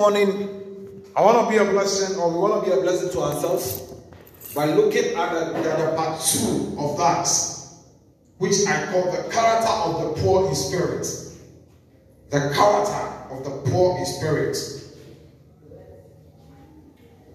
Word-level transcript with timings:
morning, 0.00 1.02
I 1.16 1.22
want 1.22 1.44
to 1.44 1.50
be 1.50 1.56
a 1.56 1.64
blessing, 1.72 2.16
or 2.20 2.30
we 2.30 2.38
want 2.38 2.64
to 2.64 2.70
be 2.70 2.76
a 2.76 2.80
blessing 2.80 3.10
to 3.10 3.20
ourselves 3.20 3.94
by 4.54 4.66
looking 4.66 5.16
at 5.16 5.32
the, 5.32 5.60
the, 5.60 5.62
the 5.70 5.92
part 5.96 6.20
two 6.20 6.76
of 6.78 6.96
that, 6.98 7.28
which 8.36 8.64
I 8.68 8.92
call 8.92 9.10
the 9.10 9.28
character 9.28 9.66
of 9.66 10.14
the 10.14 10.22
poor 10.22 10.48
in 10.48 10.54
spirit. 10.54 11.04
The 12.30 12.38
character 12.54 13.34
of 13.34 13.42
the 13.42 13.70
poor 13.72 13.98
in 13.98 14.06
spirit. 14.06 14.56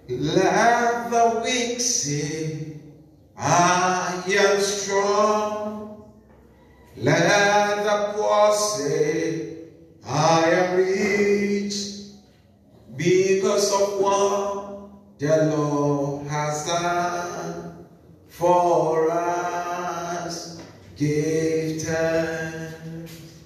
Let 0.07 1.11
the 1.11 1.41
weak 1.43 1.81
say, 1.81 2.77
I 3.37 4.23
am 4.25 4.61
strong. 4.61 6.13
Let 6.95 7.83
the 7.83 8.13
poor 8.15 8.53
say, 8.53 9.57
I 10.07 10.49
am 10.49 10.77
rich 10.77 11.42
because 12.95 13.73
of 13.73 13.99
what 13.99 14.89
the 15.19 15.55
Lord 15.55 16.27
has 16.27 16.65
done 16.65 17.85
for 18.27 19.09
us. 19.11 20.61
Give 20.95 21.81
thanks. 21.81 23.39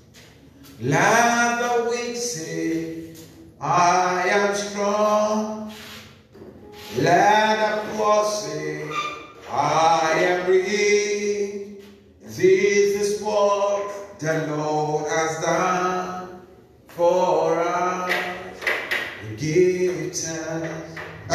Let 0.82 1.60
the 1.60 1.90
weak 1.90 2.16
say, 2.18 3.14
I 3.60 4.27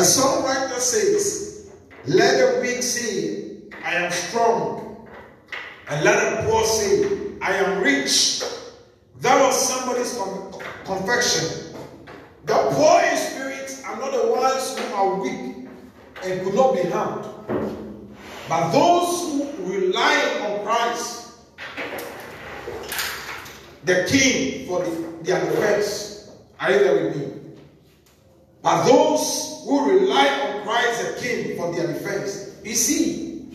A 0.03 0.05
songwriter 0.05 0.81
says, 0.81 1.71
Let 2.07 2.37
the 2.37 2.61
weak 2.61 2.83
say, 2.83 3.59
I 3.85 3.95
am 3.95 4.11
strong. 4.11 5.07
And 5.89 6.05
let 6.05 6.43
the 6.43 6.51
poor 6.51 6.65
say, 6.65 7.09
I 7.41 7.53
am 7.53 7.81
rich. 7.81 8.43
That 9.21 9.41
was 9.41 9.55
somebody's 9.69 10.13
con- 10.19 10.61
confession. 10.85 11.77
The 12.47 12.55
poor 12.73 13.01
in 13.01 13.17
spirit 13.17 13.81
are 13.87 13.97
not 13.97 14.11
the 14.11 14.33
ones 14.33 14.77
who 14.77 14.93
are 14.93 15.15
weak 15.21 15.69
and 16.25 16.43
could 16.43 16.55
not 16.55 16.75
be 16.75 16.83
harmed. 16.91 17.25
But 18.49 18.73
those 18.73 19.21
who 19.57 19.73
rely 19.73 20.49
on 20.49 20.65
Christ, 20.65 21.31
the 23.85 24.05
King 24.11 24.67
for 24.67 24.83
the, 24.83 24.91
their 25.23 25.45
defense, 25.45 26.29
are 26.59 26.73
you 26.73 26.79
there 26.81 27.05
with 27.05 27.17
me? 27.17 27.42
But 28.63 28.87
those 28.87 29.65
who 29.65 29.91
rely 29.91 30.29
on 30.29 30.63
Christ 30.63 31.17
the 31.17 31.21
King 31.21 31.57
for 31.57 31.75
their 31.75 31.89
defense. 31.89 32.57
You 32.65 32.75
see, 32.75 33.49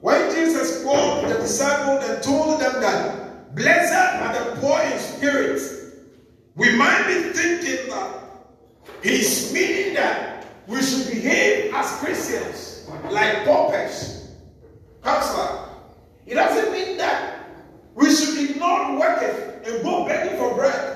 when 0.00 0.34
Jesus 0.34 0.82
called 0.82 1.28
the 1.28 1.34
disciples 1.34 2.08
and 2.08 2.22
told 2.22 2.60
them 2.60 2.80
that 2.80 3.54
blessed 3.54 3.92
are 3.92 4.32
the 4.32 4.60
poor 4.60 4.80
in 4.80 4.98
spirit, 4.98 5.60
we 6.54 6.74
might 6.74 7.06
be 7.06 7.32
thinking 7.32 7.90
that 7.90 8.20
he's 9.02 9.52
meaning 9.52 9.94
that 9.94 10.46
we 10.66 10.82
should 10.82 11.06
behave 11.12 11.74
as 11.74 11.90
Christians 11.98 12.88
like 13.10 13.44
paupers. 13.44 14.30
Counselor, 15.02 15.68
it 16.26 16.34
doesn't 16.34 16.72
mean 16.72 16.96
that 16.96 17.48
we 17.94 18.10
should 18.10 18.50
ignore 18.50 18.98
working 18.98 19.62
and 19.64 19.82
go 19.84 20.06
begging 20.06 20.38
for 20.38 20.54
bread. 20.54 20.95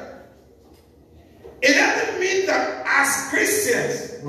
It 1.62 1.74
doesn't 1.74 2.18
mean 2.18 2.46
that 2.46 2.82
as 2.86 3.28
Christians, 3.28 4.24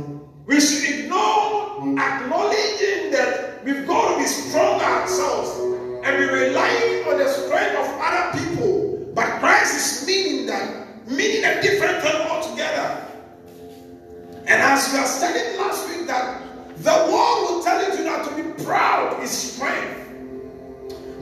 we 0.46 0.60
should 0.60 1.00
ignore 1.00 1.80
acknowledging 1.98 3.12
that 3.12 3.64
we've 3.64 3.88
got 3.88 4.14
to 4.14 4.20
be 4.20 4.26
strong 4.26 4.82
ourselves 4.82 5.58
and 6.06 6.18
be 6.18 6.26
relying 6.26 7.08
on 7.08 7.18
the 7.18 7.28
strength 7.30 7.78
of 7.78 7.88
other 8.02 8.38
people. 8.38 9.12
But 9.16 9.40
Christ 9.40 9.76
is 10.02 10.08
meaning 10.08 10.46
that, 10.48 11.08
meaning 11.08 11.46
a 11.46 11.62
different 11.62 12.02
thing 12.02 12.16
altogether. 12.28 13.08
And 14.48 14.62
as 14.62 14.92
we 14.92 15.00
are 15.00 15.06
studying 15.06 15.58
last 15.58 15.88
week, 15.88 16.08
that 16.08 16.42
the 16.80 16.92
world 16.92 17.50
will 17.50 17.64
tell 17.64 17.82
you 17.82 18.04
that 18.04 18.28
to 18.28 18.36
be 18.44 18.64
proud 18.66 19.24
is 19.24 19.32
strength. 19.32 20.10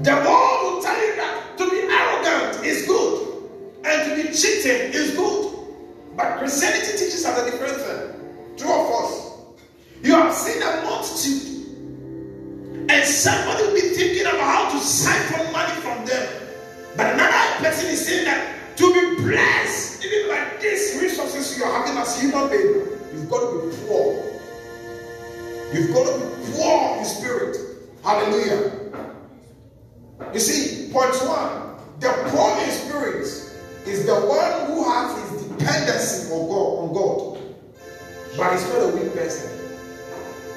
The 0.01 0.13
world 0.13 0.75
will 0.75 0.81
tell 0.81 1.05
you 1.05 1.15
that 1.17 1.57
to 1.57 1.69
be 1.69 1.81
arrogant 1.81 2.65
is 2.65 2.87
good, 2.87 3.43
and 3.85 4.09
to 4.09 4.15
be 4.15 4.33
cheating 4.35 4.93
is 4.93 5.15
good. 5.15 5.48
But 6.19 6.37
Christianity 6.37 6.97
teaches 6.97 7.25
us 7.25 7.39
a 7.39 7.49
different 7.49 7.77
thing. 7.77 8.57
True 8.57 8.73
of 8.73 8.91
us. 8.91 9.55
You 10.03 10.15
have 10.15 10.33
seen 10.33 10.61
a 10.61 10.81
multitude, 10.83 11.47
and 12.91 13.07
somebody 13.07 13.63
will 13.63 13.73
be 13.73 13.95
thinking 13.95 14.23
about 14.23 14.41
how 14.41 14.69
to 14.69 14.79
siphon 14.83 15.49
money 15.53 15.71
from 15.79 16.05
them. 16.05 16.27
But 16.97 17.13
another 17.13 17.63
person 17.63 17.89
is 17.89 18.05
saying 18.05 18.25
that 18.25 18.75
to 18.75 18.93
be 18.93 19.23
blessed, 19.23 20.03
even 20.03 20.27
by 20.27 20.57
these 20.61 20.99
resources 21.01 21.57
you 21.57 21.63
are 21.63 21.71
having 21.71 21.97
as 21.97 22.19
human 22.19 22.49
being, 22.49 22.85
you've 23.13 23.29
got 23.29 23.39
to 23.39 23.69
be 23.69 23.77
poor. 23.87 24.21
You've 25.71 25.93
got 25.93 26.03
to 26.03 26.19
be 26.19 26.51
poor 26.51 26.97
in 26.97 27.05
spirit. 27.05 27.55
Hallelujah. 28.03 28.73
You 30.33 30.39
see, 30.41 30.91
point 30.91 31.15
one, 31.23 31.79
the 32.01 32.09
poor 32.27 32.61
in 32.61 32.71
spirit 32.71 33.23
is 33.87 34.05
the 34.05 34.15
one 34.15 34.67
who 34.67 34.83
has 34.83 35.17
his 35.17 35.28
dependency 35.59 36.31
on 36.33 36.47
God, 36.47 36.79
on 36.79 36.93
God. 36.93 37.43
But 38.37 38.53
he's 38.53 38.67
not 38.69 38.81
a 38.81 38.95
weak 38.95 39.13
person. 39.13 39.49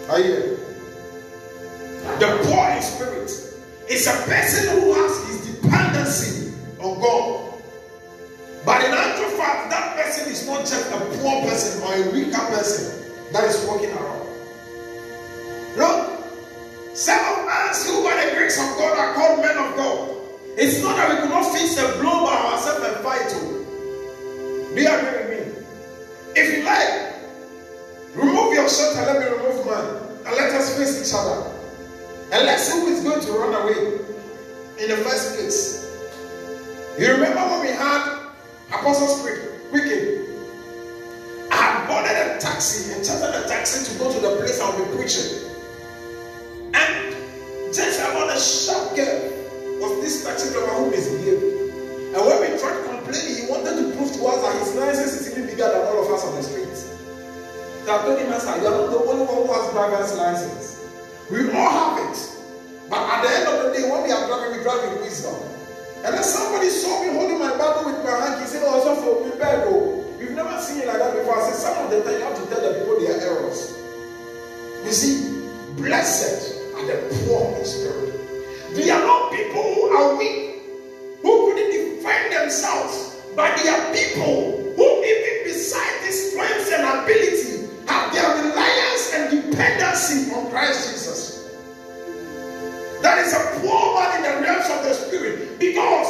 Are 0.09 0.19
you 0.19 0.25
here? 0.25 0.59
The 2.19 2.41
poor 2.45 2.71
in 2.71 2.83
spirit 2.83 3.31
is 3.89 4.07
a 4.07 4.13
person 4.25 4.81
who 4.81 4.95
has 4.95 5.29
his 5.29 5.57
dependency 5.57 6.55
on 6.81 7.01
God. 7.01 7.55
But 8.65 8.85
in 8.85 8.93
actual 8.93 9.31
fact, 9.39 9.71
that 9.71 9.97
person 9.97 10.31
is 10.31 10.47
not 10.47 10.61
just 10.61 10.91
a 10.93 10.99
poor 10.99 11.43
person 11.43 11.83
or 11.83 11.95
a 11.95 12.13
weaker 12.13 12.39
person 12.39 13.03
that 13.33 13.45
is 13.45 13.65
walking 13.67 13.91
around. 13.91 14.27
Look, 15.77 16.13
some 16.95 17.19
of 17.19 17.49
us 17.49 17.89
who 17.89 18.05
by 18.05 18.25
the 18.25 18.37
grace 18.37 18.59
of 18.59 18.77
God 18.77 18.99
are 18.99 19.15
called 19.15 19.41
men 19.41 19.57
of 19.57 19.77
God. 19.77 20.09
It's 20.57 20.83
not 20.83 20.97
that 20.97 21.11
we 21.11 21.21
could 21.23 21.31
not 21.31 21.51
fix 21.51 21.79
a 21.79 21.99
blow 21.99 22.27
by 22.27 22.35
ourselves 22.35 22.85
and 22.85 22.97
fight. 23.03 23.23
Oh. 23.27 23.62
You 24.75 24.89
agree 24.89 25.11
with 25.19 25.29
me? 25.31 25.63
If 26.35 26.57
you 26.57 26.65
like, 26.65 27.15
remove 28.15 28.55
your 28.55 28.69
shirt 28.71 28.97
and 28.97 29.07
let 29.07 29.21
me 29.21 29.27
remove 29.37 29.67
mine. 29.67 30.03
And 30.25 30.35
let 30.35 30.51
us 30.53 30.79
face 30.79 31.07
each 31.07 31.15
other. 31.15 31.53
And 32.33 32.47
let's 32.47 32.63
see 32.65 32.81
who 32.81 32.87
is 32.87 33.05
going 33.05 33.21
to 33.21 33.33
run 33.33 33.53
away 33.53 33.99
in 34.79 34.89
the 34.89 34.97
first 34.97 35.35
place. 35.35 35.83
You 36.99 37.13
remember 37.13 37.41
when 37.41 37.61
we 37.61 37.69
had 37.69 38.19
Apostles' 38.69 39.21
Creek? 39.21 39.41
Weekend. 39.73 40.27
I 41.51 41.85
boarded 41.87 42.13
a 42.13 42.41
taxi 42.41 42.93
and 42.95 43.05
chartered 43.05 43.45
a 43.45 43.49
taxi 43.49 43.93
to 43.93 43.99
go 43.99 44.11
to 44.11 44.21
the 44.21 44.37
place 44.37 44.59
I'll 44.59 44.79
be 44.79 44.97
preaching. 44.97 45.51
And 46.73 47.15
just 47.75 48.01
about 48.01 48.35
a 48.35 48.41
sharp 48.41 48.97
girl 48.97 49.21
was 49.81 50.01
this 50.01 50.25
taxi 50.25 50.51
driver 50.53 50.73
who 50.73 50.91
misbehaved. 50.91 51.43
And 52.17 52.27
when 52.27 52.41
we 52.41 52.59
tried 52.59 52.85
complaining, 53.13 53.45
he 53.45 53.51
wanted 53.51 53.77
to 53.77 53.97
prove 53.97 54.13
to 54.13 54.25
us 54.27 54.41
that 54.43 54.59
his 54.59 54.75
license 54.75 55.21
is 55.21 55.33
even 55.33 55.47
bigger 55.47 55.69
than 55.69 55.81
all 55.87 56.05
of 56.05 56.11
us 56.13 56.25
on 56.25 56.35
the 56.37 56.43
streets. 56.43 56.89
So 57.85 57.95
I 57.95 57.99
told 58.05 58.19
him, 58.19 58.31
Master, 58.31 58.61
you 58.61 58.67
are 58.67 58.71
not 58.71 58.91
the 58.91 58.99
only 59.05 59.27
one 59.27 59.47
who 59.47 59.53
has 59.53 59.73
driver's 59.73 60.17
license. 60.17 60.81
We 61.31 61.51
all 61.53 61.71
have 61.71 62.11
it. 62.11 62.17
But 62.89 63.03
at 63.09 63.23
the 63.23 63.31
end 63.31 63.49
of 63.49 63.57
the 63.65 63.69
day, 63.73 63.91
when 63.91 64.03
we 64.05 64.13
are 64.13 64.27
driving, 64.27 64.57
we 64.57 64.63
drive 64.63 64.81
with 64.93 65.03
wisdom. 65.03 65.35
And 66.05 66.15
then 66.15 66.23
somebody 66.23 66.69
saw 66.69 67.03
me 67.03 67.15
holding 67.15 67.39
my 67.39 67.57
Bible 67.57 67.91
with 67.91 68.05
my 68.05 68.11
hand. 68.11 68.41
He 68.41 68.47
said, 68.47 68.63
Oh, 68.67 68.81
so 68.83 68.97
for 68.97 69.25
me. 69.25 69.33
You've 70.21 70.37
never 70.37 70.61
seen 70.61 70.81
it 70.81 70.87
like 70.87 70.99
that 70.99 71.15
before. 71.15 71.39
I 71.39 71.51
said, 71.51 71.59
Some 71.59 71.85
of 71.85 71.91
the 71.91 72.03
time 72.03 72.19
you 72.19 72.25
have 72.25 72.37
to 72.39 72.47
tell 72.47 72.63
the 72.63 72.79
people 72.79 73.01
their 73.01 73.21
errors. 73.21 73.75
You 74.85 74.93
see, 74.93 75.43
blessed 75.77 76.59
are 76.75 76.87
the 76.87 77.27
poor 77.27 77.57
in 77.59 77.65
spirit. 77.65 78.15
They 78.75 78.91
are 78.91 79.01
not 79.01 79.33
people 79.33 79.63
who 79.63 79.83
are 79.91 80.17
weak, 80.17 80.52
who 81.23 81.47
couldn't 81.47 81.71
defend 81.71 82.33
themselves, 82.35 83.23
but 83.35 83.57
they 83.57 83.69
are 83.69 83.93
people 83.95 84.75
who, 84.77 85.05
even 85.05 85.45
beside 85.45 86.07
the 86.07 86.13
strength 86.13 86.73
and 86.73 86.83
ability, 86.83 87.69
have 87.87 88.13
their 88.13 88.29
reliance 88.43 89.15
and 89.15 89.51
dependency 89.51 90.33
on 90.35 90.51
Christ 90.51 90.91
Jesus. 90.91 91.23
That 93.03 93.19
is 93.19 93.33
a 93.33 93.61
poor 93.61 93.95
man 93.95 94.17
in 94.17 94.23
the 94.23 94.43
realms 94.43 94.71
of 94.71 94.85
the 94.85 94.95
spirit 94.95 95.59
because 95.59 96.09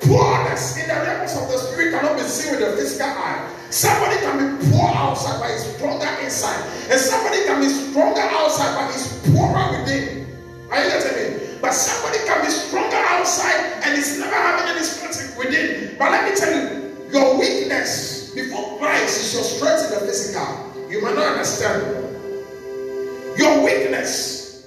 poorness 0.00 0.76
in 0.76 0.88
the 0.88 0.94
realms 0.94 1.36
of 1.36 1.48
the 1.48 1.58
spirit 1.58 1.92
cannot 1.92 2.16
be 2.16 2.22
seen 2.22 2.52
with 2.52 2.60
the 2.60 2.76
physical 2.76 3.08
eye. 3.08 3.48
Somebody 3.70 4.16
can 4.20 4.36
be 4.36 4.70
poor 4.70 4.88
outside 4.88 5.40
but 5.40 5.50
is 5.50 5.64
stronger 5.76 6.08
inside, 6.22 6.60
and 6.90 7.00
somebody 7.00 7.44
can 7.44 7.60
be 7.60 7.68
stronger 7.68 8.20
outside 8.20 8.74
but 8.76 8.94
is 8.94 9.06
poorer 9.32 9.80
within. 9.80 10.26
Are 10.70 10.82
you 10.82 10.90
getting 10.90 11.16
me? 11.16 11.58
But 11.60 11.72
somebody 11.72 12.18
can 12.26 12.44
be 12.44 12.50
stronger 12.50 12.77
outside 13.28 13.82
and 13.84 13.98
is 13.98 14.18
never 14.18 14.34
having 14.34 14.74
any 14.74 14.84
strength 14.84 15.36
within. 15.36 15.96
But 15.98 16.12
let 16.12 16.30
me 16.30 16.34
tell 16.34 16.50
you, 16.50 16.96
your 17.12 17.38
weakness 17.38 18.32
before 18.34 18.78
Christ 18.78 19.20
is 19.20 19.34
your 19.34 19.42
strength 19.42 19.92
in 19.92 20.00
the 20.00 20.06
physical. 20.06 20.88
You 20.88 21.02
might 21.02 21.14
not 21.14 21.32
understand. 21.32 21.82
Your 23.36 23.62
weakness 23.62 24.66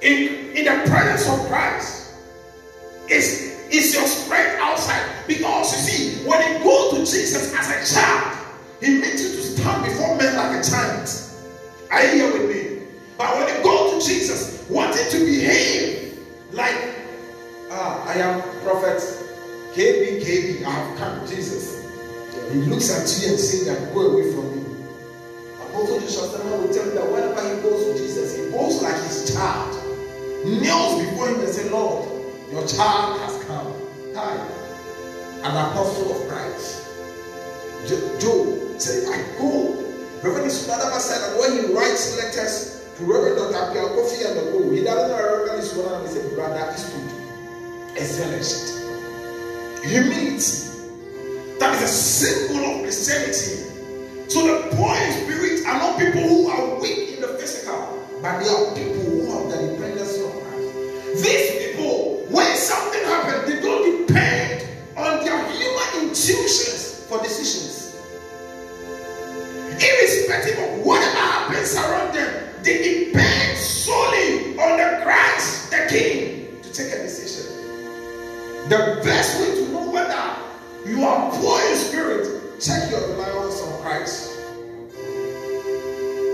in, 0.00 0.50
in 0.56 0.64
the 0.64 0.90
presence 0.90 1.28
of 1.28 1.46
Christ 1.46 2.14
is, 3.08 3.56
is 3.70 3.94
your 3.94 4.06
strength 4.06 4.58
outside. 4.58 5.08
Because 5.28 5.72
you 5.72 5.78
see, 5.78 6.28
when 6.28 6.40
you 6.52 6.64
go 6.64 6.90
to 6.90 6.98
Jesus 6.98 7.54
as 7.54 7.70
a 7.70 7.94
child, 7.94 8.36
he 8.80 8.98
makes 8.98 9.22
you 9.22 9.28
to 9.28 9.42
stand 9.42 9.84
before 9.84 10.16
men 10.16 10.34
like 10.36 10.60
a 10.60 10.68
child. 10.68 11.08
Are 11.92 12.02
you 12.02 12.10
here 12.10 12.32
with 12.32 12.50
me? 12.50 12.86
But 13.16 13.36
when 13.36 13.56
you 13.56 13.62
go 13.62 13.96
to 13.96 14.04
Jesus, 14.04 14.66
wanting 14.68 15.08
to 15.10 15.18
behave 15.24 16.18
like, 16.50 17.01
ah, 17.72 18.04
I 18.06 18.14
am 18.14 18.42
prophet 18.62 19.00
KB, 19.72 20.20
KB, 20.20 20.64
I 20.64 20.70
have 20.70 20.98
come, 20.98 21.26
Jesus. 21.26 21.80
He 22.52 22.58
looks 22.68 22.90
at 22.92 23.08
you 23.22 23.32
and 23.32 23.40
says 23.40 23.64
that 23.66 23.94
go 23.94 24.12
away 24.12 24.30
from 24.32 24.44
me. 24.52 24.84
Apostle 25.56 26.00
Joshua 26.00 26.58
will 26.58 26.72
tell 26.72 26.84
you 26.84 26.92
that 26.92 27.10
whenever 27.10 27.40
he 27.40 27.62
goes 27.62 27.86
to 27.86 27.96
Jesus, 27.96 28.36
he 28.36 28.50
goes 28.50 28.82
like 28.82 28.96
his 29.04 29.32
child, 29.32 29.72
kneels 30.44 31.00
before 31.02 31.28
him 31.28 31.40
and 31.40 31.48
says, 31.48 31.70
Lord, 31.70 32.06
your 32.50 32.66
child 32.68 33.18
has 33.20 33.42
come. 33.44 33.72
Hi, 34.14 34.36
an 35.42 35.56
apostle 35.56 36.20
of 36.20 36.28
Christ. 36.28 36.86
Joe 38.20 38.78
said, 38.78 39.08
I 39.08 39.38
go. 39.38 39.74
Reverend 40.22 40.52
Sunadama 40.52 41.00
said 41.00 41.18
that 41.18 41.40
when 41.40 41.52
he 41.64 41.74
writes 41.74 42.16
letters 42.16 42.84
to 42.98 43.04
Reverend 43.04 43.38
Dr. 43.38 43.72
Pierre 43.72 43.88
Kofi 43.88 44.28
and 44.28 44.38
the 44.38 44.52
go, 44.52 44.70
he 44.70 44.84
doesn't 44.84 45.08
know 45.08 45.16
Reverend 45.16 45.62
Sunadama 45.64 46.08
said, 46.08 46.34
Brother 46.36 46.72
Eastwood, 46.74 47.21
excellency, 47.96 48.84
humility. 49.84 50.68
That 51.58 51.74
is 51.76 51.82
a 51.82 51.88
symbol 51.88 52.64
of 52.64 52.82
Christianity. 52.82 53.68
So 54.28 54.46
the 54.46 54.74
poor 54.74 54.96
in 54.96 55.12
spirit 55.12 55.66
are 55.66 55.78
not 55.78 55.98
people 55.98 56.22
who 56.22 56.48
are 56.48 56.80
weak 56.80 57.16
in 57.16 57.20
the 57.20 57.28
physical, 57.38 58.06
but 58.22 58.40
they 58.40 58.48
are 58.48 58.74
people 58.74 59.02
who 59.04 59.30
have 59.30 59.50
the 59.50 59.72
dependency 59.72 60.22
on 60.22 60.32
Christ. 60.32 61.22
These 61.22 61.76
people, 61.76 62.26
when 62.30 62.56
something 62.56 63.04
happens, 63.04 63.52
they 63.52 63.60
don't 63.60 64.06
depend 64.06 64.66
on 64.96 65.24
their 65.24 65.38
human 65.52 66.08
intuitions 66.08 67.06
for 67.08 67.22
decisions. 67.22 67.94
Irrespective 69.78 70.58
of 70.58 70.86
whatever 70.86 71.16
happens 71.16 71.74
around 71.76 72.14
them, 72.14 72.62
they 72.62 73.04
depend 73.04 73.58
solely 73.58 74.58
on 74.58 74.78
the 74.78 75.00
Christ, 75.04 75.70
the 75.70 75.86
King, 75.90 76.60
to 76.62 76.72
take 76.72 76.92
a 76.92 77.02
decision. 77.02 77.51
The 78.68 79.00
best 79.04 79.40
way 79.40 79.56
to 79.56 79.72
know 79.72 79.90
whether 79.90 80.36
you 80.88 81.04
are 81.04 81.30
poor 81.32 81.60
in 81.68 81.76
spirit, 81.76 82.60
check 82.60 82.90
your 82.90 83.00
reliance 83.08 83.60
on 83.60 83.82
Christ. 83.82 84.38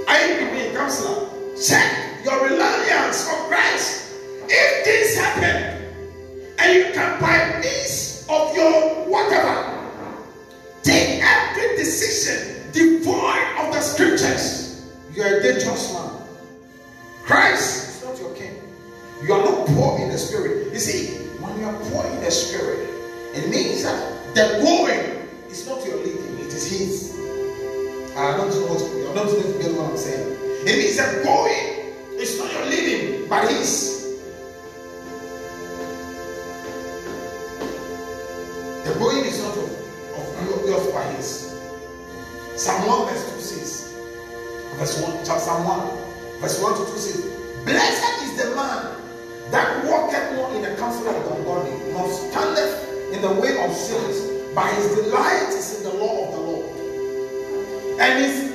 I 0.07 0.51
be 0.53 0.61
a 0.61 0.75
counselor. 0.75 1.29
Check 1.61 2.25
your 2.25 2.45
reliance 2.45 3.27
on 3.29 3.49
Christ. 3.49 4.13
If 4.49 4.85
this 4.85 5.19
happen 5.19 5.91
and 6.59 6.77
you 6.77 6.93
can 6.93 7.21
by 7.21 7.61
means 7.61 8.27
of 8.29 8.55
your 8.55 9.07
whatever 9.07 9.75
take 10.83 11.23
every 11.23 11.77
decision 11.77 12.71
devoid 12.73 13.43
of 13.59 13.73
the 13.73 13.81
scriptures, 13.81 14.87
you 15.15 15.23
are 15.23 15.39
a 15.39 15.43
dangerous 15.43 15.95
man. 15.95 16.11
Christ 17.25 17.89
is 17.89 18.05
not 18.05 18.19
your 18.21 18.35
king. 18.35 18.55
You 19.23 19.33
are 19.33 19.45
not 19.45 19.67
poor 19.69 19.99
in 19.99 20.11
the 20.11 20.19
spirit. 20.19 20.73
You 20.73 20.79
see, 20.79 21.28
when 21.49 21.61
you 21.61 21.67
are 21.67 21.79
poor 21.91 22.05
in 22.13 22.21
the 22.21 22.31
spirit, 22.31 22.89
it 23.35 23.49
means 23.49 23.83
that 23.83 24.35
the 24.35 24.61
going 24.63 25.29
is 25.51 25.67
not 25.67 25.85
your 25.85 25.97
leading, 25.97 26.39
it 26.39 26.53
is 26.53 26.71
his. 26.71 27.15
I 28.17 28.37
don't 28.37 28.51
know 28.51 28.67
what 28.67 28.83
I 28.83 29.15
don't 29.15 29.73
know 29.73 29.83
what 29.83 29.91
I'm 29.93 29.97
saying. 29.97 30.37
It 30.67 30.77
means 30.77 30.97
that 30.97 31.25
going 31.25 31.95
is 32.19 32.39
not 32.39 32.53
your 32.53 32.67
leading, 32.67 33.29
but 33.29 33.49
his. 33.49 34.19
The 38.85 38.95
going 38.99 39.25
is 39.25 39.41
not 39.43 39.57
of, 39.57 39.71
of 40.19 40.69
yours, 40.69 40.93
but 40.93 41.17
his. 41.17 41.49
Psalm 42.57 42.87
1 42.89 43.07
verse 43.07 43.35
2 43.35 43.41
says, 43.41 43.95
verse 44.77 45.01
1, 45.01 45.25
Psalm 45.25 45.65
1, 45.65 46.41
verse 46.41 46.61
1 46.61 46.73
to 46.75 46.93
2 46.93 46.99
says, 46.99 47.65
Blessed 47.65 48.23
is 48.25 48.43
the 48.43 48.57
man 48.57 48.98
that 49.51 49.85
walketh 49.85 50.33
not 50.37 50.55
in 50.57 50.63
the 50.63 50.77
counsel 50.77 51.09
of 51.09 51.15
the 51.25 51.35
ungodly, 51.35 51.73
nor 51.93 52.11
standeth 52.11 53.13
in 53.13 53.23
the 53.23 53.33
way 53.41 53.65
of 53.65 53.75
sinners, 53.75 54.21
but 54.55 54.73
his 54.75 54.95
delight 54.97 55.49
is 55.49 55.79
in 55.79 55.85
the 55.85 55.95
law 55.95 56.27
of 56.27 56.35
the 56.35 56.41
Lord. 56.41 58.01
And 58.01 58.25
his 58.25 58.48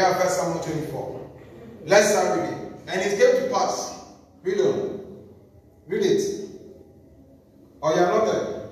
I 0.00 0.12
have 0.12 0.22
First 0.22 0.40
Samuel 0.40 0.62
24. 0.62 1.30
Let's 1.84 2.10
start 2.10 2.40
reading. 2.40 2.74
And 2.88 3.00
it 3.02 3.18
came 3.18 3.42
to 3.42 3.54
pass. 3.54 4.02
Read 4.42 4.60
on. 4.60 5.26
Read 5.86 6.02
it. 6.02 6.48
Oh 7.82 7.94
you 7.94 8.00
are 8.00 8.06
not 8.06 8.24
there. 8.24 8.68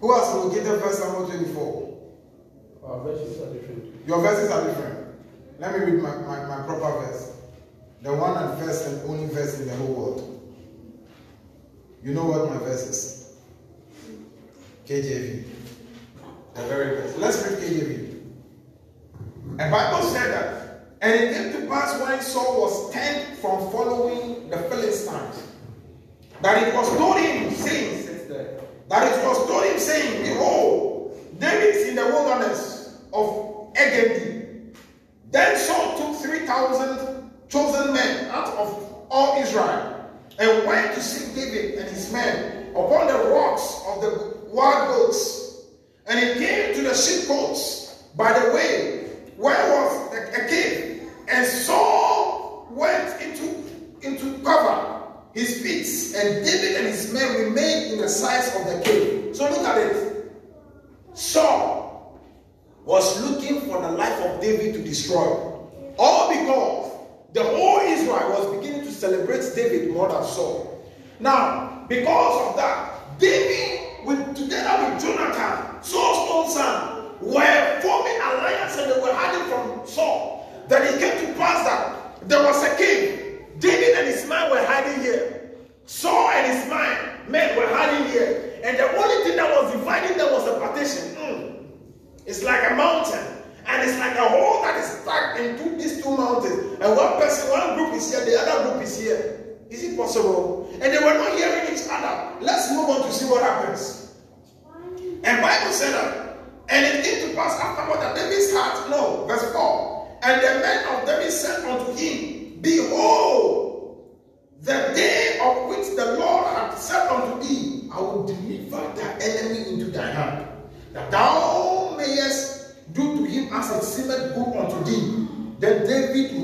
Who 0.00 0.14
has 0.14 0.34
located 0.34 0.82
First 0.82 0.98
Samuel 1.00 1.26
24? 1.26 1.98
Our 2.84 3.02
verses 3.02 3.40
are 3.40 3.52
different. 3.54 4.06
Your 4.06 4.20
verses 4.20 4.50
are 4.50 4.66
different. 4.66 5.08
Let 5.58 5.72
me 5.72 5.86
read 5.86 6.02
my, 6.02 6.16
my, 6.18 6.44
my 6.44 6.66
proper 6.66 7.06
verse. 7.06 7.32
The 8.02 8.12
one 8.12 8.36
and 8.36 8.58
first 8.58 8.86
and 8.86 9.08
only 9.08 9.32
verse 9.32 9.58
in 9.58 9.66
the 9.66 9.74
whole 9.76 9.94
world. 9.94 10.54
You 12.02 12.12
know 12.12 12.26
what 12.26 12.50
my 12.50 12.58
verse 12.58 12.82
is? 12.86 13.36
KJV. 14.86 15.43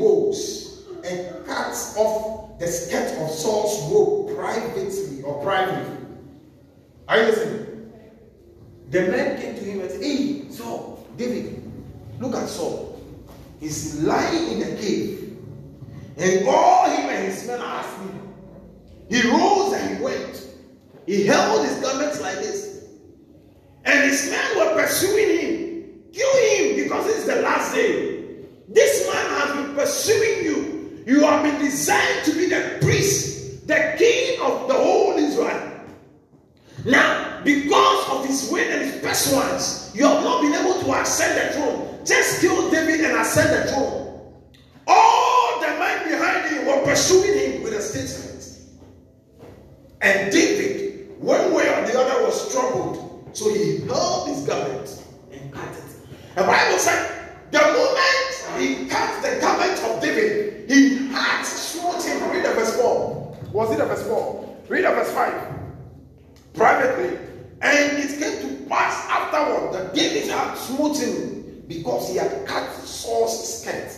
And 0.00 1.46
cut 1.46 1.74
off 1.96 2.58
the 2.58 2.66
skirt 2.66 3.18
of 3.20 3.30
Saul's 3.30 3.92
robe 3.92 4.34
privately 4.36 5.22
or 5.22 5.42
privately. 5.42 5.96
Are 7.08 7.18
you 7.18 7.24
listening? 7.26 7.92
The 8.90 9.02
man 9.02 9.40
came 9.40 9.54
to 9.56 9.60
him 9.60 9.80
and 9.80 9.90
said, 9.90 10.02
Hey, 10.02 10.50
Saul, 10.50 11.06
David, 11.16 11.62
look 12.18 12.34
at 12.34 12.48
Saul. 12.48 13.02
He's 13.60 14.02
lying 14.02 14.60
in 14.60 14.72
a 14.72 14.76
cave. 14.76 15.38
And 16.16 16.48
all 16.48 16.88
him 16.88 17.10
and 17.10 17.26
his 17.26 17.46
men 17.46 17.60
are 17.60 17.80
asleep. 17.80 18.12
He 19.10 19.28
rose 19.28 19.72
and 19.74 19.96
he 19.96 20.02
went. 20.02 20.46
He 21.06 21.26
held 21.26 21.66
his 21.66 21.78
garments 21.78 22.20
like 22.20 22.36
this. 22.36 22.86
And 23.84 24.10
his 24.10 24.30
men 24.30 24.58
were 24.58 24.82
pursuing 24.82 25.38
him. 25.38 26.02
Kill 26.12 26.36
him 26.36 26.84
because 26.84 27.06
it's 27.08 27.26
the 27.26 27.42
last 27.42 27.74
day. 27.74 28.19
This 28.70 29.04
man 29.12 29.30
has 29.40 29.56
been 29.56 29.74
pursuing 29.74 30.44
you. 30.44 31.02
You 31.04 31.22
have 31.22 31.42
been 31.42 31.60
designed 31.60 32.24
to 32.24 32.32
be 32.32 32.46
the 32.46 32.78
priest, 32.80 33.66
the 33.66 33.94
king 33.98 34.40
of 34.40 34.68
the 34.68 34.74
whole 34.74 35.18
Israel. 35.18 35.72
Now, 36.84 37.42
because 37.42 38.08
of 38.10 38.24
his 38.24 38.48
weight 38.50 38.70
and 38.70 38.82
his 38.82 39.02
pestilence, 39.02 39.90
you 39.92 40.06
have 40.06 40.22
not 40.22 40.40
been 40.40 40.54
able 40.54 40.80
to 40.82 41.00
ascend 41.00 41.36
the 41.36 41.54
throne. 41.54 41.98
Just 42.06 42.40
kill 42.40 42.70
David 42.70 43.04
and 43.04 43.18
ascend 43.18 43.50
the 43.50 43.72
throne. 43.72 44.32
All 44.86 45.60
the 45.60 45.66
men 45.66 46.08
behind 46.08 46.54
him 46.54 46.66
were 46.66 46.84
pursuing 46.84 47.38
him 47.38 47.62
with 47.64 47.72
a 47.72 47.82
statement. 47.82 48.30
And 50.00 50.30
David, 50.32 51.18
one 51.18 51.52
way 51.52 51.68
or 51.68 51.86
the 51.86 51.98
other, 51.98 52.24
was 52.24 52.52
troubled. 52.52 53.28
So 53.32 53.52
he 53.52 53.80
held 53.80 54.28
his 54.28 54.46
garment 54.46 55.04
and 55.32 55.52
cut 55.52 55.68
it. 55.68 55.84
The 56.36 56.42
Bible 56.42 56.78
said, 56.78 57.19
the 57.50 57.58
moment 57.58 58.60
he 58.60 58.86
cut 58.86 59.22
the 59.22 59.40
garment 59.40 59.78
of 59.82 60.02
David, 60.02 60.70
he 60.70 61.08
had 61.08 61.42
smote 61.42 62.02
him. 62.04 62.30
Read 62.30 62.44
the 62.44 62.52
verse 62.54 62.74
4. 62.76 63.38
Was 63.52 63.72
it 63.72 63.78
the 63.78 63.86
verse 63.86 64.06
4? 64.06 64.58
Read 64.68 64.84
the 64.84 64.90
verse 64.90 65.10
5. 65.12 65.48
Privately. 66.54 67.18
And 67.62 67.98
it 67.98 68.18
came 68.18 68.48
to 68.48 68.64
pass 68.66 69.06
afterward 69.08 69.74
that 69.74 69.94
David 69.94 70.30
had 70.30 70.54
smote 70.54 70.98
him 70.98 71.64
because 71.66 72.08
he 72.08 72.16
had 72.16 72.46
cut 72.46 72.72
Saul's 72.72 73.60
skirt. 73.60 73.92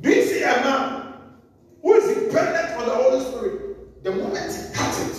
Do 0.00 0.10
you 0.10 0.22
see 0.24 0.42
a 0.42 0.46
man 0.46 1.14
who 1.82 1.94
is 1.94 2.14
dependent 2.14 2.78
on 2.78 2.86
the 2.86 2.94
Holy 2.94 3.24
Spirit? 3.24 4.04
The 4.04 4.12
moment 4.12 4.52
he 4.52 4.74
cut 4.74 5.00
it, 5.00 5.16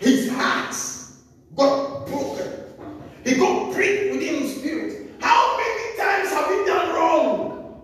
his 0.00 0.30
heart 0.30 0.76
got 1.56 2.06
broken. 2.06 2.65
He 3.26 3.34
got 3.34 3.74
pricked 3.74 4.12
within 4.12 4.42
his 4.42 4.56
spirit. 4.56 5.10
How 5.20 5.56
many 5.56 5.96
times 5.98 6.30
have 6.30 6.48
you 6.48 6.64
done 6.64 6.94
wrong 6.94 7.82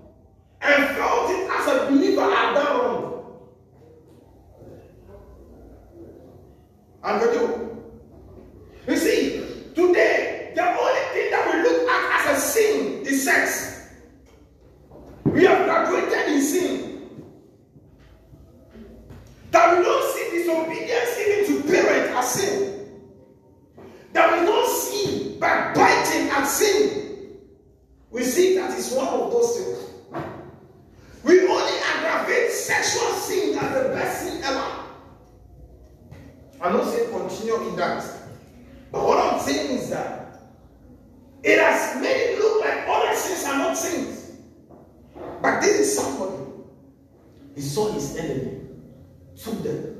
and 0.60 0.96
felt 0.96 1.30
it 1.30 1.50
as 1.50 1.66
a 1.66 1.86
believer 1.90 2.22
I've 2.22 2.54
done 2.54 2.78
wrong? 2.78 3.48
And 7.02 7.20
we 7.20 7.26
do. 7.36 7.84
You 8.86 8.96
see, 8.96 9.30
today, 9.74 10.52
the 10.54 10.62
only 10.62 11.00
thing 11.12 11.30
that 11.32 11.50
we 11.52 11.62
look 11.62 11.88
at 11.90 12.20
as 12.20 12.38
a 12.38 12.40
sin 12.40 13.02
is 13.04 13.24
sex. 13.24 13.88
We 15.24 15.44
have 15.46 15.64
graduated 15.64 16.36
in 16.36 16.40
sin. 16.40 17.24
That 19.50 19.76
we 19.76 19.82
don't 19.82 20.14
see 20.14 20.38
disobedience 20.38 21.18
even 21.18 21.62
to 21.62 21.68
parents 21.68 22.14
as 22.16 22.30
sin. 22.32 22.81
That 24.12 24.38
we 24.38 24.46
don't 24.46 24.68
see 24.68 25.36
backbiting 25.38 26.28
as 26.30 26.50
sin. 26.50 27.38
We 28.10 28.22
see 28.24 28.56
that 28.56 28.78
is 28.78 28.92
one 28.92 29.08
of 29.08 29.30
those 29.30 29.56
things. 29.58 29.78
We 31.24 31.46
only 31.46 31.78
aggravate 31.94 32.50
sexual 32.50 33.12
sin 33.14 33.58
as 33.58 33.82
the 33.82 33.88
best 33.90 34.22
sin 34.22 34.42
ever. 34.42 34.82
I'm 36.60 36.72
not 36.74 36.84
saying 36.92 37.10
continue 37.10 37.68
in 37.68 37.76
that. 37.76 38.04
But 38.90 39.06
what 39.06 39.18
I'm 39.18 39.40
saying 39.40 39.78
is 39.78 39.90
that 39.90 40.42
it 41.42 41.58
has 41.58 42.00
made 42.00 42.34
it 42.34 42.38
look 42.38 42.64
like 42.64 42.86
other 42.86 43.16
sins 43.16 43.44
are 43.46 43.58
not 43.58 43.76
sins. 43.76 44.32
But 45.40 45.60
this 45.60 45.80
is 45.80 45.98
somebody. 45.98 46.36
He 47.54 47.60
saw 47.60 47.90
his 47.92 48.16
enemy, 48.16 48.60
took 49.36 49.62
the 49.62 49.94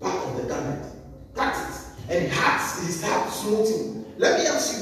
back 0.00 0.26
of 0.26 0.36
the 0.36 0.42
garment, 0.48 0.84
cut 1.34 1.54
it, 1.54 1.87
and 2.10 2.30
heart, 2.32 2.60
his 2.84 3.02
heart 3.02 3.32
smote. 3.32 3.68
Let 4.18 4.40
me 4.40 4.46
ask 4.46 4.76
you, 4.76 4.77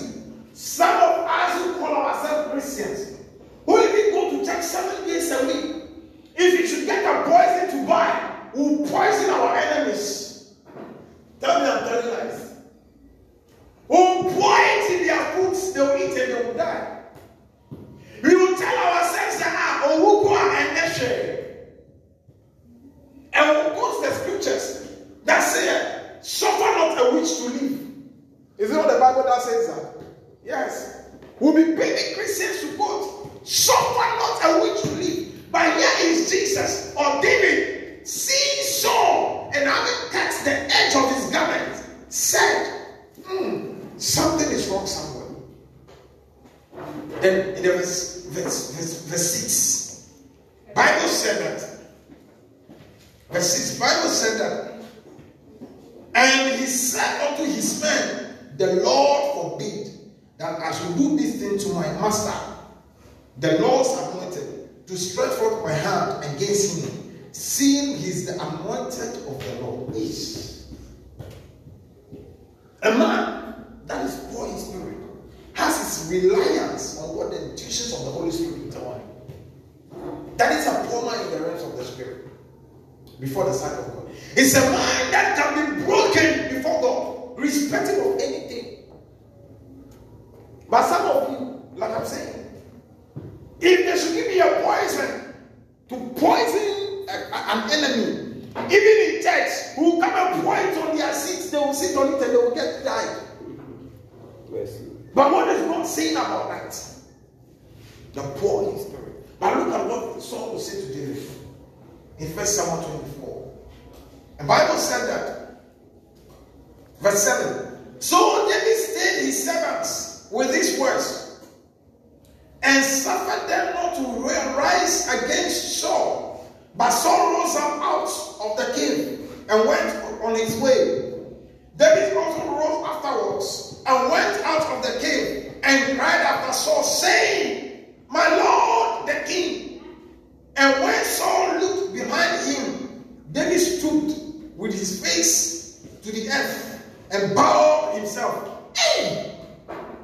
to 146.06 146.12
the 146.12 146.28
earth 146.30 146.86
and 147.10 147.34
bow 147.34 147.92
himself. 147.96 148.76
Hey! 148.78 149.34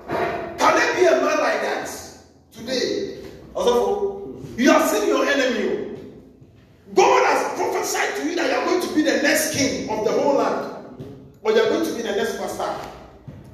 Can 0.08 0.58
there 0.58 0.94
be 0.96 1.06
a 1.06 1.20
man 1.20 1.38
like 1.38 1.62
that 1.62 1.88
today? 2.50 3.18
Also, 3.54 4.34
you 4.56 4.68
have 4.72 4.88
seen 4.90 5.06
your 5.06 5.24
enemy. 5.24 5.96
God 6.92 7.24
has 7.24 7.56
prophesied 7.56 8.16
to 8.16 8.28
you 8.28 8.34
that 8.34 8.50
you 8.50 8.56
are 8.56 8.64
going 8.64 8.82
to 8.88 8.94
be 8.96 9.02
the 9.02 9.22
next 9.22 9.54
king 9.54 9.88
of 9.90 10.04
the 10.04 10.10
whole 10.10 10.34
land, 10.34 10.74
or 11.42 11.52
you 11.52 11.60
are 11.60 11.68
going 11.68 11.86
to 11.86 11.94
be 11.94 12.02
the 12.02 12.16
next 12.16 12.36
pastor 12.36 12.88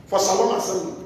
for 0.07 0.19
Shalom 0.19 0.57
Assembly. 0.57 1.05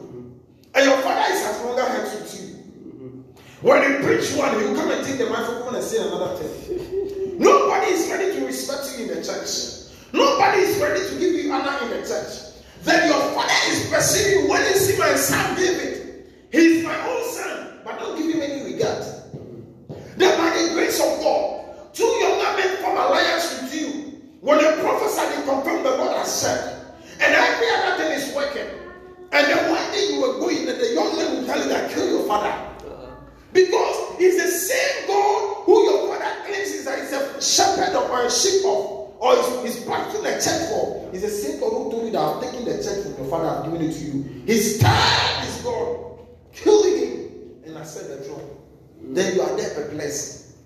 And 0.76 0.86
your 0.86 0.98
father 0.98 1.34
is 1.34 1.44
at 1.44 1.64
longer 1.64 1.84
heads 1.84 2.14
with 2.14 2.40
you. 2.40 3.24
When 3.62 3.82
you 3.82 3.98
preach 3.98 4.32
one, 4.36 4.60
you 4.60 4.76
come 4.76 4.92
and 4.92 5.04
take 5.04 5.18
the 5.18 5.28
microphone 5.28 5.74
and 5.74 5.82
say 5.82 6.06
another 6.06 6.36
thing. 6.36 7.36
Nobody 7.36 7.90
is 7.90 8.08
ready 8.08 8.38
to 8.38 8.46
respect 8.46 8.96
you 8.96 9.06
in 9.06 9.16
the 9.16 9.24
church. 9.24 9.81
Nobody 10.12 10.62
is 10.62 10.78
ready 10.78 11.08
to 11.08 11.18
give 11.18 11.32
you 11.32 11.52
honor 11.52 11.78
in 11.84 11.90
the 11.90 12.06
church. 12.06 12.52
Then 12.82 13.08
your 13.08 13.20
father 13.32 13.52
is 13.70 13.88
perceiving 13.90 14.48
when 14.48 14.62
you 14.62 14.74
see 14.74 14.98
my 14.98 15.14
son 15.14 15.56
David. 15.56 16.26
He 16.50 16.58
is 16.58 16.84
my 16.84 16.96
own 17.08 17.24
son, 17.32 17.80
but 17.84 17.98
don't 17.98 18.18
give 18.18 18.34
him 18.34 18.42
any 18.42 18.74
regard. 18.74 19.04
That 20.16 20.38
by 20.38 20.50
the 20.50 20.74
grace 20.74 21.00
of 21.00 21.20
God, 21.20 21.94
two 21.94 22.04
young 22.04 22.38
men 22.56 22.76
form 22.82 22.96
alliance 22.96 23.62
with 23.62 23.74
you. 23.74 24.20
When 24.40 24.58
they 24.58 24.80
prophesy, 24.82 25.36
they 25.36 25.46
confirm 25.46 25.82
the 25.82 25.96
Lord 25.96 26.16
has 26.16 26.32
said. 26.32 26.84
And 27.20 27.34
every 27.34 27.68
other 27.70 28.02
thing 28.02 28.12
is 28.18 28.34
working. 28.34 28.66
And 29.32 29.46
then 29.46 29.70
one 29.70 29.90
day 29.92 30.12
you 30.12 30.20
were 30.20 30.38
going, 30.40 30.68
and 30.68 30.78
the 30.78 30.92
young 30.92 31.16
man 31.16 31.36
will 31.36 31.46
tell 31.46 31.62
you 31.62 31.68
that 31.70 31.90
kill 31.90 32.06
your 32.06 32.26
father. 32.26 32.52
Because 33.52 34.16
it's 34.18 34.42
the 34.42 34.50
same 34.50 35.06
God 35.06 35.64
who 35.64 35.84
your 35.84 36.08
father 36.08 36.44
claims 36.44 36.68
is 36.68 36.86
a, 36.86 36.94
is 36.94 37.12
a 37.12 37.40
shepherd 37.40 37.94
or 37.96 38.26
a 38.26 38.30
sheep 38.30 38.64
of, 38.66 39.01
or 39.22 39.38
is, 39.38 39.76
is 39.76 39.84
backing 39.86 40.26
a 40.26 40.32
check 40.42 40.68
for. 40.68 41.08
It's 41.12 41.22
the 41.22 41.30
same 41.30 41.60
God 41.60 41.70
who 41.70 41.90
told 41.92 42.06
you 42.06 42.10
that 42.10 42.18
I'm 42.18 42.42
taking 42.42 42.64
the 42.64 42.82
check 42.82 43.04
from 43.04 43.14
your 43.22 43.30
father, 43.30 43.48
I've 43.48 43.64
given 43.70 43.88
it 43.88 43.92
to 43.94 44.04
you. 44.04 44.42
His 44.46 44.80
time 44.80 45.46
is 45.46 45.62
gone. 45.62 46.18
Killing 46.52 46.98
him. 46.98 47.50
And 47.64 47.78
I 47.78 47.84
said 47.84 48.10
the 48.10 48.24
throne. 48.24 48.58
Mm. 49.00 49.14
Then 49.14 49.36
you 49.36 49.42
are 49.42 49.56
there 49.56 49.74
perplexed. 49.74 50.56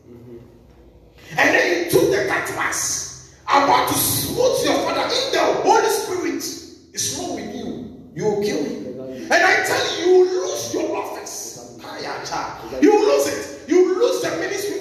And 1.37 1.55
then 1.55 1.85
you 1.85 1.91
took 1.91 2.11
the 2.11 2.25
cutlass 2.29 3.35
about 3.45 3.89
to 3.89 3.95
smooth 3.95 4.65
your 4.65 4.75
father 4.85 5.03
in 5.03 5.33
the 5.33 5.61
Holy 5.63 5.91
Spirit 5.91 6.43
is 6.43 7.19
not 7.21 7.35
with 7.35 7.55
you. 7.55 8.11
You 8.15 8.25
will 8.25 8.43
kill 8.43 8.65
him. 8.65 9.01
And 9.21 9.35
I 9.35 9.65
tell 9.67 10.01
you, 10.01 10.07
you 10.07 10.19
will 10.21 10.49
lose 10.49 10.73
your 10.73 10.97
office. 10.97 11.79
You 12.81 12.91
will 12.91 13.07
lose 13.07 13.27
it. 13.27 13.69
You 13.69 13.85
will 13.85 13.99
lose 13.99 14.23
the 14.23 14.31
ministry 14.39 14.81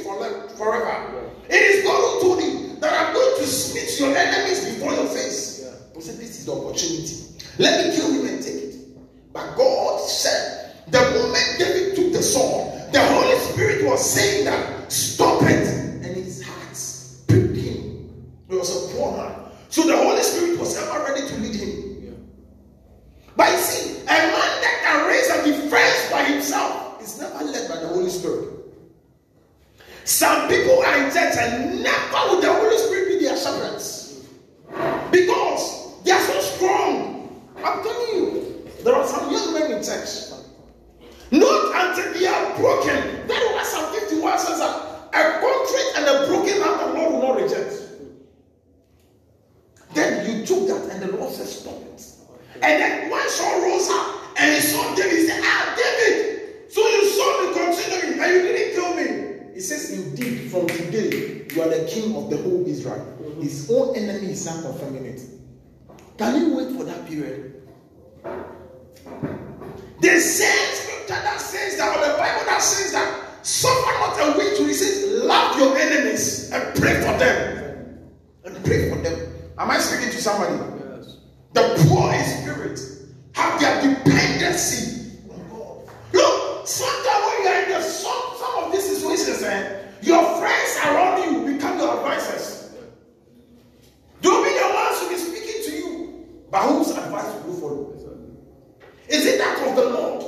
forever. 0.56 1.30
It 1.50 1.56
is 1.56 1.84
God 1.84 2.22
who 2.22 2.22
told 2.22 2.42
you 2.42 2.55
that 2.82 3.08
I'm 3.08 3.14
going 3.14 3.38
to 3.40 3.48
smite 3.48 4.00
your 4.00 4.18
enemies 4.18 4.66
before 4.66 4.94
your 4.94 5.08
face. 5.08 5.66
He 5.96 6.02
said, 6.02 6.18
This 6.18 6.40
is 6.40 6.46
the 6.46 6.54
opportunity. 6.54 7.26
Let 7.58 7.88
me 7.88 7.96
kill 7.96 8.12
him 8.12 8.28
and 8.28 8.44
take 8.44 8.56
it. 8.56 8.76
But 9.34 9.56
God 9.56 10.02
said, 10.02 10.66
the 10.88 11.00
moment 11.00 11.56
David 11.58 11.96
took 11.96 12.14
the 12.14 12.22
sword, 12.22 12.94
the 12.94 13.02
Holy 13.02 13.38
Spirit 13.40 13.86
was 13.86 14.08
saying 14.08 14.46
that, 14.46 14.92
stop 14.92 15.42
it. 15.44 15.68
And 15.68 16.06
his 16.06 16.44
heart 16.44 17.28
pricked 17.28 17.56
him. 17.56 18.34
He 18.50 18.56
was 18.56 18.70
a 18.70 18.96
poor 18.96 19.18
man. 19.18 19.52
So 19.70 19.84
the 19.84 19.98
Holy 19.98 20.22
Spirit 20.22 20.60
was 20.60 20.78
ever 20.78 21.04
ready 21.04 21.28
to 21.28 21.36
lead 21.38 21.56
him. 21.56 22.28
But 23.36 23.52
you 23.52 23.58
see, 23.58 24.02
a 24.04 24.06
man 24.06 24.32
that 24.32 24.82
can 24.84 25.08
raise 25.08 25.30
a 25.30 25.44
defense 25.44 26.12
by 26.12 26.24
himself 26.24 27.02
is 27.02 27.20
never 27.20 27.44
led 27.44 27.68
by 27.68 27.78
the 27.78 27.88
Holy 27.88 28.10
Spirit. 28.10 28.50
Some 30.06 30.48
people 30.48 30.84
are 30.84 30.98
in 31.04 31.12
church 31.12 31.36
and 31.36 31.82
never 31.82 32.30
will 32.30 32.40
the 32.40 32.54
Holy 32.54 32.78
Spirit 32.78 33.08
be 33.10 33.26
their 33.26 33.36
shepherds. 33.36 34.24
Because 35.12 36.04
they 36.04 36.12
are 36.12 36.22
so 36.22 36.40
strong. 36.42 37.44
I'm 37.58 37.82
telling 37.82 38.16
you, 38.16 38.70
there 38.84 38.94
are 38.94 39.08
some 39.08 39.32
young 39.32 39.54
men 39.54 39.72
in 39.72 39.84
church. 39.84 40.30
Not 41.32 41.90
until 41.90 42.14
they 42.14 42.28
are 42.28 42.56
broken. 42.56 43.28
That 43.28 43.52
was 43.56 43.68
Psalm 43.68 43.94
51 44.00 44.38
says 44.40 44.60
that 44.60 44.86
a 45.12 45.40
contrite 45.42 45.92
and 45.98 46.06
a 46.06 46.28
broken 46.28 46.62
heart 46.62 46.86
the 46.86 47.00
Lord 47.00 47.14
will 47.14 47.22
not 47.24 47.42
reject. 47.42 47.74
Then 49.96 50.30
you 50.30 50.46
took 50.46 50.68
that 50.68 50.92
and 50.92 51.02
the 51.02 51.18
Lord 51.18 51.34
said, 51.34 51.48
Stop 51.48 51.82
it. 51.82 52.06
And 52.62 52.62
then 52.62 53.10
when 53.10 53.28
Saul 53.30 53.62
rose 53.64 53.90
up 53.90 54.38
and 54.38 54.54
he 54.54 54.62
saw 54.62 54.94
David, 54.94 55.18
he 55.18 55.26
said, 55.26 55.42
Ah, 55.44 55.74
David, 55.76 56.72
so 56.72 56.88
you 56.88 57.10
saw 57.10 57.42
me 57.42 57.54
continuing 57.54 58.20
and 58.20 58.34
you 58.34 58.42
didn't 58.44 58.76
kill 58.76 58.96
me. 58.96 59.35
He 59.56 59.62
says, 59.62 59.90
Indeed, 59.90 60.52
from 60.52 60.68
today, 60.68 61.48
you 61.50 61.62
are 61.62 61.70
the 61.70 61.88
king 61.90 62.14
of 62.18 62.30
the 62.30 62.36
whole 62.36 62.68
Israel. 62.68 63.00
Mm-hmm. 63.22 63.42
His 63.42 63.72
own 63.72 63.96
enemy 63.96 64.34
is 64.34 64.46
now 64.46 64.62
confirming 64.62 65.06
it. 65.06 65.22
Can 66.18 66.42
you 66.42 66.58
wait 66.58 66.76
for 66.76 66.84
that 66.84 67.08
period? 67.08 67.64
The 70.02 70.20
same 70.20 70.76
scripture 70.76 71.22
that 71.24 71.40
says 71.40 71.78
that, 71.78 71.88
or 71.88 72.02
the 72.06 72.18
Bible 72.18 72.46
that 72.48 72.62
says 72.62 72.92
that, 72.92 73.46
suffer 73.46 73.92
not 73.94 74.20
a 74.20 74.38
witch. 74.38 74.58
He 74.58 74.74
says, 74.74 75.24
love 75.24 75.58
your 75.58 75.78
enemies 75.78 76.52
and 76.52 76.76
pray 76.76 76.96
for 76.96 77.18
them. 77.18 78.12
And 78.44 78.66
pray 78.66 78.90
for 78.90 78.98
them. 78.98 79.34
Am 79.58 79.72
I 79.72 79.78
speaking 79.78 80.12
to 80.12 80.22
somebody? 80.22 80.54
Yes. 80.98 81.20
The 81.54 81.88
poor 81.88 82.14
in 82.14 82.26
spirit 82.26 82.78
have 83.32 83.62
their 83.62 83.82
dependency 83.82 85.18
on 85.32 85.48
God. 85.50 85.90
Look, 86.12 86.68
sometimes 86.68 87.25
eh, 89.44 89.82
your 90.02 90.24
friends 90.40 90.78
around 90.86 91.24
you 91.24 91.54
become 91.54 91.80
your 91.80 91.98
advisors. 91.98 92.74
They'll 94.22 94.44
be 94.44 94.50
the 94.50 94.72
ones 94.74 95.00
who 95.00 95.10
be 95.10 95.16
speaking 95.16 95.64
to 95.64 95.72
you. 95.78 96.26
But 96.52 96.64
whose 96.70 96.92
advice 96.92 97.44
will 97.44 97.54
you 97.54 97.60
follow? 97.60 97.96
Is 99.08 99.26
it 99.26 99.38
that 99.38 99.68
of 99.68 99.76
the 99.76 99.90
Lord? 99.90 100.24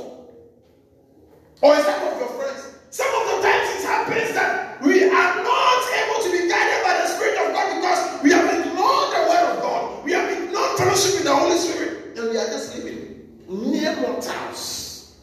Or 1.62 1.74
is 1.74 1.84
that 1.84 2.12
of 2.12 2.18
your 2.20 2.28
friends? 2.28 2.74
Some 2.90 3.08
of 3.08 3.36
the 3.36 3.48
times 3.48 3.68
it 3.74 3.84
happens 3.84 4.34
that 4.34 4.80
we 4.80 5.04
are 5.04 5.34
not 5.42 5.82
able 5.98 6.22
to 6.24 6.30
be 6.30 6.48
guided 6.48 6.84
by 6.84 7.00
the 7.02 7.08
Spirit 7.08 7.38
of 7.44 7.52
God 7.52 7.74
because 7.74 8.22
we 8.22 8.30
have 8.30 8.46
ignored 8.46 9.10
the 9.12 9.26
Word 9.28 9.56
of 9.56 9.62
God. 9.62 10.04
We 10.04 10.12
have 10.12 10.30
ignored 10.30 10.78
fellowship 10.78 11.14
with 11.14 11.24
the 11.24 11.34
Holy 11.34 11.58
Spirit. 11.58 12.18
And 12.18 12.30
we 12.30 12.38
are 12.38 12.46
just 12.46 12.76
living 12.76 13.26
near 13.48 13.96
mortals. 13.96 15.16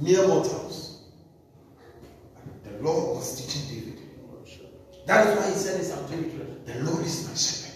Near 0.00 0.28
mortals. 0.28 0.87
Lord 2.80 3.16
was 3.16 3.40
teaching 3.40 3.68
David. 3.68 3.98
That 5.06 5.26
is 5.26 5.38
why 5.38 5.46
he 5.48 5.54
said 5.54 5.80
in 5.80 5.86
Psalm 5.86 6.06
23, 6.06 6.44
The 6.66 6.84
Lord 6.84 7.04
is 7.04 7.26
my 7.26 7.34
shepherd. 7.34 7.74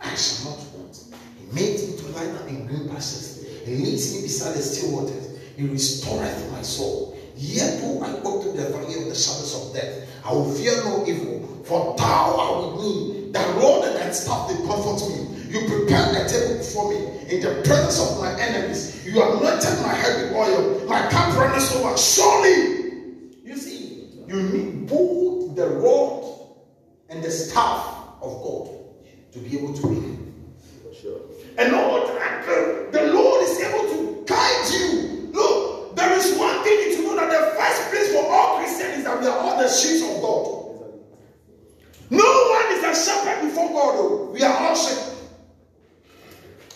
I 0.00 0.14
shall 0.14 0.50
not 0.50 0.60
want. 0.72 0.98
He 1.38 1.46
makes 1.54 1.86
me 1.86 1.96
to 1.98 2.06
lie 2.16 2.26
down 2.26 2.48
in 2.48 2.66
green 2.66 2.88
pastures. 2.88 3.46
He 3.64 3.76
leads 3.76 4.14
me 4.14 4.22
beside 4.22 4.54
the 4.54 4.62
still 4.62 4.92
waters. 4.92 5.38
He 5.56 5.68
restoreth 5.68 6.50
my 6.52 6.62
soul. 6.62 7.18
Yet 7.36 7.80
though 7.80 8.02
I 8.02 8.14
walk 8.20 8.42
through 8.42 8.52
the 8.56 8.70
valley 8.70 9.02
of 9.02 9.08
the 9.08 9.14
shadows 9.14 9.54
of 9.54 9.74
death, 9.74 10.08
I 10.24 10.32
will 10.32 10.50
fear 10.54 10.72
no 10.84 11.04
evil, 11.06 11.62
for 11.64 11.94
thou 11.98 12.36
art 12.36 12.74
with 12.76 12.84
me. 12.84 13.30
The 13.32 13.60
Lord 13.60 13.88
and 13.88 13.96
thy 13.96 14.10
staff 14.12 14.48
they 14.48 14.56
comfort 14.66 15.06
me. 15.10 15.34
You 15.50 15.68
prepare 15.68 16.12
the 16.12 16.28
table 16.28 16.58
before 16.58 16.90
me 16.90 16.96
in 17.28 17.40
the 17.40 17.62
presence 17.62 18.00
of 18.00 18.18
my 18.20 18.32
enemies. 18.40 19.04
You 19.04 19.22
anointed 19.22 19.82
my 19.82 19.92
head 19.92 20.22
with 20.22 20.32
oil. 20.32 20.86
My 20.88 21.08
cup 21.10 21.36
runneth 21.36 21.76
over. 21.76 21.96
Surely, 21.98 22.73
you 24.34 24.42
need 24.42 24.88
both 24.88 25.54
the 25.56 25.66
rod 25.68 26.24
and 27.08 27.22
the 27.22 27.30
staff 27.30 27.96
of 28.20 28.42
God 28.42 28.70
to 29.32 29.38
be 29.38 29.58
able 29.58 29.74
to 29.74 29.86
win. 29.86 30.44
Sure. 31.00 31.20
And 31.58 31.72
Lord, 31.72 32.08
the 32.92 33.12
Lord 33.12 33.42
is 33.44 33.60
able 33.60 33.88
to 33.90 34.24
guide 34.26 34.70
you. 34.72 35.30
Look, 35.32 35.96
there 35.96 36.12
is 36.12 36.36
one 36.38 36.62
thing 36.64 36.90
you 36.90 36.96
to 36.96 37.02
know 37.02 37.16
that 37.16 37.30
the 37.30 37.60
first 37.60 37.90
place 37.90 38.12
for 38.12 38.26
all 38.32 38.58
Christians 38.58 38.98
is 38.98 39.04
that 39.04 39.20
we 39.20 39.26
are 39.26 39.38
all 39.38 39.58
the 39.58 39.68
sheep 39.68 40.02
of 40.04 40.22
God. 40.22 40.64
No 42.10 42.24
one 42.50 42.72
is 42.72 42.84
a 42.84 43.04
shepherd 43.04 43.48
before 43.48 43.68
God. 43.70 43.94
oh. 43.96 44.30
We 44.32 44.42
are 44.42 44.56
all 44.56 44.74
sheep. 44.76 44.98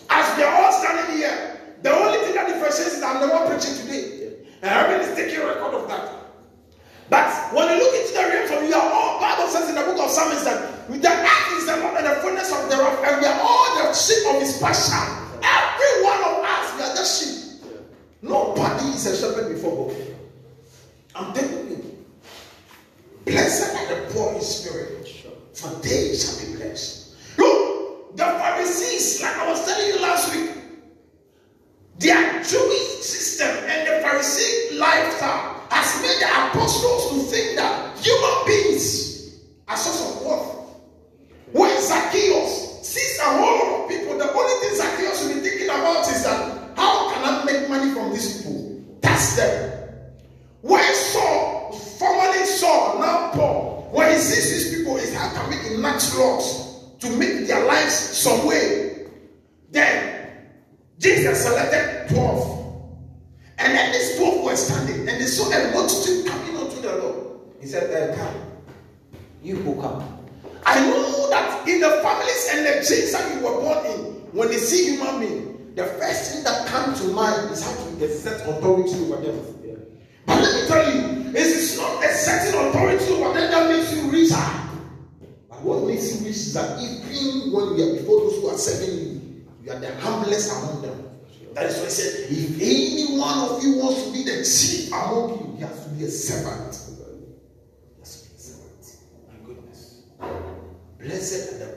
As 0.09 0.37
we 0.37 0.43
are 0.43 0.63
all 0.63 0.71
standing 0.71 1.17
here, 1.17 1.59
the 1.81 1.91
only 1.91 2.17
thing 2.19 2.35
that 2.35 2.47
differentiates 2.47 2.95
is 2.95 3.01
that 3.01 3.15
I'm 3.15 3.27
the 3.27 3.33
one 3.33 3.47
preaching 3.47 3.75
today. 3.75 4.33
And 4.61 4.71
everyone 4.71 5.01
is 5.07 5.15
taking 5.15 5.39
record 5.45 5.73
of 5.75 5.87
that. 5.87 6.18
But 7.09 7.53
when 7.53 7.67
you 7.69 7.77
look 7.83 7.93
into 7.95 8.13
the 8.13 8.19
realms 8.19 8.51
of 8.51 8.61
we 8.61 8.73
are 8.73 8.93
all 8.93 9.19
Bible 9.19 9.47
says 9.47 9.69
in 9.69 9.75
the 9.75 9.81
book 9.81 9.99
of 9.99 10.09
Psalms 10.11 10.43
that 10.45 10.89
with 10.89 11.01
the 11.01 11.09
earth 11.09 11.57
is 11.57 11.65
the 11.65 11.77
Lord 11.77 11.97
and 11.97 12.05
the 12.05 12.15
fullness 12.21 12.51
of 12.51 12.69
thereof, 12.69 13.03
and 13.03 13.21
we 13.21 13.25
are 13.25 13.39
all 13.41 13.83
the 13.83 13.93
sheep 13.93 14.25
of 14.29 14.39
his 14.39 14.57
pasture. 14.59 15.09
Every 15.41 16.03
one 16.03 16.19
of 16.19 16.45
us, 16.45 16.75
we 16.75 16.81
are 16.83 16.95
the 16.95 17.05
sheep. 17.05 17.39
Nobody 18.21 18.85
is 18.89 19.05
a 19.05 19.15
shepherd 19.15 19.53
before 19.53 19.87
God. 19.87 19.97
I'm 21.15 21.33
telling 21.33 21.69
you. 21.69 22.05
Blessed 23.25 23.75
are 23.75 23.95
the 23.95 24.13
poor 24.13 24.33
in 24.33 24.41
spirit, 24.41 25.07
for 25.53 25.69
they 25.81 26.15
shall 26.15 26.39
be 26.45 26.57
blessed. 26.57 27.15
Look, 27.37 28.15
the 28.17 28.23
Pharisees, 28.23 29.21
like 29.21 29.35
I 29.35 29.49
was 29.49 29.65
telling 29.65 29.87
you 29.87 30.01
last 30.01 30.35
week, 30.35 30.51
their 31.99 32.43
Jewish 32.43 33.03
system 33.03 33.49
and 33.49 33.87
the 33.87 34.07
Pharisee 34.07 34.79
lifestyle 34.79 35.67
has 35.69 36.01
made 36.01 36.19
the 36.19 36.27
apostles 36.47 36.98
to 37.09 37.19
think 37.23 37.48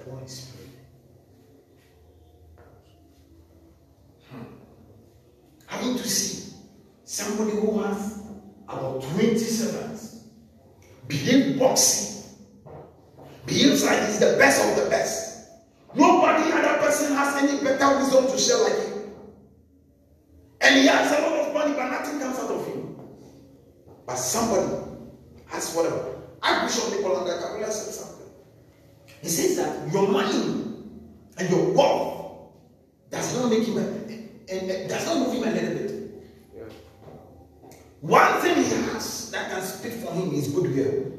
Poor 0.04 0.18
in 0.20 0.28
spirit. 0.28 0.68
Hmm. 4.30 4.42
Having 5.66 5.96
to 5.98 6.08
see 6.08 6.54
somebody 7.04 7.52
who 7.52 7.80
has 7.82 8.22
about 8.68 9.02
20 9.02 9.36
servants 9.38 10.24
behave 11.08 11.58
boxing, 11.58 12.24
behaves 13.46 13.84
like 13.84 14.06
he's 14.06 14.18
the 14.18 14.36
best 14.38 14.64
of 14.78 14.84
the 14.84 14.90
best. 14.90 15.50
Nobody 15.94 16.50
other 16.52 16.78
person 16.78 17.14
has 17.14 17.36
any 17.42 17.62
better 17.62 17.98
wisdom 17.98 18.26
to 18.30 18.38
share 18.38 18.58
like 18.62 18.88
him. 18.88 19.12
And 20.62 20.76
he 20.76 20.86
has 20.86 21.10
a 21.12 21.22
lot 21.22 21.38
of 21.48 21.52
money, 21.54 21.74
but 21.74 21.90
nothing 21.90 22.18
comes 22.18 22.38
out 22.38 22.50
of 22.50 22.66
him. 22.66 22.96
But 24.06 24.16
somebody 24.16 24.72
has 25.46 25.74
whatever. 25.74 26.16
Archbishop 26.42 26.90
Nicola 26.92 27.28
Kakabula 27.28 27.70
said 27.70 27.92
something. 27.94 28.11
He 29.22 29.28
says 29.28 29.56
that 29.56 29.92
your 29.92 30.08
money 30.08 30.64
and 31.38 31.50
your 31.50 31.72
wealth 31.72 32.52
does 33.10 33.38
not 33.38 33.50
make 33.50 33.66
him 33.66 33.78
a, 33.78 33.80
and, 33.80 34.70
and 34.70 34.88
does 34.88 35.06
not 35.06 35.18
move 35.18 35.34
him 35.36 35.44
a 35.48 35.52
little 35.52 35.74
bit. 35.74 36.24
Yeah. 36.56 36.62
One 38.00 38.40
thing 38.40 38.56
he 38.56 38.68
has 38.92 39.30
that 39.30 39.50
can 39.52 39.62
speak 39.62 39.92
for 39.92 40.12
him 40.12 40.34
is 40.34 40.48
goodwill. 40.48 41.12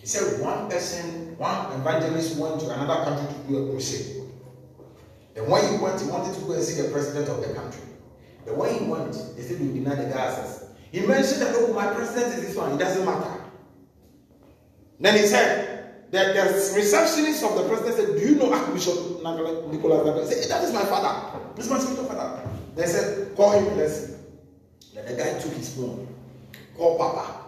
He 0.00 0.06
said 0.06 0.40
one 0.40 0.68
person, 0.68 1.38
one 1.38 1.80
evangelist 1.80 2.36
went 2.38 2.60
to 2.60 2.70
another 2.70 3.04
country 3.04 3.34
to 3.34 3.48
do 3.48 3.68
a 3.68 3.70
crusade. 3.70 4.22
And 5.36 5.46
when 5.46 5.72
he 5.72 5.78
went, 5.78 6.00
he 6.00 6.08
wanted 6.08 6.34
to 6.34 6.40
go 6.40 6.52
and 6.54 6.64
see 6.64 6.82
the 6.82 6.88
president 6.88 7.28
of 7.28 7.40
the 7.46 7.54
country. 7.54 7.82
The 8.46 8.54
one 8.54 8.74
he 8.74 8.84
went, 8.84 9.12
they 9.36 9.42
said 9.42 9.60
we 9.60 9.68
deny 9.68 9.94
the 9.94 10.08
access. 10.08 10.64
He 10.90 11.00
mentioned 11.06 11.42
that, 11.42 11.54
oh, 11.56 11.72
my 11.72 11.86
president 11.94 12.34
is 12.34 12.48
this 12.48 12.56
one, 12.56 12.72
it 12.72 12.78
doesn't 12.78 13.04
matter. 13.04 13.44
Then 14.98 15.16
he 15.16 15.26
said, 15.26 15.77
the, 16.10 16.18
the 16.18 16.72
receptionist 16.74 17.44
of 17.44 17.54
the 17.56 17.68
president 17.68 17.96
said, 17.96 18.18
Do 18.18 18.26
you 18.26 18.34
know 18.36 18.52
Archbishop 18.52 18.94
Nicolas 19.70 20.06
Zagor? 20.06 20.26
He 20.26 20.32
said, 20.32 20.50
That 20.50 20.64
is 20.64 20.72
my 20.72 20.84
father. 20.84 21.38
This 21.54 21.66
is 21.66 21.70
my 21.72 21.78
spiritual 21.78 22.06
father. 22.06 22.48
They 22.76 22.86
said, 22.86 23.36
Call 23.36 23.52
him 23.52 23.74
blessing. 23.74 24.16
Then 24.94 25.06
the 25.06 25.22
guy 25.22 25.38
took 25.38 25.52
his 25.52 25.74
phone, 25.74 26.08
called 26.76 26.98
Papa. 26.98 27.44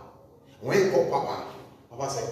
When 0.60 0.84
he 0.84 0.90
called 0.90 1.10
Papa, 1.10 1.44
Papa 1.90 2.10
said, 2.10 2.28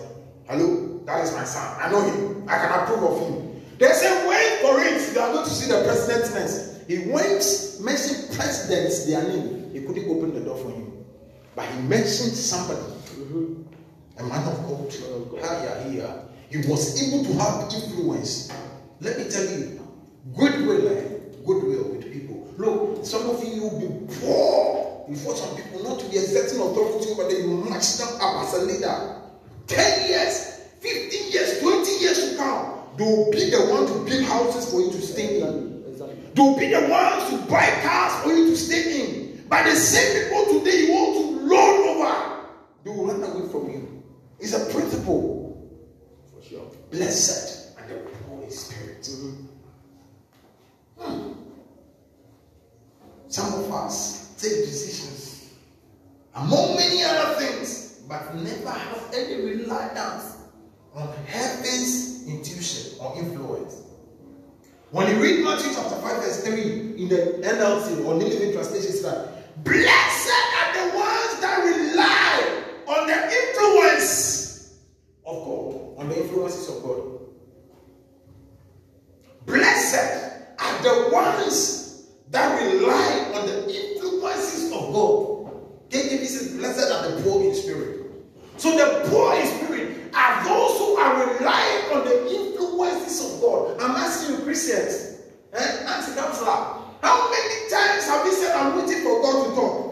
Hello, 0.49 1.01
that 1.07 1.25
is 1.25 1.33
my 1.33 1.45
son. 1.45 1.77
I 1.81 1.91
know 1.91 2.03
him. 2.03 2.45
I 2.49 2.59
can 2.59 2.79
approve 2.83 3.03
of 3.03 3.21
him. 3.29 3.62
They 3.79 3.88
said, 3.88 4.29
Wait 4.29 4.61
for 4.61 4.81
it. 4.81 5.14
You 5.14 5.21
are 5.21 5.33
going 5.33 5.45
to 5.45 5.51
see 5.51 5.71
the 5.71 5.83
president's 5.85 6.35
next. 6.35 6.69
He 6.88 7.11
went, 7.11 7.45
mentioned 7.81 8.35
presidents, 8.37 9.07
their 9.07 9.23
name. 9.23 9.71
He 9.73 9.81
couldn't 9.81 10.09
open 10.09 10.35
the 10.35 10.41
door 10.41 10.57
for 10.57 10.71
him. 10.71 11.05
But 11.55 11.67
he 11.67 11.81
mentioned 11.83 12.33
somebody, 12.37 12.81
a 14.18 14.22
man 14.24 14.46
of 14.48 14.57
God. 14.66 14.92
God. 15.31 15.42
Higher, 15.42 15.90
here. 15.90 16.22
He 16.50 16.59
was 16.68 16.96
able 17.02 17.24
to 17.24 17.33
have 17.35 17.72
influence. 17.72 18.52
Let 19.00 19.18
me 19.18 19.28
tell 19.31 19.44
you, 19.44 19.81
goodwill, 20.37 20.88
eh? 20.88 21.02
goodwill 21.46 21.90
with 21.90 22.12
people. 22.12 22.52
Look, 22.57 23.04
some 23.04 23.28
of 23.31 23.42
you 23.44 23.62
will 23.62 23.78
be 23.81 24.14
poor 24.20 25.07
before 25.09 25.37
some 25.37 25.54
people 25.57 25.85
not 25.85 26.00
to 26.00 26.07
be 26.11 26.18
exerting 26.18 26.61
authority 26.61 27.11
over 27.11 27.24
them. 27.24 27.42
You 27.42 27.70
match 27.70 27.98
them 27.98 28.09
up 28.20 28.44
as 28.44 28.54
a 28.54 28.62
leader. 28.64 29.14
10 29.68 30.09
years, 30.09 30.61
15 30.81 31.33
years, 31.33 31.61
20 31.61 31.90
years 32.00 32.31
to 32.31 32.37
come. 32.37 32.74
They 32.96 33.04
will 33.04 33.31
be 33.31 33.50
the 33.50 33.66
one 33.70 33.87
to 33.87 34.11
build 34.11 34.24
houses 34.24 34.70
for 34.72 34.81
you 34.81 34.90
to 34.90 35.00
stay 35.00 35.40
in. 35.40 35.85
Exactly. 35.87 35.92
Exactly. 35.92 36.16
They 36.35 36.42
will 36.42 36.59
be 36.59 36.66
the 36.68 36.88
ones 36.88 37.31
to 37.31 37.50
buy 37.50 37.68
cars 37.83 38.22
for 38.24 38.33
you 38.33 38.50
to 38.50 38.57
stay 38.57 39.04
in. 39.04 39.46
But 39.48 39.64
the 39.64 39.76
same 39.76 40.24
people 40.24 40.59
today 40.59 40.87
you 40.87 40.92
want 40.92 41.14
to 41.14 41.46
loan 41.46 41.88
over, 41.88 42.44
they 42.85 42.90
will 42.90 43.07
run 43.07 43.22
away 43.22 43.48
from 43.48 43.70
you. 43.70 43.98
It's 44.38 44.55
a 44.55 44.72
principle. 44.72 45.68
For 46.35 46.42
sure. 46.42 46.70
Blessed 46.90 47.79
and 47.79 47.90
the 47.90 48.01
Holy 48.29 48.51
spirit. 48.51 49.09
Hmm. 50.98 51.33
of 53.37 53.72
us 53.72 54.35
take 54.40 54.64
decisions 54.64 55.51
among 56.35 56.77
many 56.77 57.03
other 57.03 57.35
things, 57.40 58.01
but 58.09 58.35
never 58.37 58.70
have 58.70 59.12
any 59.12 59.42
reliance 59.42 60.37
on 60.94 61.12
heaven's 61.27 62.27
intuition 62.27 62.98
or 63.01 63.16
influence. 63.18 63.83
When 64.90 65.14
you 65.14 65.22
read 65.22 65.44
Matthew 65.44 65.74
chapter 65.74 65.96
5, 65.96 66.22
verse 66.22 66.44
3 66.44 66.62
in 66.96 67.09
the 67.09 67.40
NLT 67.42 68.07
or 68.07 68.14
New 68.14 68.27
Living 68.27 68.53
Translation, 68.53 68.88
it 68.88 68.92
says 68.92 69.03
that 69.03 69.64
blessed 69.64 70.31
are 70.57 70.72
the 70.72 70.96
ones 70.96 71.40
that 71.40 71.61
rely 71.62 72.28
on 72.88 73.07
the 73.07 73.14
influence 73.14 74.79
of 75.27 75.44
God, 75.44 75.98
on 75.98 76.09
the 76.09 76.22
influences 76.22 76.68
of 76.68 76.83
God. 76.83 77.20
Blessed 79.44 80.55
are 80.59 80.83
the 80.83 81.11
ones 81.12 82.09
that 82.31 82.61
rely 82.61 83.33
on 83.35 83.46
the 83.46 83.68
influences 83.68 84.72
of 84.72 84.92
God. 84.92 85.90
KJV 85.90 86.24
says, 86.27 86.57
Blessed 86.57 86.90
are 86.90 87.11
the 87.11 87.22
poor 87.22 87.44
in 87.44 87.55
spirit. 87.55 88.07
So 88.57 88.77
the 88.77 89.09
poor 89.09 89.35
in 89.35 89.46
spirit 89.46 90.14
are 90.14 90.44
those 90.44 90.79
who 90.79 90.96
are 90.96 91.38
relying 91.38 91.92
on 91.92 92.05
the 92.05 92.27
influences 92.35 93.35
of 93.35 93.40
God. 93.40 93.81
I'm 93.81 93.96
asking 93.96 94.37
you, 94.37 94.42
Christians, 94.42 95.20
eh? 95.53 95.87
Auntie 95.87 96.14
Counselor, 96.18 96.74
how 97.01 97.31
many 97.31 97.70
times 97.70 98.07
have 98.07 98.27
you 98.27 98.33
said, 98.33 98.57
I'm 98.57 98.77
waiting 98.77 99.03
for 99.03 99.22
God 99.22 99.48
to 99.48 99.55
talk? 99.55 99.88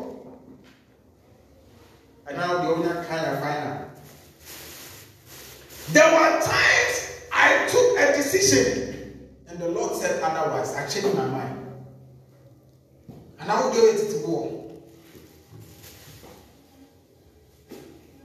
And 2.28 2.36
now 2.36 2.62
the 2.62 2.68
owner 2.68 3.04
kind 3.04 3.26
of 3.26 3.40
final. 3.40 3.90
There 5.90 6.12
were 6.12 6.40
times 6.40 7.10
I 7.32 7.68
took 7.70 7.98
a 7.98 8.16
decision 8.16 8.96
and 9.48 9.58
the 9.58 9.68
Lord 9.68 9.94
said 9.96 10.22
otherwise. 10.22 10.74
I 10.74 10.86
changed 10.86 11.16
my 11.16 11.26
mind. 11.26 11.66
And 13.38 13.50
I 13.50 13.60
will 13.60 13.72
give 13.72 13.84
it 13.84 14.10
to 14.10 14.26
go. 14.26 14.72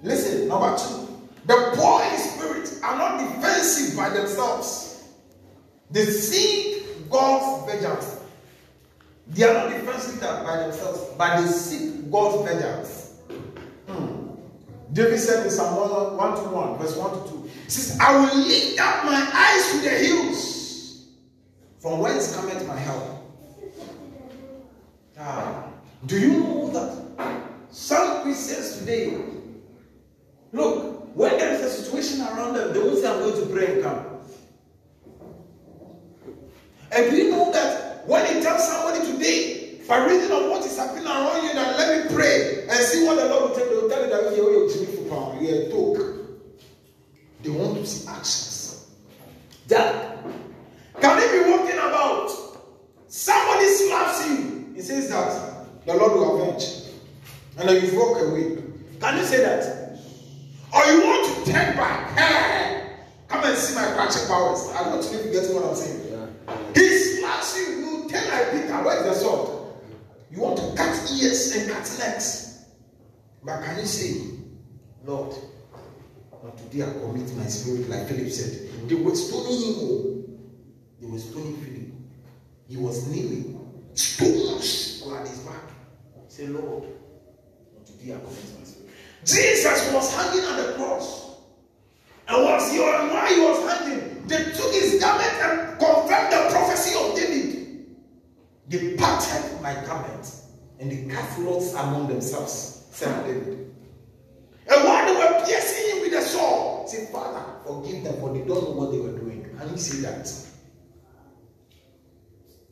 Listen, 0.03 0.47
number 0.47 0.77
two. 0.77 1.07
The 1.45 1.73
poor 1.75 2.03
in 2.03 2.17
spirit 2.17 2.83
are 2.83 2.97
not 2.97 3.19
defensive 3.19 3.95
by 3.95 4.09
themselves. 4.09 5.09
They 5.89 6.05
seek 6.05 7.09
God's 7.09 7.71
vengeance. 7.71 8.19
They 9.27 9.43
are 9.43 9.53
not 9.53 9.69
defensive 9.69 10.21
by 10.21 10.57
themselves, 10.57 11.13
but 11.17 11.41
they 11.41 11.47
seek 11.47 12.11
God's 12.11 12.49
vengeance. 12.49 13.00
David 14.93 15.19
said 15.19 15.45
in 15.45 15.51
Psalm 15.51 15.75
121, 16.17 16.77
verse 16.77 16.97
1 16.97 17.23
to 17.23 17.29
2, 17.29 17.43
he 17.43 17.71
says, 17.71 17.97
I 17.99 18.15
will 18.15 18.35
lift 18.37 18.79
up 18.79 19.05
my 19.05 19.31
eyes 19.33 19.71
to 19.71 19.89
the 19.89 19.89
hills, 19.89 21.07
from 21.79 21.99
whence 21.99 22.35
cometh 22.35 22.67
my 22.67 22.77
help. 22.77 23.03
Ah, 25.17 25.67
do 26.07 26.19
you 26.19 26.39
know 26.39 26.69
that 26.71 27.37
some 27.69 28.23
Christians 28.23 28.79
today, 28.79 29.17
look, 30.51 31.15
when 31.15 31.37
there 31.37 31.53
is 31.53 31.61
a 31.61 31.69
situation 31.69 32.21
around 32.21 32.55
them, 32.55 32.73
they 32.73 32.79
won't 32.79 32.97
say, 32.97 33.07
I'm 33.07 33.19
going 33.19 33.41
to 33.41 33.53
pray 33.53 33.73
and 33.73 33.83
come. 33.83 34.05
And 36.91 37.09
do 37.09 37.15
you 37.15 37.31
know 37.31 37.51
that 37.53 38.05
when 38.07 38.35
you 38.35 38.41
tell 38.41 38.59
somebody 38.59 39.09
today, 39.09 39.60
by 39.87 40.05
reason 40.05 40.31
of 40.31 40.49
what 40.49 40.65
is 40.65 40.77
happening 40.77 41.05
around 41.05 41.43
you, 41.43 41.53
that 41.53 41.77
let 41.77 42.09
me 42.09 42.15
pray 42.15 42.65
and 42.69 42.79
see 42.79 43.05
what 43.05 43.17
the 43.17 43.25
Lord 43.25 43.49
will 43.49 43.55
tell 43.57 43.67
you, 43.67 43.75
they 43.75 43.81
will 43.81 43.89
tell 43.89 44.03
you 44.03 44.09
that 44.09 44.35
you're 44.35 44.69
Jimmy 44.69 45.09
for 45.09 45.37
you're 45.41 45.61
a 45.63 45.69
talk. 45.69 45.97
They 47.41 47.49
want 47.49 47.77
to 47.77 47.85
see 47.85 48.07
actions. 48.07 48.91
That 49.67 50.11
can 50.99 51.19
they 51.19 51.43
be 51.43 51.51
walking 51.51 51.77
about? 51.77 52.29
Somebody 53.07 53.67
slaps 53.67 54.29
you. 54.29 54.71
He 54.75 54.81
says 54.81 55.09
that 55.09 55.85
the 55.85 55.95
Lord 55.95 56.13
will 56.13 56.41
avenge. 56.41 56.63
And 57.57 57.67
then 57.67 57.83
you 57.83 57.99
walk 57.99 58.21
away. 58.21 58.63
Can 58.99 59.17
you 59.17 59.25
say 59.25 59.43
that? 59.43 59.99
Or 60.73 60.85
you 60.85 61.01
want 61.03 61.45
to 61.45 61.51
turn 61.51 61.75
back? 61.75 62.17
Hey, 62.17 62.97
come 63.27 63.43
and 63.43 63.57
see 63.57 63.75
my 63.75 63.91
crashing 63.93 64.27
powers. 64.27 64.69
I 64.73 64.89
want 64.89 65.03
to 65.03 65.17
you 65.17 65.31
get 65.33 65.53
what 65.53 65.65
I'm 65.65 65.75
saying. 65.75 66.01
He 66.75 66.97
slaps 66.97 67.57
you, 67.57 67.63
you 67.63 68.09
tell 68.09 68.29
like 68.29 68.51
Peter, 68.51 68.83
where's 68.83 69.03
the 69.03 69.13
sword? 69.13 69.60
You 70.31 70.39
want 70.41 70.57
to 70.57 70.73
cut 70.75 71.11
ears 71.11 71.55
and 71.55 71.69
cut 71.71 71.95
legs. 71.99 72.65
But 73.43 73.63
can 73.63 73.79
you 73.79 73.85
say, 73.85 74.21
Lord, 75.03 75.35
not 76.43 76.57
today 76.57 76.83
I 76.83 76.91
commit 76.93 77.35
my 77.35 77.45
spirit, 77.47 77.89
like 77.89 78.07
Philip 78.07 78.31
said. 78.31 78.69
They 78.87 78.95
were 78.95 79.15
stoning 79.15 79.61
him. 79.61 79.75
oh. 79.79 80.23
They 81.01 81.07
were 81.07 81.19
stoning 81.19 81.57
Philip. 81.57 81.91
He 82.69 82.77
was 82.77 83.07
kneeling. 83.07 83.57
Stones 83.93 85.03
were 85.05 85.19
at 85.19 85.27
his 85.27 85.39
back. 85.39 85.61
Say, 86.29 86.47
Lord, 86.47 86.83
not 87.75 87.85
today 87.85 88.13
I 88.13 88.19
commit 88.19 88.57
my 88.57 88.63
spirit. 88.63 88.89
Jesus 89.25 89.93
was 89.93 90.15
hanging 90.15 90.45
on 90.45 90.57
the 90.57 90.73
cross. 90.77 91.35
And 92.29 92.43
was 92.45 92.71
he 92.71 92.79
why 92.79 93.33
he 93.33 93.41
was 93.41 93.69
hanging? 93.69 94.25
They 94.27 94.43
took 94.45 94.71
his 94.73 95.01
garment 95.01 95.33
and 95.43 95.77
confirmed 95.77 96.31
the 96.31 96.47
prophecy 96.51 96.95
of 96.97 97.15
David. 97.17 97.50
They 98.71 98.95
parted 98.95 99.61
my 99.61 99.73
garment 99.85 100.33
and 100.79 100.89
they 100.89 101.13
cast 101.13 101.39
lots 101.39 101.73
among 101.73 102.07
themselves, 102.07 102.87
said 102.89 103.25
David. 103.25 103.75
And 104.65 104.83
while 104.85 105.05
they 105.05 105.13
were 105.13 105.45
piercing 105.45 105.97
him 105.97 106.01
with 106.03 106.11
the 106.13 106.21
sword, 106.21 106.87
say, 106.87 107.07
Father, 107.11 107.43
forgive 107.65 108.05
them, 108.05 108.21
for 108.21 108.31
they 108.33 108.39
don't 108.39 108.63
know 108.63 108.71
what 108.71 108.91
they 108.91 108.99
were 108.99 109.11
doing. 109.19 109.45
Can 109.59 109.69
you 109.71 109.77
see 109.77 110.01
that? 110.03 110.33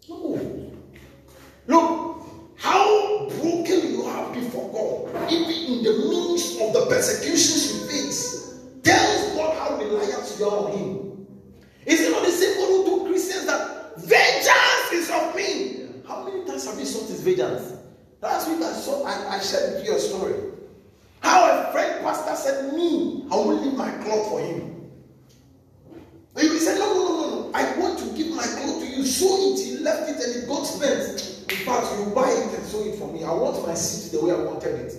No. 0.08 0.72
Look, 1.68 2.24
how 2.56 3.28
broken 3.28 3.92
you 3.92 4.06
have 4.06 4.34
before 4.34 4.72
God, 5.12 5.30
even 5.34 5.52
in 5.52 5.84
the 5.84 5.98
midst 6.08 6.62
of 6.62 6.72
the 6.72 6.86
persecutions 6.88 7.74
you 7.74 7.88
face, 7.90 8.58
tells 8.84 9.36
God 9.36 9.58
how 9.58 9.76
reliant 9.76 10.36
you 10.40 10.46
are 10.46 10.66
on 10.66 10.78
Him. 10.78 11.28
Is 11.86 12.00
it 12.00 12.12
not 12.12 12.24
the 12.24 12.32
same 12.32 12.58
God 12.58 12.68
who 12.68 12.86
told 12.86 13.08
Christians 13.10 13.48
that 13.48 13.98
vengeance 13.98 14.94
is 14.94 15.10
of 15.12 15.36
me? 15.36 15.79
How 16.10 16.24
many 16.24 16.44
times 16.44 16.66
have 16.66 16.80
you 16.80 16.86
sought 16.86 17.08
His 17.08 17.22
vengeance? 17.22 17.78
Last 18.20 18.50
week 18.50 18.64
I 18.64 18.74
saw, 18.74 19.04
I, 19.04 19.36
I 19.36 19.40
shared 19.40 19.76
with 19.76 19.86
you 19.86 19.96
a 19.96 20.00
story. 20.00 20.34
How 21.22 21.46
a 21.46 21.72
friend 21.72 22.04
pastor 22.04 22.36
said, 22.36 22.74
Me, 22.74 23.28
I 23.32 23.36
will 23.36 23.62
leave 23.62 23.76
my 23.78 23.92
cloth 24.04 24.28
for 24.30 24.42
him. 24.42 24.90
And 26.36 26.50
he 26.50 26.58
said, 26.58 26.80
No, 26.80 26.94
no, 26.96 27.04
no, 27.04 27.22
no, 27.22 27.30
no. 27.30 27.52
I 27.54 27.78
want 27.78 28.00
to 28.00 28.06
give 28.18 28.36
my 28.36 28.42
cloth 28.42 28.80
to 28.80 28.88
you. 28.88 29.04
Sew 29.06 29.54
it. 29.54 29.60
He 29.60 29.78
left 29.78 30.10
it 30.10 30.16
and 30.16 30.44
it 30.44 30.48
got 30.48 30.64
spent. 30.64 31.46
In 31.52 31.58
fact, 31.66 31.88
you 32.00 32.14
buy 32.16 32.30
it 32.30 32.58
and 32.58 32.66
sew 32.66 32.84
it 32.86 32.98
for 32.98 33.08
me. 33.14 33.24
I 33.24 33.32
want 33.32 33.66
my 33.68 33.76
seat 33.76 34.18
the 34.18 34.26
way 34.26 34.32
I 34.32 34.40
wanted 34.40 34.76
it. 34.80 34.96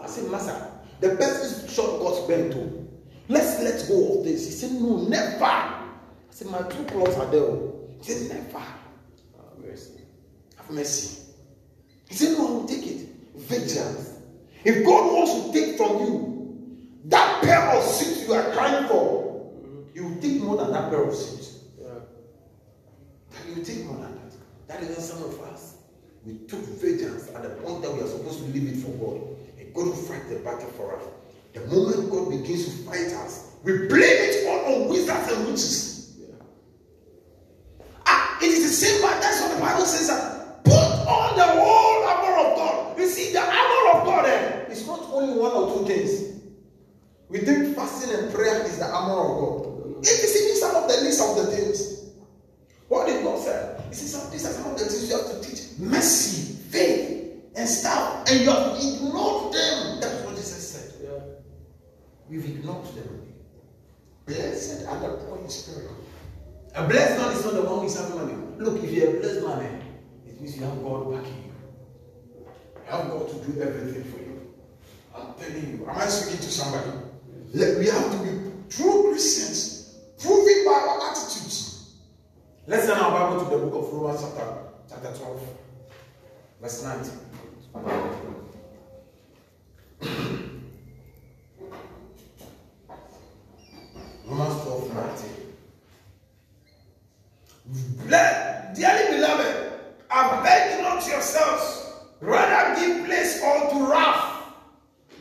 I 0.00 0.06
said, 0.06 0.30
Master, 0.30 0.70
the 1.00 1.16
person's 1.16 1.74
shop 1.74 1.98
got 1.98 2.24
spent 2.24 2.52
too. 2.52 2.88
Let's 3.28 3.60
let 3.60 3.88
go 3.88 4.18
of 4.18 4.24
this. 4.24 4.46
He 4.46 4.52
said, 4.52 4.72
No, 4.80 4.96
never. 5.08 5.44
I 5.44 5.88
said, 6.30 6.48
My 6.48 6.62
two 6.62 6.84
clothes 6.84 7.16
are 7.16 7.26
there. 7.26 7.56
He 8.00 8.12
said, 8.12 8.36
Never. 8.36 8.58
Ah, 8.58 9.42
mercy. 9.58 9.99
Mercy. 10.72 11.22
He 12.08 12.14
said, 12.14 12.38
No, 12.38 12.48
I 12.48 12.50
will 12.52 12.68
take 12.68 12.86
it. 12.86 13.08
Vengeance. 13.36 14.18
If 14.64 14.84
God 14.84 15.12
wants 15.12 15.46
to 15.46 15.52
take 15.52 15.76
from 15.76 15.98
you 16.00 16.30
that 17.06 17.42
pair 17.42 17.60
of 17.70 17.82
suits 17.82 18.26
you 18.26 18.34
are 18.34 18.50
crying 18.52 18.86
for, 18.88 19.52
you 19.94 20.08
will 20.08 20.20
take 20.20 20.40
more 20.42 20.56
than 20.56 20.72
that 20.72 20.90
pair 20.90 21.02
of 21.02 21.14
suits. 21.14 21.60
Yeah. 21.80 21.88
You 23.48 23.56
will 23.56 23.64
take 23.64 23.84
more 23.86 23.96
than 23.96 24.14
that. 24.14 24.34
That 24.68 24.82
is 24.82 24.90
not 24.90 24.98
some 24.98 25.22
of 25.24 25.40
us. 25.52 25.76
We 26.24 26.34
took 26.46 26.60
vengeance 26.60 27.28
at 27.34 27.42
the 27.42 27.50
point 27.62 27.82
that 27.82 27.92
we 27.94 28.00
are 28.00 28.06
supposed 28.06 28.40
to 28.40 28.44
leave 28.46 28.68
it 28.68 28.82
for 28.82 28.90
God. 28.98 29.36
And 29.58 29.74
God 29.74 29.86
will 29.86 29.94
fight 29.94 30.28
the 30.28 30.36
battle 30.36 30.68
for 30.76 30.96
us. 30.96 31.02
The 31.54 31.60
moment 31.66 32.10
God 32.10 32.30
begins 32.30 32.64
to 32.66 32.70
fight 32.84 33.12
us, 33.24 33.52
we 33.64 33.88
blame 33.88 34.02
it 34.02 34.46
all 34.46 34.82
on 34.82 34.88
wizards 34.88 35.32
and 35.32 35.46
witches. 35.46 36.16
Yeah. 36.20 36.26
Ah, 38.06 38.38
it 38.42 38.46
is 38.46 38.62
the 38.62 38.86
same. 38.86 39.00
That's 39.02 39.40
what 39.40 39.54
the 39.54 39.60
Bible 39.60 39.84
says. 39.84 40.08
That 40.08 40.39
put 40.39 40.39
on 41.10 41.36
the 41.36 41.46
whole 41.46 42.04
armor 42.06 42.36
of 42.38 42.56
God. 42.56 42.98
You 42.98 43.08
see, 43.08 43.32
the 43.32 43.40
armor 43.40 43.98
of 43.98 44.06
God 44.06 44.26
eh, 44.26 44.70
is 44.70 44.86
not 44.86 45.00
only 45.10 45.38
one 45.38 45.52
or 45.52 45.78
two 45.78 45.86
things. 45.86 46.40
We 47.28 47.38
think 47.38 47.76
fasting 47.76 48.18
and 48.18 48.32
prayer 48.32 48.62
is 48.64 48.78
the 48.78 48.86
armor 48.86 49.18
of 49.18 49.30
God. 49.38 50.04
It 50.04 50.08
is 50.08 50.36
even 50.42 50.56
some 50.56 50.76
of 50.82 50.88
the 50.88 50.96
list 51.02 51.20
of 51.20 51.36
the 51.36 51.56
things. 51.56 52.10
What 52.88 53.06
did 53.06 53.22
God 53.22 53.38
say? 53.38 53.76
He 53.88 53.94
said, 53.94 54.20
some, 54.20 54.30
these 54.32 54.46
are 54.46 54.52
some 54.52 54.72
of 54.72 54.78
the 54.78 54.84
things 54.84 55.08
you 55.08 55.16
have 55.16 55.26
to 55.30 55.40
teach. 55.48 55.78
Mercy, 55.78 56.54
faith, 56.70 57.42
and 57.54 57.68
stuff. 57.68 58.28
And 58.28 58.40
you 58.40 58.50
have 58.50 58.76
ignored 58.76 59.52
them. 59.52 60.00
That's 60.00 60.24
what 60.24 60.34
Jesus 60.34 60.68
said. 60.68 60.94
Yeah. 61.02 61.22
We've 62.28 62.44
ignored 62.44 62.86
them. 62.94 63.32
Blessed 64.26 64.86
are 64.86 64.98
the 65.00 65.08
poor 65.24 65.38
in 65.38 65.48
spirit. 65.48 65.90
A 66.74 66.86
blessed 66.86 67.18
man 67.18 67.36
is 67.36 67.44
not 67.44 67.54
the 67.54 67.62
one 67.62 67.80
who 67.80 67.86
is 67.86 67.98
having 67.98 68.16
money. 68.16 68.34
Look, 68.58 68.82
if 68.82 68.90
you're 68.90 69.16
a 69.16 69.20
blessed 69.20 69.46
man, 69.46 69.79
means 70.40 70.56
you 70.56 70.64
have 70.64 70.82
God 70.82 71.10
backing 71.12 71.44
you. 71.44 71.52
You 72.36 72.90
have 72.90 73.08
God 73.10 73.28
to 73.28 73.34
do 73.46 73.60
everything 73.62 74.04
for 74.04 74.18
you. 74.18 74.54
I'm 75.14 75.34
telling 75.34 75.78
you. 75.78 75.86
Am 75.88 75.96
I 75.98 76.06
speaking 76.06 76.40
to 76.40 76.50
somebody? 76.50 76.90
Let- 77.54 77.78
We 77.78 77.86
have 77.86 78.10
to 78.12 78.18
be 78.18 78.30
true 78.68 79.10
Christians, 79.10 79.96
proving 80.18 80.64
by 80.64 80.72
our 80.72 81.10
attitudes. 81.10 81.94
Let's 82.66 82.86
turn 82.86 82.98
our 82.98 83.10
Bible 83.10 83.44
to 83.44 83.50
the 83.50 83.58
book 83.66 83.74
of 83.84 83.92
Romans, 83.92 84.20
chapter, 84.22 84.58
chapter 84.88 85.12
12. 85.18 85.40
Verse 86.60 86.82
19. 86.84 87.12
Romans 94.26 94.62
12, 94.62 94.94
19. 94.94 95.30
Let, 98.08 98.74
dearly 98.74 99.16
beloved, 99.16 99.79
avenge 100.12 100.82
not 100.82 101.06
yourselves, 101.06 101.94
rather 102.20 102.80
give 102.80 103.06
place 103.06 103.42
unto 103.42 103.90
wrath. 103.90 104.42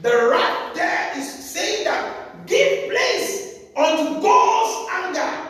The 0.02 0.30
wrath 0.32 0.76
there 0.76 1.12
is 1.18 1.28
saying 1.28 1.84
that 1.86 2.46
give 2.48 2.90
place 2.90 3.60
unto 3.76 4.22
God's 4.22 4.90
anger. 4.92 5.50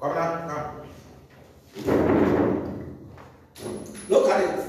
Come 0.00 0.14
now, 0.14 0.48
come. 0.48 0.82
Look 4.08 4.28
at 4.28 4.40
it. 4.40 4.66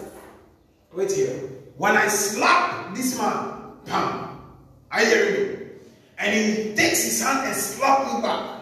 Wait 0.93 1.11
here. 1.11 1.49
When 1.77 1.97
I 1.97 2.07
slap 2.07 2.95
this 2.95 3.17
man, 3.17 3.73
bam, 3.85 4.39
I 4.91 5.05
hear 5.05 5.31
me. 5.31 5.59
And 6.19 6.33
he 6.35 6.75
takes 6.75 7.03
his 7.03 7.21
hand 7.21 7.47
and 7.47 7.55
slap 7.55 8.13
me 8.13 8.21
back. 8.21 8.52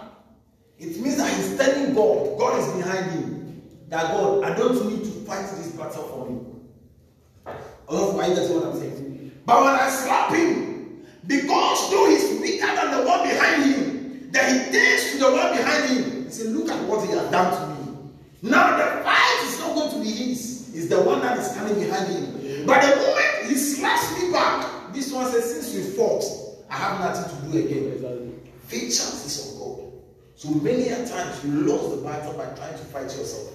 It 0.81 0.99
means 0.99 1.17
that 1.17 1.31
he's 1.31 1.55
telling 1.57 1.93
God, 1.93 2.39
God 2.39 2.59
is 2.59 2.73
behind 2.73 3.11
him. 3.11 3.61
That 3.89 4.13
God, 4.13 4.43
I 4.43 4.55
don't 4.55 4.83
need 4.89 5.03
to 5.03 5.11
fight 5.27 5.43
this 5.55 5.71
battle 5.73 6.03
for 6.03 6.27
me. 6.27 6.41
I 7.45 7.53
don't 7.91 8.17
know 8.17 8.25
you 8.25 8.35
guys 8.35 8.49
what 8.49 8.65
I'm 8.65 8.79
saying. 8.79 9.31
But 9.45 9.63
when 9.63 9.75
I 9.75 9.89
slap 9.89 10.33
him, 10.33 11.05
because 11.27 11.91
though 11.91 12.09
he's 12.09 12.41
weaker 12.41 12.65
than 12.65 12.91
the 12.97 13.05
one 13.07 13.29
behind 13.29 13.63
him, 13.63 14.31
then 14.31 14.65
he 14.65 14.71
turns 14.71 15.11
to 15.11 15.17
the 15.19 15.31
one 15.31 15.55
behind 15.55 15.89
him. 15.89 16.25
He 16.25 16.31
said, 16.31 16.47
Look 16.47 16.71
at 16.71 16.83
what 16.87 17.05
he 17.07 17.13
has 17.13 17.29
done 17.29 17.53
to 17.53 17.75
me. 17.75 18.09
Now 18.41 18.75
the 18.75 19.03
fight 19.03 19.43
is 19.45 19.59
not 19.59 19.75
going 19.75 19.91
to 19.91 19.99
be 19.99 20.09
his, 20.09 20.73
it's 20.73 20.87
the 20.87 20.99
one 20.99 21.21
that 21.21 21.37
is 21.37 21.51
standing 21.51 21.79
behind 21.79 22.07
him. 22.07 22.65
But 22.65 22.81
the 22.81 22.95
moment 22.95 23.49
he 23.49 23.55
slaps 23.55 24.19
me 24.19 24.31
back, 24.31 24.93
this 24.93 25.11
one 25.11 25.29
says, 25.31 25.45
Since 25.53 25.75
we 25.75 25.95
fought, 25.95 26.23
I 26.71 26.75
have 26.75 26.99
nothing 27.01 27.51
to 27.51 27.51
do 27.51 27.67
again. 27.67 28.41
Vengeance 28.65 29.25
is 29.25 29.53
of 29.53 29.59
God. 29.59 29.80
So 30.41 30.49
many 30.49 30.87
a 30.87 31.07
times 31.07 31.45
you 31.45 31.51
lost 31.67 31.91
the 31.91 31.97
battle 31.97 32.33
by 32.33 32.45
trying 32.55 32.73
to 32.73 32.85
fight 32.85 33.03
yourself. 33.03 33.53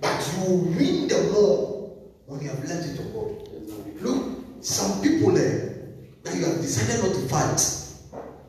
But 0.00 0.32
you 0.38 0.54
win 0.54 1.08
the 1.08 1.32
war 1.34 1.98
when 2.26 2.40
you 2.40 2.50
have 2.50 2.64
learned 2.64 2.88
it 2.88 3.00
of 3.00 3.12
God. 3.12 4.00
Look, 4.00 4.44
some 4.60 5.02
people 5.02 5.32
there 5.32 5.88
that 6.22 6.36
you 6.36 6.44
have 6.44 6.58
decided 6.58 7.02
not 7.02 7.16
to 7.16 7.28
fight, 7.28 7.58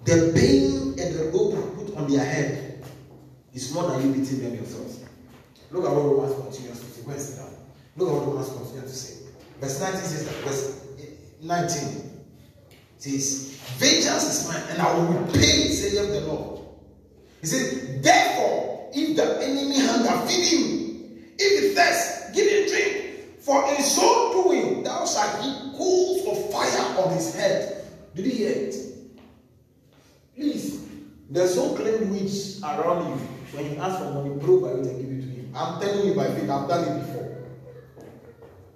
the 0.06 0.32
pain 0.36 0.94
and 1.00 1.16
the 1.16 1.32
rope 1.34 1.56
you 1.56 1.86
put 1.86 1.98
on 1.98 2.08
their 2.08 2.24
head 2.24 2.84
is 3.56 3.74
more 3.74 3.90
than 3.90 4.06
you 4.06 4.14
beating 4.14 4.44
them 4.44 4.54
yourselves. 4.54 5.04
Look 5.72 5.86
at 5.86 5.92
what 5.92 6.06
Romans 6.06 6.36
continues 6.36 6.80
to 6.82 6.86
say. 6.86 7.12
And 7.12 7.20
sit 7.20 7.38
down. 7.38 7.50
Look 7.98 8.10
at 8.10 8.14
what 8.14 8.28
Romans 8.28 8.50
continues 8.50 8.92
to 8.92 8.96
say. 8.96 9.26
Verse 9.60 9.82
19 9.82 10.02
says 10.02 10.26
that. 10.28 10.36
Verse 10.44 10.86
19 11.42 12.11
says, 13.02 13.58
Vengeance 13.78 14.24
is 14.24 14.48
mine, 14.48 14.64
and 14.70 14.82
I 14.82 14.94
will 14.94 15.08
repay, 15.08 15.70
saith 15.70 16.12
the 16.12 16.22
Lord. 16.22 16.62
He 17.42 17.48
says, 17.48 18.02
Therefore, 18.02 18.90
if 18.94 19.16
the 19.16 19.44
enemy 19.44 19.80
hunger, 19.80 20.28
feed 20.28 20.46
him. 20.46 21.34
If 21.38 21.62
he 21.64 21.76
thirst, 21.76 22.34
give 22.34 22.48
him 22.48 22.70
drink. 22.70 23.40
For 23.40 23.68
in 23.74 23.82
so 23.82 24.44
doing, 24.44 24.84
thou 24.84 25.06
shalt 25.06 25.42
heap 25.42 25.76
coals 25.76 26.28
of 26.28 26.52
fire 26.52 27.04
on 27.04 27.14
his 27.16 27.34
head. 27.34 27.86
Did 28.16 28.26
you 28.26 28.32
hear 28.32 28.52
it? 28.52 28.76
Please, 30.36 30.88
there's 31.30 31.56
no 31.56 31.74
claim 31.74 32.12
witch 32.12 32.62
around 32.62 33.08
you. 33.08 33.16
When 33.58 33.74
you 33.74 33.78
ask 33.80 34.00
for 34.00 34.14
money, 34.14 34.40
prove 34.40 34.62
by 34.62 34.70
it 34.70 34.86
and 34.86 35.02
give 35.02 35.12
it 35.12 35.22
to 35.22 35.42
him. 35.42 35.54
I'm 35.56 35.82
telling 35.82 36.08
you 36.08 36.14
by 36.14 36.28
faith, 36.28 36.50
I've 36.50 36.70
done 36.70 36.88
it 36.88 37.02
before. 37.02 37.38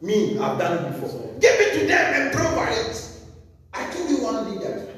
Me, 0.02 0.38
I've 0.40 0.58
done 0.58 0.86
it 0.86 1.00
before. 1.00 1.34
Give 1.40 1.54
it 1.54 1.80
to 1.80 1.88
them 1.88 2.22
and 2.22 2.34
prove 2.34 2.56
by 2.56 2.72
it. 2.72 3.15
I 3.76 3.92
told 3.92 4.10
you 4.10 4.24
one 4.24 4.60
that 4.60 4.90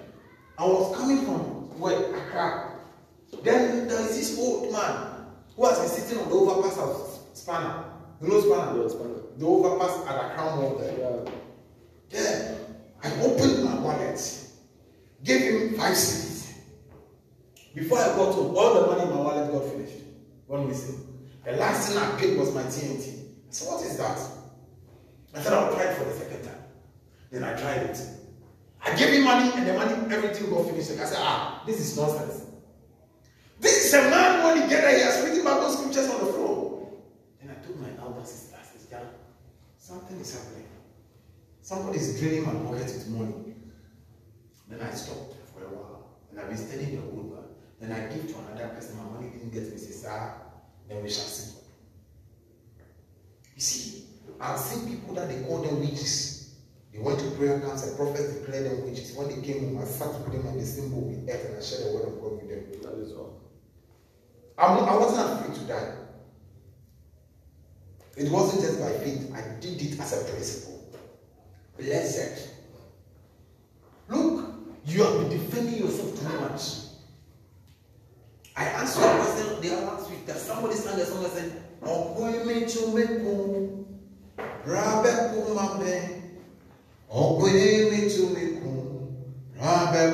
I 0.57 0.65
was 0.65 0.95
coming 0.95 1.25
from 1.25 1.39
where 1.79 2.15
Accra. 2.15 2.73
Then 3.43 3.87
there 3.87 4.01
is 4.01 4.17
this 4.17 4.39
old 4.39 4.71
man 4.71 5.25
who 5.55 5.65
has 5.65 5.79
been 5.79 5.89
sitting 5.89 6.23
on 6.23 6.29
the 6.29 6.35
overpass 6.35 6.77
of 6.77 7.19
Spanner. 7.33 7.83
You 8.21 8.29
know 8.29 8.39
Spanner? 8.41 8.81
Yeah, 8.81 8.87
Spanner. 8.87 9.21
The 9.37 9.45
overpass 9.45 10.07
at 10.07 10.31
Accra 10.31 10.55
Mall 10.55 10.75
there. 10.77 10.97
Yeah. 10.97 11.31
Then 12.09 12.57
I 13.03 13.11
opened 13.21 13.63
my 13.63 13.79
wallet, 13.79 14.19
gave 15.23 15.41
him 15.41 15.77
five 15.77 15.93
cedis. 15.93 16.53
Before 17.75 17.99
I 17.99 18.07
got 18.15 18.33
home, 18.33 18.55
all 18.55 18.73
the 18.73 18.87
money 18.87 19.03
in 19.03 19.09
my 19.09 19.21
wallet 19.21 19.51
got 19.51 19.65
finished. 19.71 20.03
One 20.47 20.67
missing. 20.67 21.03
The 21.45 21.53
last 21.53 21.89
thing 21.89 21.97
I 21.97 22.19
paid 22.19 22.37
was 22.37 22.53
my 22.53 22.63
TNT. 22.63 23.09
I 23.09 23.51
said, 23.51 23.67
What 23.67 23.85
is 23.85 23.97
that? 23.97 24.19
I 25.35 25.41
said, 25.41 25.53
I'll 25.53 25.73
try 25.73 25.83
it 25.83 25.97
for 25.97 26.05
the 26.05 26.13
second 26.13 26.43
time. 26.43 26.63
Then 27.31 27.43
I 27.43 27.59
tried 27.59 27.81
it. 27.81 28.16
I 28.87 28.95
gave 28.95 29.13
him 29.13 29.23
money, 29.25 29.51
and 29.53 29.67
the 29.67 29.73
money, 29.73 30.15
everything 30.15 30.49
got 30.49 30.65
finished. 30.65 30.91
I 30.91 31.05
said, 31.05 31.17
Ah, 31.19 31.61
this 31.65 31.79
is 31.81 31.97
nonsense. 31.97 32.45
This 33.59 33.85
is 33.85 33.93
a 33.93 34.09
man 34.09 34.45
when 34.45 34.61
he 34.61 34.69
get 34.69 34.81
there, 34.81 34.95
he 34.95 35.03
has 35.03 35.23
written 35.23 35.43
Bible 35.43 35.69
scriptures 35.69 36.09
on 36.09 36.25
the 36.25 36.31
floor. 36.31 36.89
Then 37.41 37.51
I 37.51 37.65
told 37.65 37.81
my 37.81 37.89
elder 37.99 38.25
sister, 38.25 38.55
I 38.57 38.63
said, 38.63 38.89
John, 38.89 39.07
something 39.77 40.17
is 40.19 40.33
happening. 40.33 40.67
Somebody 41.61 41.97
is 41.97 42.17
draining 42.17 42.45
my 42.45 42.53
pocket 42.53 42.85
with 42.85 43.09
money. 43.09 43.55
Then 44.69 44.79
I 44.79 44.91
stopped 44.91 45.35
for 45.53 45.63
a 45.65 45.67
while. 45.67 46.07
And 46.31 46.39
I've 46.39 46.47
been 46.47 46.57
studying 46.57 46.95
the 46.95 47.01
man. 47.01 47.43
Then 47.81 47.91
I 47.91 48.13
give 48.13 48.31
to 48.31 48.39
another 48.39 48.69
person, 48.73 48.97
my 48.97 49.03
money 49.03 49.31
didn't 49.31 49.51
get 49.51 49.69
me. 49.69 49.77
Say, 49.77 49.91
sir, 49.91 50.33
then 50.87 51.03
we 51.03 51.09
shall 51.09 51.25
see. 51.25 51.57
You 53.53 53.61
see, 53.61 54.03
I've 54.39 54.59
seen 54.59 54.87
people 54.87 55.13
that 55.15 55.27
they 55.27 55.41
call 55.43 55.61
them 55.61 55.81
witches. 55.81 56.36
They 56.97 57.03
went 57.03 57.19
to 57.19 57.29
prayer 57.31 57.59
camps 57.59 57.85
and 57.85 57.95
prophets 57.95 58.33
declared 58.33 58.65
them 58.65 58.83
witches. 58.89 59.13
When 59.15 59.27
they 59.29 59.45
came 59.45 59.75
home, 59.75 59.77
I 59.83 59.85
sat 59.85 60.13
with 60.13 60.31
them 60.31 60.47
on 60.47 60.57
the 60.57 60.65
symbol 60.65 61.01
with 61.01 61.29
earth 61.29 61.45
and 61.45 61.57
I 61.57 61.61
shared 61.61 61.85
the 61.85 61.93
word 61.93 62.07
of 62.07 62.19
God 62.21 62.31
with 62.41 62.49
them. 62.49 62.81
That 62.81 62.99
is 62.99 63.13
all. 63.13 63.39
I'm, 64.57 64.79
I 64.83 64.95
wasn't 64.97 65.39
afraid 65.39 65.53
to 65.59 65.65
die. 65.67 65.93
It 68.17 68.31
wasn't 68.31 68.63
just 68.63 68.79
by 68.79 68.91
faith, 68.93 69.31
I 69.35 69.59
did 69.61 69.79
it 69.79 69.99
as 69.99 70.19
a 70.19 70.25
principle. 70.31 70.91
Blessed. 71.77 72.49
Look, 74.09 74.55
you 74.87 75.03
have 75.03 75.19
been 75.19 75.29
defending 75.29 75.75
yourself 75.77 76.19
too 76.19 76.39
much. 76.39 76.61
I 78.55 78.65
asked 78.69 78.97
you 78.97 79.03
a 79.05 79.23
question 79.23 79.61
the 79.61 79.85
last 79.85 80.09
week 80.09 80.25
that 80.25 80.37
somebody 80.37 80.73
sang 80.73 80.99
a 80.99 81.05
song 81.05 81.23
and 81.25 81.33
said, 81.33 81.61
Ọ̀pọ̀ 81.83 82.17
bẹ́. 82.17 82.41
Ọ̀pọ̀ 82.41 82.45
mẹ́tò 82.47 82.81
mẹ́kùn, 82.95 83.85
rábẹ́ 84.65 86.16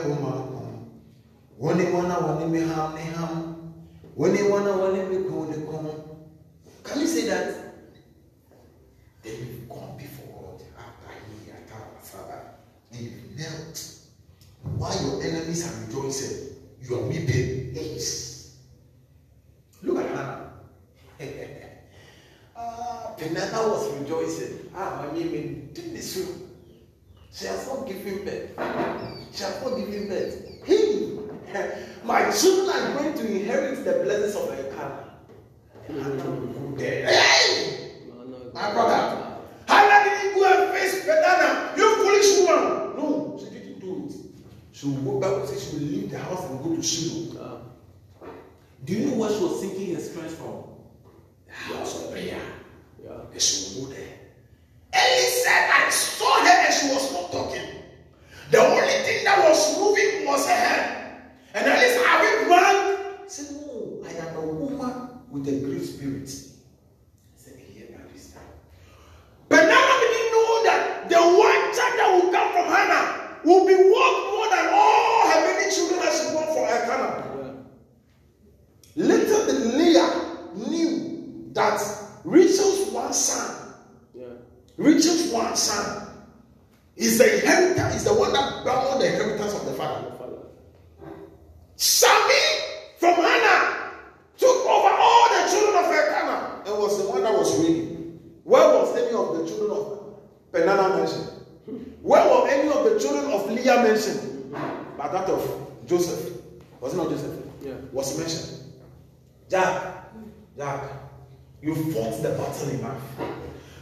kó 0.03 0.09
má 0.23 0.31
kùn. 0.51 0.73
Wọ́n 1.61 1.75
ní 1.77 1.83
wọ́n 1.93 2.05
náà 2.09 2.19
wọ́n 2.25 2.37
ní 2.39 2.45
mi 2.53 2.59
ham 2.69 2.91
ní 2.97 3.01
ham. 3.15 3.33
Wọ́n 4.17 4.31
ní 4.33 4.39
wọ́n 4.49 4.63
náà 4.65 4.75
wọ́n 4.81 4.91
ní 4.95 5.01
mi 5.09 5.17
kùn 5.29 5.45
ní 5.51 5.57
kùn. 5.67 5.85
Can 6.83 6.99
you 7.01 7.07
say 7.07 7.25
that? 7.29 7.47
Then 9.23 9.35
you've 9.39 9.69
gone 9.69 9.95
before 9.97 10.27
God 10.35 10.61
after 10.83 11.09
He, 11.25 11.51
after 11.51 11.75
our 11.75 12.01
Father. 12.11 12.41
And 12.91 13.01
you've 13.01 13.37
knelt. 13.37 13.77
While 14.77 15.01
your 15.03 15.23
enemies 15.23 15.61
are 15.67 15.75
rejoicing, 15.85 16.57
you 16.81 16.95
are 16.97 17.03
weeping. 17.07 17.71
Yes. 17.73 18.57
Look 19.81 19.97
at 19.97 20.09
Hannah. 20.09 20.51
ah, 22.57 23.13
Penana 23.17 23.59
was 23.69 23.83
rejoicing. 23.99 24.69
Ah, 24.75 25.05
my 25.05 25.17
name 25.17 25.69
did 25.73 25.93
this 25.95 26.13
too. 26.15 26.52
She 27.33 27.45
has 27.47 27.67
not 27.67 27.87
given 27.87 28.23
birth. 28.25 28.49
She 29.33 29.43
has 29.43 29.61
not 29.63 29.75
given 29.75 30.07
birth. 30.07 30.65
He, 30.65 31.19
my 32.05 32.29
children 32.31 32.69
are 32.75 32.93
going 32.99 33.13
to 33.15 33.25
inherit 33.25 33.83
the 33.83 33.93
blessings 34.03 34.35
of 34.35 34.49
Elkanah. 34.57 35.09
Hey! 36.77 37.91
No, 38.07 38.23
no. 38.23 38.37
My 38.53 38.71
brother. 38.71 39.37
Hannah 39.67 40.09
didn't 40.09 40.35
go 40.35 40.45
and 40.45 40.73
face 40.77 41.05
Penana. 41.05 41.75
You 41.77 41.95
foolish 41.95 42.47
woman. 42.47 42.97
No, 42.97 43.39
she 43.39 43.49
didn't 43.49 43.79
do 43.79 44.07
it. 44.07 44.15
She 44.71 44.87
will 44.87 45.19
go 45.19 45.19
back 45.19 45.39
and 45.41 45.49
say 45.49 45.57
she 45.71 45.77
will 45.77 45.85
leave 45.91 46.11
the 46.11 46.19
house 46.19 46.49
and 46.49 46.63
go 46.63 46.75
to 46.75 46.81
Shiloh. 46.83 47.39
Ah, 48.21 48.27
Do 48.83 48.93
you 48.93 49.07
know 49.07 49.17
where 49.17 49.29
she 49.31 49.39
was 49.43 49.61
seeking 49.61 49.95
her 49.95 50.01
strength 50.01 50.35
from? 50.37 50.63
The 51.47 51.53
house 51.53 52.03
of 52.05 52.11
prayer. 52.11 52.39
yeah. 53.03 53.11
And 53.31 53.41
she 53.41 53.79
will 53.79 53.87
go 53.87 53.93
there. 53.93 54.07
Ellie 54.93 55.29
said, 55.43 55.69
I 55.73 55.89
saw 55.89 56.39
her 56.45 56.49
and 56.49 56.73
she 56.73 56.87
was 56.93 57.11
not 57.11 57.31
talking. 57.31 57.67
The 58.51 58.59
only 58.59 59.03
thing 59.03 59.23
that 59.25 59.39
was 59.49 59.77
moving 59.79 60.25
was 60.27 60.47
her. 60.47 61.21
And 61.55 61.67
Ellie 61.67 61.89
said, 61.89 62.03
we 62.21 62.45
drunk? 62.45 62.99
I 63.23 63.27
said, 63.27 63.55
No, 63.55 64.03
I 64.05 64.11
am 64.27 64.35
a 64.37 64.41
woman 64.45 65.09
with 65.31 65.47
a 65.47 65.59
great 65.65 65.85
spirit. 65.85 66.29
I 66.29 67.37
said, 67.37 67.57
Here 67.57 67.87
by 67.91 68.03
this 68.13 68.31
time. 68.33 68.43
But 69.49 69.61
Nana 69.65 69.95
didn't 69.99 70.31
know 70.31 70.63
that 70.65 71.09
the 71.09 71.17
one 71.17 71.63
child 71.73 71.97
that 71.97 72.09
will 72.13 72.31
come 72.31 72.51
from 72.53 72.67
Hannah 72.73 73.39
will 73.43 73.65
be 73.65 73.75
worth 73.75 74.19
more 74.33 74.49
than 74.49 74.69
all 74.71 75.29
her 75.29 75.41
many 75.41 75.73
children 75.73 75.99
that 75.99 76.13
she 76.13 76.31
brought 76.31 76.49
for 76.53 76.67
Elkanah. 76.67 77.63
Yeah. 78.95 79.05
Little 79.05 79.45
did 79.47 79.73
Leah 79.73 80.09
knew 80.55 81.49
that 81.53 81.81
Rachel's 82.23 82.91
one 82.91 83.13
son, 83.13 83.62
Rachel's 84.77 85.31
one 85.31 85.55
son, 85.55 86.07
is 86.95 87.17
the 87.17 87.39
inheritor, 87.39 87.87
is 87.95 88.03
the 88.03 88.13
one 88.13 88.33
that 88.33 88.63
brought 88.63 88.99
the 88.99 89.05
inheritance 89.07 89.53
of 89.53 89.65
the 89.65 89.73
father. 89.73 90.11
Father. 90.17 90.37
Sammy 91.75 92.33
from 92.97 93.15
Hannah 93.15 93.91
took 94.37 94.65
over 94.65 94.89
all 94.89 95.29
the 95.29 95.51
children 95.51 95.83
of 95.83 95.91
Elkanah 95.91 96.63
and 96.65 96.77
was 96.79 97.03
the 97.03 97.09
one 97.09 97.23
that 97.23 97.33
was 97.33 97.59
reigning. 97.59 98.19
Where 98.43 98.67
was 98.79 98.95
any 98.97 99.15
of 99.15 99.37
the 99.37 99.47
children 99.47 99.71
of 99.71 100.15
Penana 100.51 100.97
mentioned? 100.97 101.29
Where 102.01 102.23
were 102.25 102.47
any 102.49 102.69
of 102.69 102.83
the 102.83 102.99
children 102.99 103.31
of 103.31 103.49
Leah 103.49 103.83
mentioned? 103.83 104.53
But 104.97 105.11
that 105.11 105.29
of 105.29 105.71
Joseph. 105.85 106.37
Was 106.81 106.93
it 106.93 106.97
not 106.97 107.09
Joseph? 107.09 107.39
Yeah. 107.63 107.73
Was 107.91 108.17
mentioned. 108.17 108.59
Jack, 109.49 110.11
Jack, 110.57 110.83
you 111.61 111.75
fought 111.93 112.21
the 112.21 112.29
battle 112.29 112.69
enough. 112.69 113.01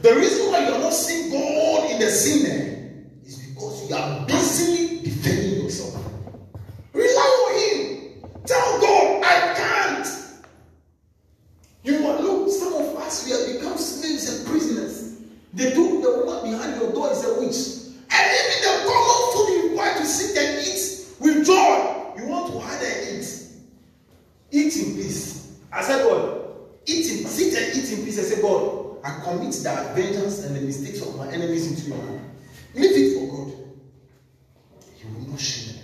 The 0.01 0.15
reason 0.15 0.51
why 0.51 0.65
you 0.67 0.73
are 0.73 0.79
not 0.79 0.93
seeing 0.93 1.29
God 1.31 1.91
in 1.91 1.99
the 1.99 2.09
scene 2.09 2.45
eh, 2.47 3.27
is 3.27 3.37
because 3.37 3.87
you 3.87 3.95
are 3.95 4.25
busily 4.25 4.99
defending 5.03 5.63
yourself. 5.63 6.03
Rely 6.91 7.05
on 7.11 7.53
Him. 7.59 8.23
Tell 8.47 8.81
God, 8.81 9.23
I 9.23 9.53
can't. 9.53 10.07
You 11.83 12.07
are, 12.07 12.19
look, 12.19 12.49
some 12.49 12.73
of 12.73 12.95
us, 12.97 13.25
we 13.25 13.31
have 13.31 13.45
become 13.61 13.77
slaves 13.77 14.27
and 14.39 14.47
prisoners. 14.47 15.17
They 15.53 15.71
told 15.75 16.03
the 16.03 16.25
woman 16.25 16.51
behind 16.51 16.81
your 16.81 16.91
door 16.93 17.11
is 17.11 17.23
a 17.23 17.39
witch. 17.39 17.93
And 18.09 18.37
even 18.39 18.57
the 18.63 18.89
common 18.89 19.33
food 19.33 19.53
you 19.53 19.69
require 19.69 19.99
to 19.99 20.05
sit 20.05 20.35
and 20.35 20.65
eat 20.65 21.07
with 21.19 21.45
joy, 21.45 22.13
you 22.17 22.25
want 22.27 22.51
to 22.51 22.59
hide 22.59 22.81
and 22.81 23.21
eat. 23.21 23.43
Eat 24.49 24.75
in 24.77 24.95
peace. 24.95 25.59
I 25.71 25.83
said, 25.83 26.03
God, 26.09 26.47
eat 26.87 27.05
in 27.11 27.27
sit 27.27 27.53
and 27.53 27.77
eat 27.77 27.91
in 27.91 28.03
peace. 28.03 28.17
I 28.17 28.23
said, 28.23 28.41
God, 28.41 28.80
I 29.03 29.19
commit 29.23 29.51
the 29.51 29.91
vengeance 29.95 30.45
and 30.45 30.55
the 30.55 30.61
mistakes 30.61 31.01
of 31.01 31.15
my 31.17 31.27
enemies 31.31 31.71
into 31.71 31.89
your 31.89 32.05
hand. 32.05 32.31
Leave 32.75 32.91
it 32.91 33.19
for 33.19 33.35
God. 33.35 33.53
He 34.95 35.07
will 35.07 35.29
not 35.31 35.39
shame 35.39 35.75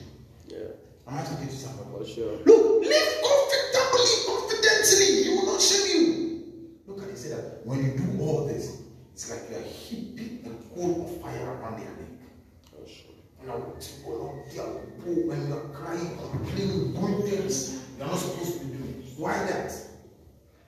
you. 0.48 0.58
Yeah. 0.58 1.12
Am 1.12 1.18
I 1.18 1.24
talking 1.24 1.48
to 1.48 1.56
somebody? 1.56 1.90
For 1.98 2.06
sure. 2.06 2.38
Look, 2.46 2.84
live 2.86 3.14
comfortably, 3.24 4.14
confidently. 4.28 5.24
He 5.24 5.30
will 5.30 5.46
not 5.48 5.62
shame 5.62 5.88
you. 5.88 6.44
Look 6.86 7.04
at 7.04 7.10
it. 7.10 7.18
Say 7.18 7.30
that 7.30 7.66
when 7.66 7.84
you 7.84 7.98
do 7.98 8.22
all 8.22 8.46
this, 8.46 8.82
it's 9.14 9.30
like 9.32 9.50
you 9.50 9.58
are 9.58 9.68
heaping 9.68 10.46
a 10.46 10.76
coal 10.76 11.06
of 11.06 11.22
fire 11.22 11.44
around 11.56 11.80
their 11.80 11.90
neck. 11.90 12.22
For 12.70 12.88
sure. 12.88 13.16
And 13.42 13.52
I 13.52 13.56
will 13.56 13.76
take 13.80 14.06
all 14.06 14.44
of 14.46 14.56
their 14.56 14.66
woe 14.66 15.28
when 15.28 15.48
you 15.48 15.54
are 15.56 15.68
crying, 15.74 16.18
complaining, 16.32 16.94
doing 16.94 17.22
things 17.24 17.82
you 17.98 18.04
are 18.04 18.08
not 18.08 18.20
supposed 18.20 18.60
to 18.60 18.66
be 18.66 18.78
doing. 18.78 19.04
Why 19.18 19.34
that? 19.46 19.74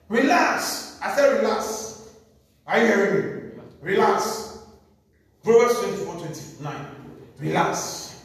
Relax. 0.08 0.98
I 1.00 1.14
said 1.14 1.40
relax. 1.40 1.79
Are 2.70 2.78
you 2.78 2.86
hearing 2.86 3.24
me? 3.24 3.62
Relax. 3.80 4.58
Proverbs 5.42 5.80
24 5.80 6.14
29. 6.14 6.86
Relax. 7.40 8.24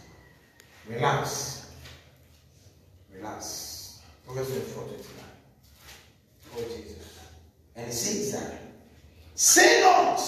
Relax. 0.88 1.72
Relax. 3.12 4.02
Proverbs 4.24 4.50
24 4.50 4.84
29. 4.84 5.08
Oh, 6.58 6.62
Jesus. 6.62 7.20
And 7.76 7.88
it 7.88 7.94
says 7.94 8.34
that, 8.34 8.62
say 9.34 9.82
not, 9.82 10.22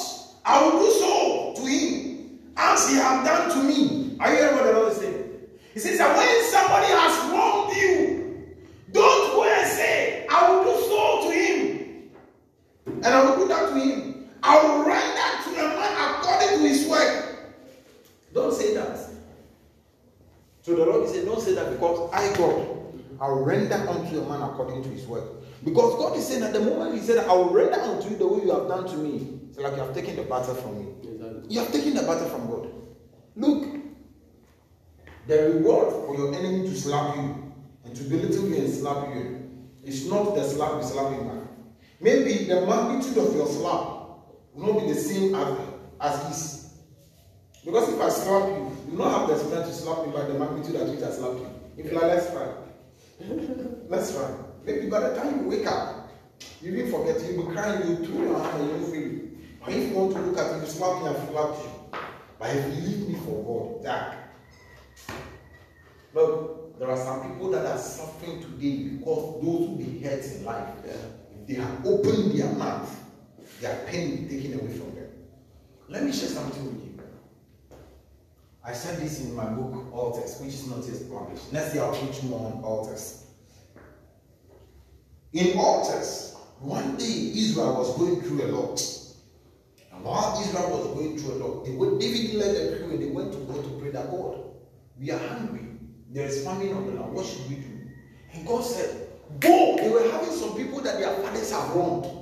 I 0.43 0.63
will 0.63 0.79
do 0.83 0.91
so 0.93 1.53
to 1.57 1.67
him 1.67 2.39
as 2.57 2.89
he 2.89 2.95
have 2.95 3.23
done 3.23 3.51
to 3.51 3.63
me. 3.63 4.17
Are 4.19 4.31
you 4.31 4.37
hearing 4.39 4.55
what 4.55 4.63
the 4.63 4.73
Lord 4.73 4.91
is 4.93 4.97
saying? 4.97 5.31
He 5.75 5.79
says 5.79 5.99
that 5.99 6.17
when 6.17 6.51
somebody 6.51 6.87
has 6.87 7.31
wronged 7.31 7.75
you, 7.77 8.55
don't 8.91 9.35
go 9.35 9.43
and 9.43 9.67
say, 9.69 10.25
I 10.27 10.49
will 10.49 10.63
do 10.63 10.81
so 10.85 11.29
to 11.29 11.37
him. 11.37 12.09
And 12.87 13.05
I 13.05 13.23
will 13.23 13.37
do 13.37 13.47
that 13.49 13.69
to 13.69 13.79
him. 13.79 14.07
I 14.57 14.63
will 14.65 14.85
render 14.85 15.43
to 15.43 15.65
a 15.65 15.69
man 15.77 16.15
according 16.15 16.59
to 16.59 16.67
his 16.67 16.87
work. 16.87 17.35
Don't 18.33 18.53
say 18.53 18.73
that. 18.73 18.97
So 20.63 20.75
the 20.75 20.85
Lord 20.85 21.07
he 21.07 21.13
said, 21.13 21.25
Don't 21.25 21.41
say 21.41 21.53
that 21.53 21.71
because 21.71 22.09
I, 22.11 22.35
God, 22.35 22.67
I 23.21 23.27
will 23.29 23.43
render 23.45 23.75
unto 23.75 24.19
a 24.19 24.27
man 24.27 24.41
according 24.41 24.83
to 24.83 24.89
his 24.89 25.05
work. 25.05 25.25
Because 25.63 25.95
God 25.95 26.17
is 26.17 26.27
saying 26.27 26.43
at 26.43 26.53
the 26.53 26.59
moment 26.59 26.95
He 26.95 27.01
said, 27.01 27.27
I 27.27 27.33
will 27.33 27.49
render 27.49 27.79
unto 27.79 28.09
you 28.09 28.17
the 28.17 28.27
way 28.27 28.43
you 28.43 28.51
have 28.51 28.67
done 28.67 28.87
to 28.87 28.97
me. 28.97 29.39
It's 29.49 29.57
like 29.57 29.73
you 29.73 29.79
have 29.79 29.93
taken 29.93 30.15
the 30.15 30.23
battle 30.23 30.55
from 30.55 30.79
me. 30.79 30.91
Exactly. 31.03 31.43
You 31.49 31.59
have 31.61 31.71
taken 31.71 31.93
the 31.95 32.01
battle 32.03 32.29
from 32.29 32.47
God. 32.47 32.71
Look, 33.35 33.75
the 35.27 35.53
reward 35.53 35.93
for 35.93 36.15
your 36.15 36.33
enemy 36.33 36.67
to 36.69 36.75
slap 36.75 37.15
you 37.15 37.53
and 37.85 37.95
to 37.95 38.03
belittle 38.03 38.49
you 38.49 38.57
and 38.57 38.73
slap 38.73 39.13
you 39.15 39.49
is 39.83 40.09
not 40.09 40.35
the 40.35 40.43
slap 40.43 40.81
you 40.81 40.87
slap 40.87 41.11
him 41.11 41.27
back. 41.27 41.47
Maybe 41.99 42.45
the 42.45 42.65
magnitude 42.65 43.17
of 43.17 43.35
your 43.35 43.47
slap 43.47 43.96
will 44.57 44.73
not 44.73 44.81
be 44.81 44.93
the 44.93 44.99
same 44.99 45.35
as, 45.35 45.57
as 46.01 46.27
his. 46.27 46.73
Because 47.65 47.89
if 47.93 48.01
I 48.01 48.09
slap 48.09 48.49
you, 48.49 48.71
you 48.89 48.97
will 48.97 49.05
not 49.05 49.19
have 49.19 49.29
the 49.29 49.43
strength 49.45 49.67
to 49.67 49.73
slap 49.73 50.05
me 50.05 50.11
by 50.11 50.25
the 50.25 50.33
magnitude 50.33 50.75
at 50.75 50.87
which 50.87 51.03
I 51.03 51.11
slapped 51.11 51.39
you. 51.39 51.49
If 51.77 51.85
you 51.85 51.91
like, 51.91 52.03
let's 52.03 52.31
try. 52.31 52.47
let's 53.89 54.13
try. 54.13 54.33
Maybe 54.65 54.89
by 54.89 54.99
the 55.01 55.15
time 55.15 55.41
you 55.43 55.49
wake 55.49 55.67
up, 55.67 56.09
you 56.61 56.73
will 56.73 56.99
forget, 56.99 57.21
you'll 57.29 57.45
be 57.45 57.53
crying, 57.53 57.87
you 57.87 58.05
throw 58.05 58.21
your 58.21 58.39
hand 58.39 58.61
and 58.61 58.69
you 58.69 58.75
won't 58.75 58.93
feel 58.93 59.03
it. 59.03 59.59
But 59.59 59.69
if 59.73 59.89
you 59.89 59.95
want 59.95 60.13
to 60.13 60.21
look 60.21 60.37
at 60.37 60.61
you 60.61 60.67
slap 60.67 61.01
me 61.01 61.07
and 61.09 61.29
slap 61.29 61.49
you. 61.57 61.99
But 62.39 62.55
if 62.55 62.65
you 62.65 62.81
leave 62.81 63.07
me 63.09 63.15
for 63.15 63.43
God, 63.43 63.83
Jack. 63.83 64.17
Look, 66.13 66.79
there 66.79 66.89
are 66.89 66.97
some 66.97 67.29
people 67.31 67.51
that 67.51 67.65
are 67.65 67.77
suffering 67.77 68.41
today 68.41 68.89
because 68.97 69.43
those 69.43 69.67
who 69.67 69.75
be 69.77 69.99
hurt 69.99 70.23
in 70.25 70.45
life, 70.45 70.69
Yeah. 70.85 70.93
if 71.33 71.47
they 71.47 71.53
have 71.55 71.85
opened 71.85 72.31
their 72.37 72.51
mouth, 72.53 73.03
their 73.61 73.85
pain 73.87 74.27
taken 74.29 74.53
away 74.53 74.71
from 74.73 74.93
them. 74.95 75.07
Let 75.89 76.03
me 76.03 76.11
share 76.11 76.29
something 76.29 76.65
with 76.65 76.85
you. 76.85 76.99
I 78.63 78.73
said 78.73 78.99
this 78.99 79.21
in 79.21 79.33
my 79.33 79.45
book, 79.45 79.93
Altars, 79.93 80.39
which 80.41 80.53
is 80.53 80.67
not 80.67 80.85
yet 80.85 81.09
published. 81.09 81.53
Next 81.53 81.73
year 81.73 81.83
I'll 81.83 81.93
teach 81.93 82.21
more 82.23 82.51
on 82.51 82.63
altars. 82.63 83.25
In 85.31 85.57
altars, 85.57 86.35
one 86.59 86.97
day 86.97 87.31
Israel 87.35 87.75
was 87.75 87.97
going 87.97 88.21
through 88.21 88.43
a 88.43 88.49
lot. 88.51 88.81
And 89.93 90.03
while 90.03 90.41
Israel 90.41 90.69
was 90.77 90.87
going 90.95 91.17
through 91.17 91.33
a 91.33 91.39
lot, 91.43 91.65
they 91.65 92.07
David 92.07 92.35
led 92.35 92.55
the 92.55 92.77
crew 92.77 92.91
and 92.91 93.01
they 93.01 93.09
went 93.09 93.31
to 93.33 93.39
God 93.39 93.63
to 93.63 93.69
pray 93.79 93.91
that 93.91 94.11
God, 94.11 94.43
we 94.99 95.11
are 95.11 95.19
hungry. 95.19 95.67
There 96.09 96.27
is 96.27 96.43
famine 96.43 96.73
on 96.73 96.87
the 96.87 97.01
land. 97.01 97.13
What 97.13 97.25
should 97.25 97.47
we 97.49 97.55
do? 97.55 97.89
And 98.33 98.45
God 98.45 98.63
said, 98.63 99.07
Go. 99.39 99.75
They 99.77 99.89
were 99.89 100.09
having 100.11 100.31
some 100.31 100.55
people 100.55 100.81
that 100.81 100.99
their 100.99 101.13
fathers 101.17 101.51
have 101.51 101.69
wronged. 101.75 102.16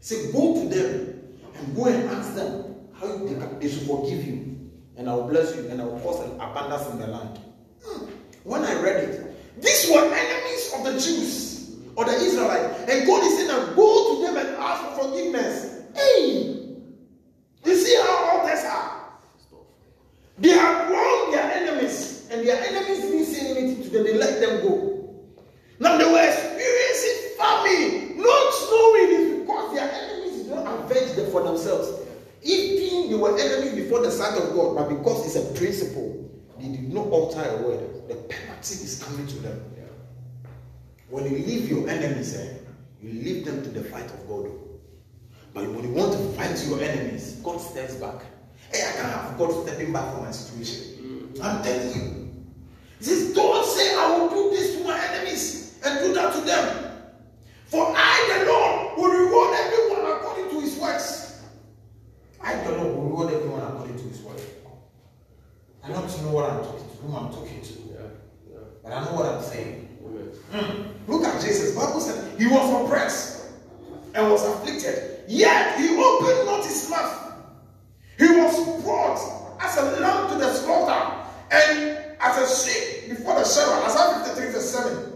Say, 0.00 0.32
go 0.32 0.54
to 0.54 0.68
them 0.68 1.22
and 1.54 1.76
go 1.76 1.86
and 1.86 2.08
ask 2.10 2.34
them 2.34 2.76
how 2.94 3.06
they, 3.18 3.34
they 3.60 3.68
should 3.68 3.86
forgive 3.86 4.24
you. 4.24 4.70
And 4.96 5.08
I 5.08 5.14
will 5.14 5.28
bless 5.28 5.54
you 5.56 5.68
and 5.68 5.80
I 5.80 5.84
will 5.84 6.00
cause 6.00 6.24
an 6.28 6.40
abundance 6.40 6.88
in 6.90 6.98
the 6.98 7.06
land. 7.06 7.40
Hmm. 7.84 8.06
When 8.44 8.64
I 8.64 8.80
read 8.82 9.04
it, 9.04 9.60
these 9.60 9.90
were 9.90 10.04
enemies 10.04 10.72
of 10.76 10.84
the 10.84 10.92
Jews 10.92 11.76
or 11.96 12.04
the 12.04 12.12
Israelites. 12.12 12.90
And 12.90 13.06
God 13.06 13.24
is 13.24 13.36
saying, 13.36 13.74
go 13.76 14.16
to 14.16 14.22
them 14.26 14.36
and 14.36 14.47
Penalty 38.58 38.84
is 38.84 39.00
coming 39.04 39.26
to 39.28 39.36
them. 39.36 39.60
When 41.10 41.24
you 41.24 41.38
leave 41.46 41.70
your 41.70 41.88
enemies, 41.88 42.34
eh, 42.36 42.54
you 43.00 43.12
leave 43.12 43.44
them 43.44 43.62
to 43.62 43.68
the 43.68 43.84
fight 43.84 44.06
of 44.06 44.26
God. 44.26 44.50
But 45.54 45.70
when 45.70 45.84
you 45.84 45.90
want 45.90 46.12
to 46.14 46.18
fight 46.30 46.60
your 46.66 46.80
enemies, 46.80 47.40
God 47.44 47.58
steps 47.58 47.94
back. 47.94 48.20
Hey, 48.72 48.82
I 48.82 48.92
can't 48.96 49.12
have 49.12 49.38
God 49.38 49.64
stepping 49.64 49.92
back 49.92 50.12
from 50.12 50.24
my 50.24 50.32
situation. 50.32 51.32
I'm 51.40 51.62
telling 51.62 51.94
you. 51.94 52.30
He 52.98 53.04
says, 53.04 53.32
Don't 53.32 53.64
say 53.64 53.94
I 53.94 54.18
will 54.18 54.28
do 54.28 54.50
this 54.50 54.76
to 54.76 54.84
my 54.84 54.98
enemies 55.06 55.78
and 55.84 56.00
do 56.00 56.12
that 56.14 56.34
to 56.34 56.40
them. 56.40 57.12
For 57.66 57.86
I, 57.96 58.38
the 58.40 58.50
Lord, 58.50 58.98
will 58.98 59.24
reward 59.24 59.56
everyone 59.56 60.16
according 60.16 60.50
to 60.50 60.60
his 60.62 60.76
works. 60.78 61.44
I, 62.42 62.56
the 62.64 62.72
Lord, 62.72 62.96
will 62.96 63.04
reward 63.04 63.34
everyone 63.34 63.60
according 63.60 63.98
to 63.98 64.04
his 64.08 64.20
works. 64.22 64.46
I 65.84 65.92
don't 65.92 66.22
know 66.24 66.32
what 66.32 66.50
I'm 66.50 66.64
talking 66.64 66.90
to, 66.90 66.96
whom 66.96 67.14
I'm 67.14 67.32
talking 67.32 67.62
to, 67.62 67.87
Yeah. 68.88 69.00
I 69.00 69.04
know 69.04 69.12
what 69.12 69.26
I'm 69.26 69.42
saying. 69.42 69.98
Amen. 70.04 70.28
Hmm. 70.52 71.10
Look 71.12 71.24
at 71.24 71.40
Jesus. 71.40 71.74
Bible 71.74 72.00
said 72.00 72.38
he 72.38 72.46
was 72.46 72.86
oppressed 72.86 73.46
and 74.14 74.30
was 74.30 74.44
afflicted. 74.44 75.24
Yet 75.28 75.78
he 75.78 75.88
opened 75.96 76.46
not 76.46 76.64
his 76.64 76.88
mouth. 76.90 77.34
He 78.18 78.26
was 78.26 78.82
brought 78.82 79.18
as 79.60 79.76
a 79.76 80.00
lamb 80.00 80.30
to 80.30 80.38
the 80.38 80.52
slaughter 80.54 81.14
and 81.50 81.98
as 82.20 82.36
a 82.38 82.70
sheep 82.70 83.10
before 83.10 83.34
the 83.34 83.44
shearer. 83.44 83.72
Isaiah 83.84 84.24
53 84.24 84.52
verse 84.52 84.70
7. 84.70 85.12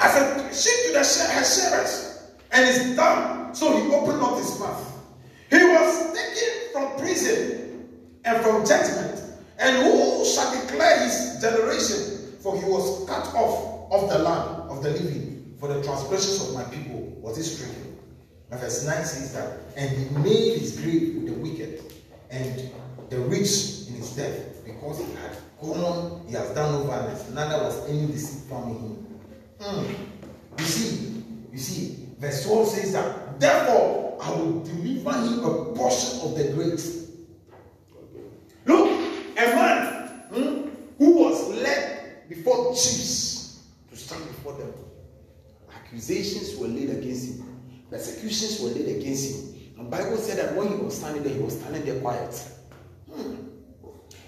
As 0.00 0.16
a 0.16 0.54
sheep 0.54 0.86
to 0.86 0.92
the 0.98 1.04
she- 1.04 1.70
her 1.70 2.24
and 2.52 2.68
is 2.68 2.96
dumb. 2.96 3.54
So 3.54 3.76
he 3.76 3.92
opened 3.94 4.20
not 4.20 4.38
his 4.38 4.58
mouth. 4.58 4.92
He 5.50 5.56
was 5.62 6.12
taken 6.12 6.72
from 6.72 6.98
prison 6.98 7.88
and 8.24 8.42
from 8.42 8.66
judgment. 8.66 9.22
And 9.58 9.76
who 9.76 10.24
shall 10.24 10.50
declare 10.60 10.98
his 11.04 11.40
generation? 11.40 12.13
For 12.44 12.54
he 12.58 12.66
was 12.66 13.08
cut 13.08 13.34
off 13.34 13.90
of 13.90 14.10
the 14.10 14.18
land 14.18 14.70
of 14.70 14.82
the 14.82 14.90
living 14.90 15.56
for 15.58 15.72
the 15.72 15.82
transgressions 15.82 16.46
of 16.46 16.54
my 16.54 16.64
people 16.64 17.00
was 17.22 17.38
he 17.38 17.42
stricken. 17.42 17.98
And 18.50 18.60
verse 18.60 18.84
9 18.84 19.02
says 19.02 19.32
that, 19.32 19.60
and 19.78 19.88
he 19.88 20.14
made 20.18 20.58
his 20.58 20.78
grave 20.78 21.14
with 21.14 21.26
the 21.26 21.32
wicked 21.40 21.80
and 22.28 22.70
the 23.08 23.18
rich 23.20 23.88
in 23.88 23.94
his 23.94 24.14
death, 24.14 24.62
because 24.62 24.98
he 24.98 25.06
had 25.14 25.38
gone, 25.58 26.22
he 26.26 26.34
has 26.34 26.50
done 26.50 26.72
no 26.72 26.82
violence, 26.82 27.30
neither 27.30 27.64
was 27.64 27.88
any 27.88 28.08
deceit 28.08 28.42
found 28.50 28.76
in 28.76 28.82
him. 28.82 29.20
Mm. 29.60 29.96
You 30.58 30.64
see, 30.66 31.24
you 31.50 31.58
see, 31.58 32.08
verse 32.18 32.44
12 32.44 32.68
says 32.68 32.92
that, 32.92 33.40
therefore 33.40 34.18
I 34.20 34.30
will 34.32 34.62
deliver 34.62 35.12
him 35.12 35.44
a 35.46 35.74
portion 35.74 36.20
of 36.20 36.36
the 36.36 36.52
great. 36.52 36.84
Look, 38.66 38.90
a 39.38 39.46
man 39.46 40.08
hmm, 40.28 40.68
who 40.98 41.22
was 41.22 41.48
led 41.54 41.93
before 42.28 42.72
chiefs 42.74 43.62
to 43.90 43.96
stand 43.96 44.26
before 44.26 44.54
them. 44.54 44.72
Accusations 45.74 46.56
were 46.56 46.68
laid 46.68 46.90
against 46.90 47.38
him. 47.38 47.82
Persecutions 47.90 48.60
were 48.60 48.70
laid 48.70 48.96
against 48.96 49.30
him. 49.30 49.54
The 49.76 49.84
Bible 49.84 50.16
said 50.16 50.38
that 50.38 50.56
when 50.56 50.68
he 50.68 50.74
was 50.76 50.96
standing 50.96 51.22
there, 51.22 51.34
he 51.34 51.40
was 51.40 51.58
standing 51.58 51.84
there 51.84 52.00
quiet. 52.00 52.34
Hmm. 53.12 53.34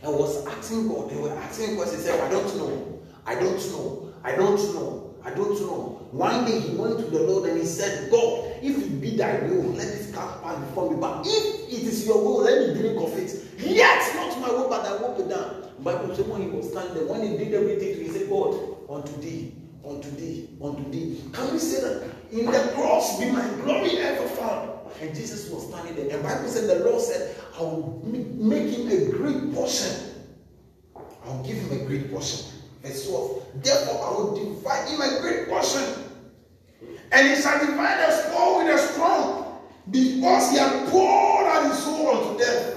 And 0.02 0.14
was 0.14 0.46
asking 0.46 0.88
God. 0.88 1.10
They 1.10 1.16
were 1.16 1.30
asking 1.30 1.76
questions. 1.76 2.04
He 2.04 2.10
said, 2.10 2.20
I 2.20 2.30
don't 2.30 2.56
know. 2.56 3.02
I 3.24 3.34
don't 3.34 3.70
know. 3.72 4.14
I 4.22 4.36
don't 4.36 4.74
know. 4.74 5.14
I 5.24 5.30
don't 5.30 5.60
know. 5.60 6.08
One 6.12 6.44
day 6.44 6.60
he 6.60 6.76
went 6.76 6.98
to 6.98 7.04
the 7.04 7.20
Lord 7.20 7.48
and 7.48 7.58
he 7.58 7.66
said, 7.66 8.10
God, 8.10 8.52
if 8.62 8.76
it 8.76 9.00
be 9.00 9.16
thy 9.16 9.40
will, 9.40 9.72
let 9.72 9.88
this 9.88 10.14
cup 10.14 10.42
pass 10.42 10.58
before 10.60 10.90
me. 10.90 10.98
But 11.00 11.26
if 11.26 11.72
it 11.72 11.82
is 11.82 12.06
your 12.06 12.22
will, 12.22 12.42
let 12.42 12.68
me 12.68 12.80
drink 12.80 13.00
of 13.00 13.18
it. 13.18 13.34
Yet 13.58 14.14
not 14.14 14.25
will, 14.48 14.68
but 14.68 14.82
thy 14.82 14.96
will 14.96 15.14
be 15.22 15.28
done. 15.28 15.64
Bible 15.80 16.14
said 16.14 16.28
when 16.28 16.42
he 16.42 16.48
was 16.48 16.70
standing 16.70 17.08
when 17.08 17.22
he 17.22 17.36
did 17.36 17.54
everything, 17.54 18.04
he 18.04 18.08
said, 18.08 18.28
God, 18.28 18.76
unto 18.88 19.12
thee, 19.20 19.54
unto 19.84 20.10
thee, 20.10 20.48
unto 20.62 20.90
thee. 20.90 21.22
Can 21.32 21.52
we 21.52 21.58
say 21.58 21.80
that 21.80 22.10
in 22.32 22.46
the 22.46 22.72
cross 22.74 23.18
be 23.20 23.30
my 23.30 23.46
glory 23.62 23.98
ever 23.98 24.28
found? 24.28 24.70
And 25.00 25.14
Jesus 25.14 25.50
was 25.50 25.68
standing 25.68 25.94
there. 25.96 26.16
And 26.16 26.22
Bible 26.22 26.48
said 26.48 26.68
the 26.68 26.84
Lord 26.84 27.02
said, 27.02 27.36
I 27.58 27.60
will 27.60 28.02
make 28.04 28.68
him 28.70 28.88
a 28.88 29.10
great 29.10 29.54
portion. 29.54 29.94
I'll 31.24 31.44
give 31.44 31.56
him 31.56 31.80
a 31.80 31.84
great 31.84 32.10
portion. 32.10 32.46
Verse 32.82 33.06
12. 33.06 33.62
Therefore, 33.62 34.06
I 34.06 34.10
will 34.16 34.34
divide 34.34 34.88
him 34.88 35.00
a 35.00 35.20
great 35.20 35.48
portion. 35.48 35.82
And 37.12 37.28
he 37.28 37.40
shall 37.40 37.58
divide 37.58 37.98
the 38.00 38.10
spoil 38.10 38.58
with 38.58 38.68
the 38.68 38.78
strong, 38.78 39.60
because 39.90 40.50
he 40.50 40.58
has 40.58 40.90
poured 40.90 41.46
out 41.46 41.70
his 41.70 41.78
soul 41.82 42.08
unto 42.08 42.38
death. 42.38 42.76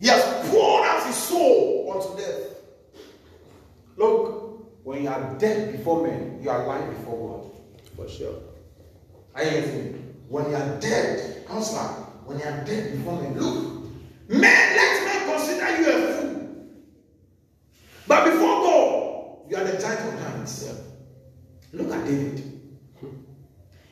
He 0.00 0.06
has 0.08 0.22
poured 0.50 0.86
out 0.86 1.06
his 1.06 1.16
soul 1.16 1.92
unto 1.94 2.20
death. 2.22 2.54
Look, 3.96 4.84
when 4.84 5.02
you 5.02 5.08
are 5.08 5.34
dead 5.38 5.72
before 5.72 6.06
men, 6.06 6.38
you 6.42 6.50
are 6.50 6.62
alive 6.62 6.88
before 6.90 7.28
God. 7.28 7.50
For 7.96 8.08
sure. 8.08 8.40
Are 9.34 9.44
you 9.44 9.50
getting 9.50 9.92
me? 9.92 9.98
When 10.28 10.50
you 10.50 10.56
are 10.56 10.80
dead, 10.80 11.46
counselor, 11.46 11.88
when 12.24 12.38
you 12.38 12.44
are 12.44 12.64
dead 12.64 12.92
before 12.92 13.20
men, 13.20 13.38
look, 13.40 13.84
men, 14.28 14.40
let 14.76 15.04
men 15.04 15.36
consider 15.36 15.80
you 15.80 15.90
a 15.90 16.12
fool. 16.12 16.66
But 18.06 18.24
before 18.24 18.62
God, 18.62 19.50
you 19.50 19.56
are 19.56 19.64
the 19.64 19.78
giant 19.78 20.14
of 20.14 20.20
giants. 20.20 20.64
Yeah. 20.66 20.74
Look 21.72 21.92
at 21.92 22.04
David. 22.04 22.44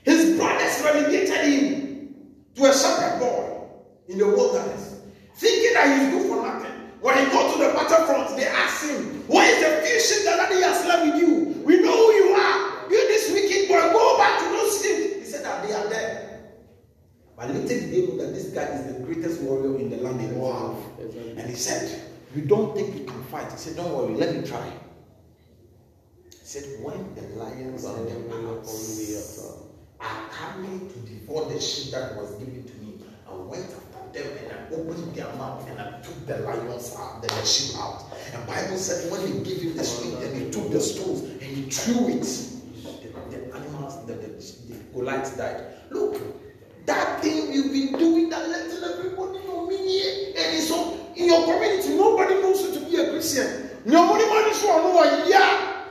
His 0.05 0.37
brothers 0.39 0.83
relegated 0.85 1.45
him 1.45 2.15
to 2.55 2.65
a 2.65 2.73
shepherd 2.73 3.19
boy 3.19 3.69
in 4.09 4.19
the 4.19 4.27
wilderness, 4.27 4.96
thinking 5.37 5.75
that 5.75 5.87
he's 6.01 6.11
good 6.11 6.29
for 6.29 6.43
nothing. 6.43 6.73
When 7.01 7.19
he 7.19 7.25
got 7.31 7.53
to 7.53 7.59
the 7.59 7.73
battlefront, 7.73 8.37
they 8.37 8.47
asked 8.47 8.91
him, 8.91 9.23
Where 9.29 9.45
is 9.47 9.61
the 9.61 9.87
few 9.87 10.01
sheep 10.01 10.25
that 10.25 10.37
daddy 10.37 10.63
has 10.63 10.85
left 10.87 11.07
with 11.07 11.17
you? 11.17 11.63
We 11.65 11.81
know 11.83 11.95
who 11.95 12.13
you 12.13 12.35
are. 12.35 12.91
You 12.91 13.09
this 13.09 13.31
wicked 13.31 13.69
boy, 13.69 13.81
go 13.93 14.19
back 14.19 14.41
to 14.41 14.45
those 14.47 14.83
sheep. 14.83 15.21
He 15.21 15.25
said 15.25 15.45
that 15.45 15.67
they 15.67 15.73
are 15.75 15.89
dead. 15.89 16.27
But 17.37 17.49
little 17.49 17.69
did 17.69 17.93
they 17.93 18.07
know 18.07 18.25
that 18.25 18.35
this 18.35 18.47
guy 18.47 18.63
is 18.63 18.95
the 18.95 19.01
greatest 19.05 19.43
warrior 19.43 19.79
in 19.79 19.91
the 19.91 19.99
land 19.99 20.21
they 20.21 20.35
all 20.41 20.75
have. 20.75 21.07
Exactly. 21.07 21.31
And 21.37 21.51
he 21.51 21.55
said, 21.55 22.01
You 22.35 22.43
don't 22.43 22.75
think 22.75 22.97
you 22.97 23.05
can 23.05 23.23
fight? 23.25 23.53
He 23.53 23.59
said, 23.59 23.77
Don't 23.77 23.93
worry, 23.93 24.15
let 24.15 24.35
me 24.35 24.47
try. 24.47 24.67
He 26.31 26.37
said, 26.43 26.65
When 26.83 27.15
the 27.15 27.23
lions 27.37 27.85
and 27.85 28.09
the 28.09 28.35
owls 28.35 29.67
are 30.01 30.29
coming 30.31 30.89
to 30.89 30.99
devour 31.01 31.53
the 31.53 31.61
sheep 31.61 31.93
that 31.93 32.17
was 32.17 32.35
given 32.37 32.65
to 32.65 32.75
me. 32.79 32.95
I 33.29 33.35
went 33.35 33.67
them 34.17 34.27
and 34.43 34.53
I 34.53 34.75
opened 34.75 35.15
their 35.15 35.33
mouth 35.35 35.69
and 35.69 35.81
I 35.81 36.01
took 36.01 36.27
the 36.27 36.39
lions 36.39 36.95
out, 36.99 37.23
the, 37.23 37.29
the 37.29 37.45
sheep 37.45 37.77
out. 37.79 38.05
And 38.33 38.47
Bible 38.47 38.77
said 38.77 39.11
when 39.13 39.21
he 39.27 39.45
gave 39.45 39.63
him 39.63 39.77
the 39.77 39.85
speech 39.85 40.15
and 40.23 40.37
he 40.37 40.51
took 40.51 40.71
the 40.71 40.81
stones 40.81 41.23
and 41.23 41.43
he 41.43 41.71
threw 41.71 42.09
it, 42.09 42.23
the, 42.23 43.37
the 43.37 43.55
animals, 43.55 44.07
the, 44.07 44.15
the, 44.15 45.03
the 45.03 45.37
died. 45.37 45.65
Look, 45.91 46.21
that 46.87 47.23
thing 47.23 47.53
you've 47.53 47.73
been 47.73 47.99
doing 47.99 48.29
that 48.31 48.49
letting 48.49 48.83
everybody 48.83 49.39
know 49.47 49.67
me 49.67 49.77
here. 49.77 50.35
And 50.37 50.57
it's 50.57 50.69
so 50.69 50.99
in 51.15 51.27
your 51.27 51.45
community, 51.45 51.97
nobody 51.97 52.35
knows 52.35 52.63
you 52.63 52.81
to 52.81 52.87
be 52.87 52.97
a 52.97 53.11
Christian. 53.11 53.71
Nobody 53.85 54.25
knows 54.25 54.63
you 54.63 54.69
know 54.69 55.27
yeah. 55.29 55.85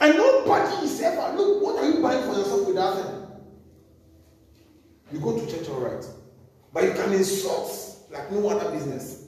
And 0.00 0.16
nobody 0.16 0.84
is 0.84 1.00
ever, 1.00 1.36
look, 1.36 1.62
what 1.62 1.82
are 1.82 1.88
you 1.88 2.02
buying 2.02 2.22
for 2.22 2.36
yourself 2.38 2.66
without 2.66 2.96
thing? 2.96 3.22
You 5.12 5.20
go 5.20 5.38
to 5.38 5.46
church, 5.46 5.68
all 5.68 5.80
right. 5.80 6.04
But 6.72 6.84
you 6.84 6.92
can 6.92 7.12
insult 7.12 8.08
like 8.10 8.30
no 8.32 8.48
other 8.48 8.70
business. 8.70 9.26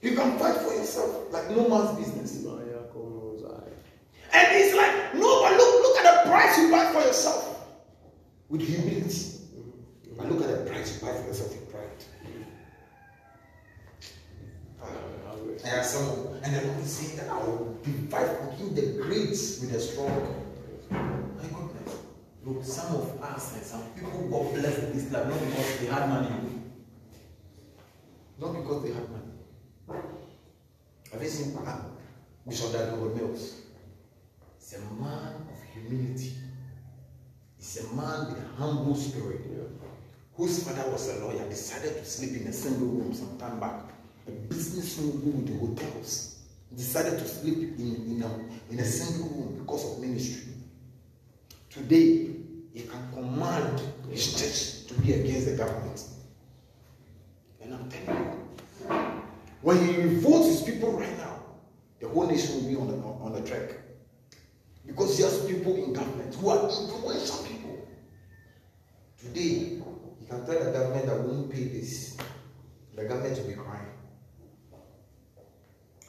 You 0.00 0.14
can 0.16 0.38
fight 0.38 0.56
for 0.56 0.74
yourself 0.74 1.32
like 1.32 1.50
no 1.50 1.68
man's 1.68 1.98
business. 1.98 2.42
Maya 2.42 2.82
como 2.92 3.38
Zai. 3.38 3.68
And 4.32 4.48
it's 4.52 4.76
like, 4.76 5.14
no, 5.14 5.42
but 5.42 5.52
look, 5.56 5.82
look 5.82 5.98
at 6.04 6.24
the 6.24 6.30
price 6.30 6.58
you 6.58 6.70
buy 6.70 6.92
for 6.92 7.00
yourself 7.00 7.66
with 8.48 8.62
humility. 8.62 9.38
But 10.16 10.30
look 10.30 10.42
at 10.42 10.48
the 10.48 10.70
price 10.70 10.94
you 10.94 11.06
buy 11.06 11.14
for 11.14 11.26
yourself 11.26 11.50
with 11.50 11.70
pride. 11.70 12.04
Ah. 14.82 14.86
There 15.62 15.80
are 15.80 15.84
some, 15.84 16.28
and 16.42 16.56
the 16.56 16.66
Lord 16.66 16.80
is 16.80 16.92
saying 16.92 17.16
that 17.18 17.28
I 17.28 17.38
will 17.38 17.78
divide 17.82 18.36
for 18.38 18.50
him 18.52 18.74
the 18.74 19.02
great 19.02 19.30
with 19.30 19.72
the 19.72 19.80
strong. 19.80 20.42
Look, 22.44 22.64
some 22.64 22.96
of 22.96 23.22
us 23.22 23.54
and 23.54 23.62
some 23.62 23.82
people 23.94 24.28
got 24.28 24.54
blessed 24.54 24.78
in 24.84 24.92
this 24.94 25.12
life 25.12 25.28
not 25.28 25.38
because 25.38 25.78
they 25.78 25.86
had 25.86 26.08
money. 26.08 26.28
Not 28.40 28.52
because 28.54 28.82
they 28.82 28.92
had 28.92 29.08
money. 29.10 30.02
Have 31.12 31.22
you 31.22 31.28
seen 31.28 31.56
uh, 31.56 31.84
Bishop 32.48 32.72
Dag 32.72 32.94
Heward-Mills? 32.94 33.60
He's 34.58 34.74
a 34.74 34.80
man 35.00 35.46
of 35.50 35.62
humility. 35.72 36.32
He's 37.58 37.84
a 37.84 37.94
man 37.94 38.28
with 38.30 38.38
a 38.38 38.56
humble 38.56 38.96
spirit. 38.96 39.40
Whose 40.34 40.64
father 40.64 40.90
was 40.90 41.08
a 41.10 41.24
lawyer, 41.24 41.48
decided 41.48 41.94
to 41.94 42.04
sleep 42.04 42.40
in 42.40 42.48
a 42.48 42.52
single 42.52 42.88
room 42.88 43.14
some 43.14 43.38
time 43.38 43.60
back. 43.60 43.82
A 44.26 44.30
business 44.30 44.98
mogul 44.98 45.32
with 45.32 45.46
the 45.46 45.58
hotels. 45.58 46.38
Decided 46.74 47.18
to 47.18 47.28
sleep 47.28 47.78
in, 47.78 47.96
in, 48.08 48.22
a, 48.22 48.72
in 48.72 48.80
a 48.80 48.84
single 48.84 49.28
room 49.28 49.58
because 49.58 49.92
of 49.92 50.00
ministry. 50.00 50.54
Today, 51.68 52.31
he 52.72 52.82
can 52.82 53.12
command 53.12 53.82
his 54.10 54.32
church 54.32 54.86
to 54.88 55.02
be 55.02 55.12
against 55.12 55.46
the 55.46 55.56
government. 55.56 56.02
And 57.60 57.74
I'm 57.74 57.88
telling 57.90 58.24
you, 58.24 59.22
when 59.60 59.86
he 59.86 60.00
revolts 60.00 60.48
his 60.48 60.62
people 60.62 60.92
right 60.92 61.16
now, 61.18 61.40
the 62.00 62.08
whole 62.08 62.26
nation 62.26 62.56
will 62.56 62.68
be 62.68 62.76
on 62.76 62.88
the, 62.88 63.06
on 63.06 63.32
the 63.32 63.48
track. 63.48 63.78
Because 64.86 65.16
he 65.16 65.22
has 65.22 65.46
people 65.46 65.76
in 65.76 65.92
government 65.92 66.34
who 66.34 66.48
are 66.48 66.68
influential 66.68 67.44
people. 67.44 67.86
Today, 69.20 69.80
he 70.18 70.26
can 70.28 70.44
tell 70.44 70.64
the 70.64 70.72
government 70.72 71.06
that 71.06 71.20
won't 71.20 71.52
pay 71.52 71.64
this. 71.64 72.16
The 72.96 73.04
government 73.04 73.38
will 73.38 73.48
be 73.48 73.54
crying. 73.54 73.86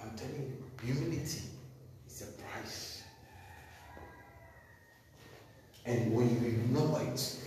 I'm 0.02 0.18
telling 0.18 0.34
you, 0.36 0.94
humility 0.94 1.42
is 2.08 2.22
a 2.22 2.42
price. 2.42 2.93
And 5.86 6.14
when 6.14 6.30
you 6.30 6.48
ignore 6.48 7.02
it, 7.02 7.38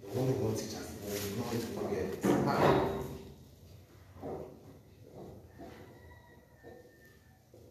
the 0.00 0.20
One 0.20 0.54
teaches 0.54 0.76
us, 0.76 0.94
when 1.02 1.12
you 1.12 1.58
ignore 1.66 1.92
it, 1.92 2.24
you 2.24 2.30
it. 2.30 2.44
Ah. 2.46 2.88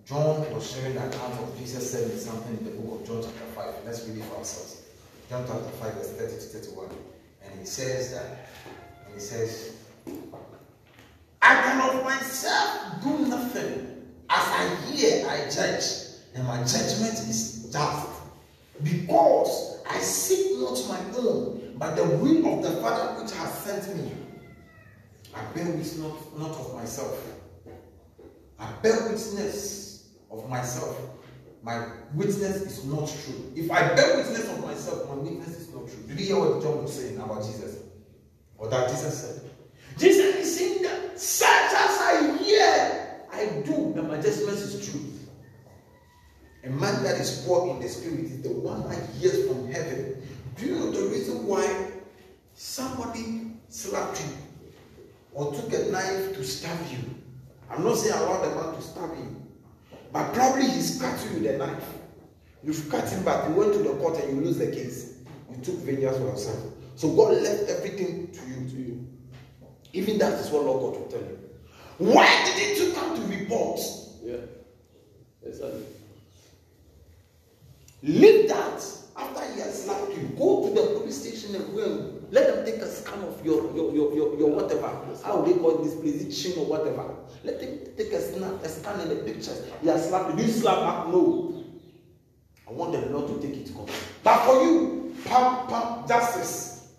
John 0.06 0.54
was 0.54 0.70
sharing 0.70 0.96
the 0.96 1.08
account 1.08 1.40
of 1.40 1.58
Jesus 1.58 1.90
saying 1.90 2.20
something 2.20 2.58
in 2.58 2.66
the 2.66 2.72
book 2.72 3.00
of 3.00 3.08
John 3.08 3.22
chapter 3.24 3.46
5. 3.56 3.74
Let's 3.86 4.06
read 4.08 4.18
it 4.18 4.26
for 4.26 4.40
ourselves. 4.40 4.82
John 5.30 5.46
chapter 5.48 5.70
5, 5.70 5.94
verse 5.94 6.12
30 6.12 6.34
to 6.34 6.40
31. 6.70 6.90
And 7.46 7.60
he 7.60 7.66
says 7.66 8.12
that, 8.12 8.50
and 9.06 9.14
he 9.14 9.22
says, 9.22 9.78
I 11.42 11.62
can 11.62 11.96
of 11.96 12.04
myself 12.04 13.02
do 13.02 13.20
nothing. 13.28 14.04
As 14.30 14.48
I 14.48 14.76
hear, 14.92 15.26
I 15.28 15.50
judge, 15.50 15.84
and 16.36 16.46
my 16.46 16.58
judgment 16.58 17.14
is 17.14 17.70
just. 17.72 18.11
Because 18.84 19.84
I 19.90 20.00
seek 20.00 20.60
not 20.60 20.80
my 20.88 21.00
own, 21.20 21.76
but 21.78 21.96
the 21.96 22.04
will 22.04 22.58
of 22.58 22.64
the 22.64 22.82
Father 22.82 23.22
which 23.22 23.32
has 23.34 23.54
sent 23.60 23.96
me. 23.96 24.12
I 25.34 25.44
bear 25.54 25.66
witness 25.66 25.98
not, 25.98 26.40
not 26.40 26.52
of 26.52 26.76
myself. 26.76 27.18
I 28.60 28.72
bear 28.84 29.10
witness 29.10 30.10
of 30.30 30.50
myself. 30.50 31.00
My 31.64 31.88
witness 32.14 32.62
is 32.62 32.86
not 32.86 33.08
true. 33.24 33.52
If 33.56 33.70
I 33.72 33.94
bear 33.94 34.18
witness 34.18 34.50
of 34.50 34.62
myself, 34.62 35.08
my 35.10 35.16
witness 35.16 35.50
is 35.50 35.74
not 35.74 35.88
true. 35.88 36.04
Did 36.08 36.20
you 36.20 36.26
hear 36.28 36.40
what 36.40 36.62
John 36.62 36.82
was 36.82 36.94
saying 36.94 37.18
about 37.18 37.44
Jesus? 37.44 37.78
Or 38.58 38.68
that 38.70 38.90
Jesus 38.90 39.20
said? 39.20 39.52
Jesus 39.98 40.36
is 40.36 40.58
saying 40.58 40.82
that 40.84 41.20
such 41.20 41.48
as 41.48 42.02
I 42.02 42.38
hear, 42.42 43.26
I 43.32 43.46
do, 43.66 43.94
and 43.96 44.08
my 44.08 44.18
is 44.18 44.90
truth. 44.90 45.11
A 46.64 46.70
man 46.70 47.04
that 47.04 47.20
is 47.20 47.44
poor 47.46 47.70
in 47.72 47.82
the 47.82 47.90
spirit 47.90 48.20
is 48.20 48.42
the 48.44 48.52
one 48.52 48.88
that 48.90 49.10
hears 49.16 49.48
from 49.48 49.72
heaven. 49.72 50.22
Do 50.58 50.66
you 50.66 50.76
know 50.76 50.92
the 50.92 51.10
reason 51.10 51.48
why 51.48 51.92
somebody 52.54 53.54
slapped 53.70 54.24
you 54.24 54.32
or 55.34 55.54
took 55.54 55.74
a 55.74 55.92
knife 55.92 56.36
to 56.36 56.44
stab 56.44 56.78
you? 56.92 57.00
I'm 57.70 57.84
not 57.84 57.98
saying 57.98 58.14
allow 58.14 58.42
the 58.42 58.56
man 58.56 58.76
to 58.76 58.82
stab 58.82 59.10
you, 59.18 59.42
but 60.14 60.34
probably 60.34 60.68
he's 60.68 61.02
cut 61.02 61.20
you 61.26 61.40
with 61.40 61.56
a 61.56 61.58
knife. 61.58 61.84
You've 62.64 62.90
cut 62.90 63.10
him 63.10 63.24
back, 63.24 63.50
you 63.50 63.56
went 63.56 63.74
to 63.74 63.80
the 63.80 63.96
court 63.96 64.20
and 64.20 64.38
you 64.38 64.46
lose 64.46 64.58
the 64.58 64.68
case. 64.68 65.18
You 65.50 65.64
took 65.64 65.76
vengeance 65.78 66.18
for 66.18 66.26
yourself. 66.26 66.60
So 66.96 67.10
God 67.16 67.42
left 67.42 67.70
everything 67.70 68.28
to 68.32 68.40
you. 68.48 68.70
To 68.70 68.76
you. 68.76 69.08
Even 69.94 70.20
that 70.20 70.34
is 70.34 70.52
what 70.52 70.64
Lord 70.64 70.94
God 70.94 71.02
will 71.02 71.08
tell 71.08 71.22
you. 71.22 71.40
Why 71.98 72.28
didn't 72.46 72.86
you 72.86 72.94
come 72.94 73.16
to 73.16 73.38
report? 73.38 73.80
Yeah. 74.24 74.38
Exactly. 75.44 75.86
Leave 78.04 78.50
that 78.50 78.84
after 79.16 79.54
he 79.54 79.60
has 79.62 79.84
slapped 79.86 80.12
you. 80.12 80.24
Go 80.38 80.68
to 80.68 80.74
the 80.74 81.00
police 81.00 81.22
station 81.22 81.56
and 81.56 81.76
go 81.76 82.22
let 82.32 82.48
them 82.48 82.66
take 82.66 82.82
a 82.82 82.88
scan 82.88 83.22
of 83.24 83.46
your 83.46 83.76
your 83.76 83.94
your, 83.94 84.14
your, 84.16 84.38
your 84.40 84.50
whatever. 84.50 84.88
How 85.24 85.42
they 85.42 85.54
call 85.54 85.80
this 85.80 85.96
place, 85.96 86.42
chin 86.42 86.58
or 86.60 86.66
whatever. 86.66 87.14
Let 87.44 87.60
them 87.60 87.80
take 87.98 88.14
a 88.14 88.22
snap, 88.22 88.64
a 88.64 88.70
scan 88.70 89.02
in 89.02 89.10
the 89.10 89.16
pictures. 89.16 89.66
He 89.82 89.88
has 89.90 90.08
slapped 90.08 90.32
you. 90.32 90.38
Did 90.38 90.46
you 90.48 90.52
slap 90.54 90.80
back? 90.80 91.08
No. 91.14 91.64
I 92.68 92.72
want 92.72 92.94
the 92.94 93.02
Lord 93.10 93.28
to 93.28 93.46
take 93.48 93.58
it 93.58 93.66
to 93.68 93.74
court. 93.74 93.92
But 94.24 94.46
for 94.46 94.64
you, 94.64 95.14
pam 95.26 95.68
pam 95.68 96.08
justice. 96.08 96.94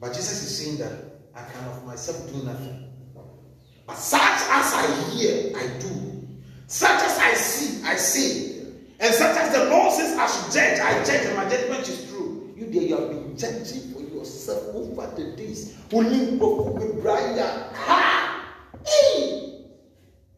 But 0.00 0.12
Jesus 0.12 0.42
is 0.42 0.58
saying 0.58 0.78
that 0.78 0.92
I 1.34 1.50
can 1.50 1.64
of 1.68 1.84
myself 1.86 2.30
do 2.30 2.42
nothing. 2.42 2.84
But 3.86 3.96
such 3.96 4.20
as 4.20 4.74
I 4.74 5.10
hear, 5.10 5.56
I 5.56 5.66
do. 5.78 6.28
Such 6.66 7.02
as 7.02 7.18
I 7.18 7.32
see, 7.32 7.82
I 7.84 7.96
see. 7.96 8.57
And 9.00 9.14
such 9.14 9.36
as 9.36 9.52
the 9.52 9.64
Lord 9.70 9.92
says 9.92 10.16
I 10.18 10.26
should 10.26 10.52
judge, 10.52 10.80
I 10.80 11.04
judge, 11.04 11.26
and 11.26 11.36
my 11.36 11.48
judgment 11.48 11.88
is 11.88 12.08
true. 12.08 12.52
You 12.56 12.66
there, 12.66 12.82
you 12.82 12.96
have 12.96 13.08
been 13.10 13.36
judging 13.36 13.92
for 13.92 14.00
yourself 14.00 14.74
over 14.74 15.06
the 15.14 15.36
days. 15.36 15.76
Only. 15.92 16.38
Ha! 17.78 18.54
Hey! 18.84 19.64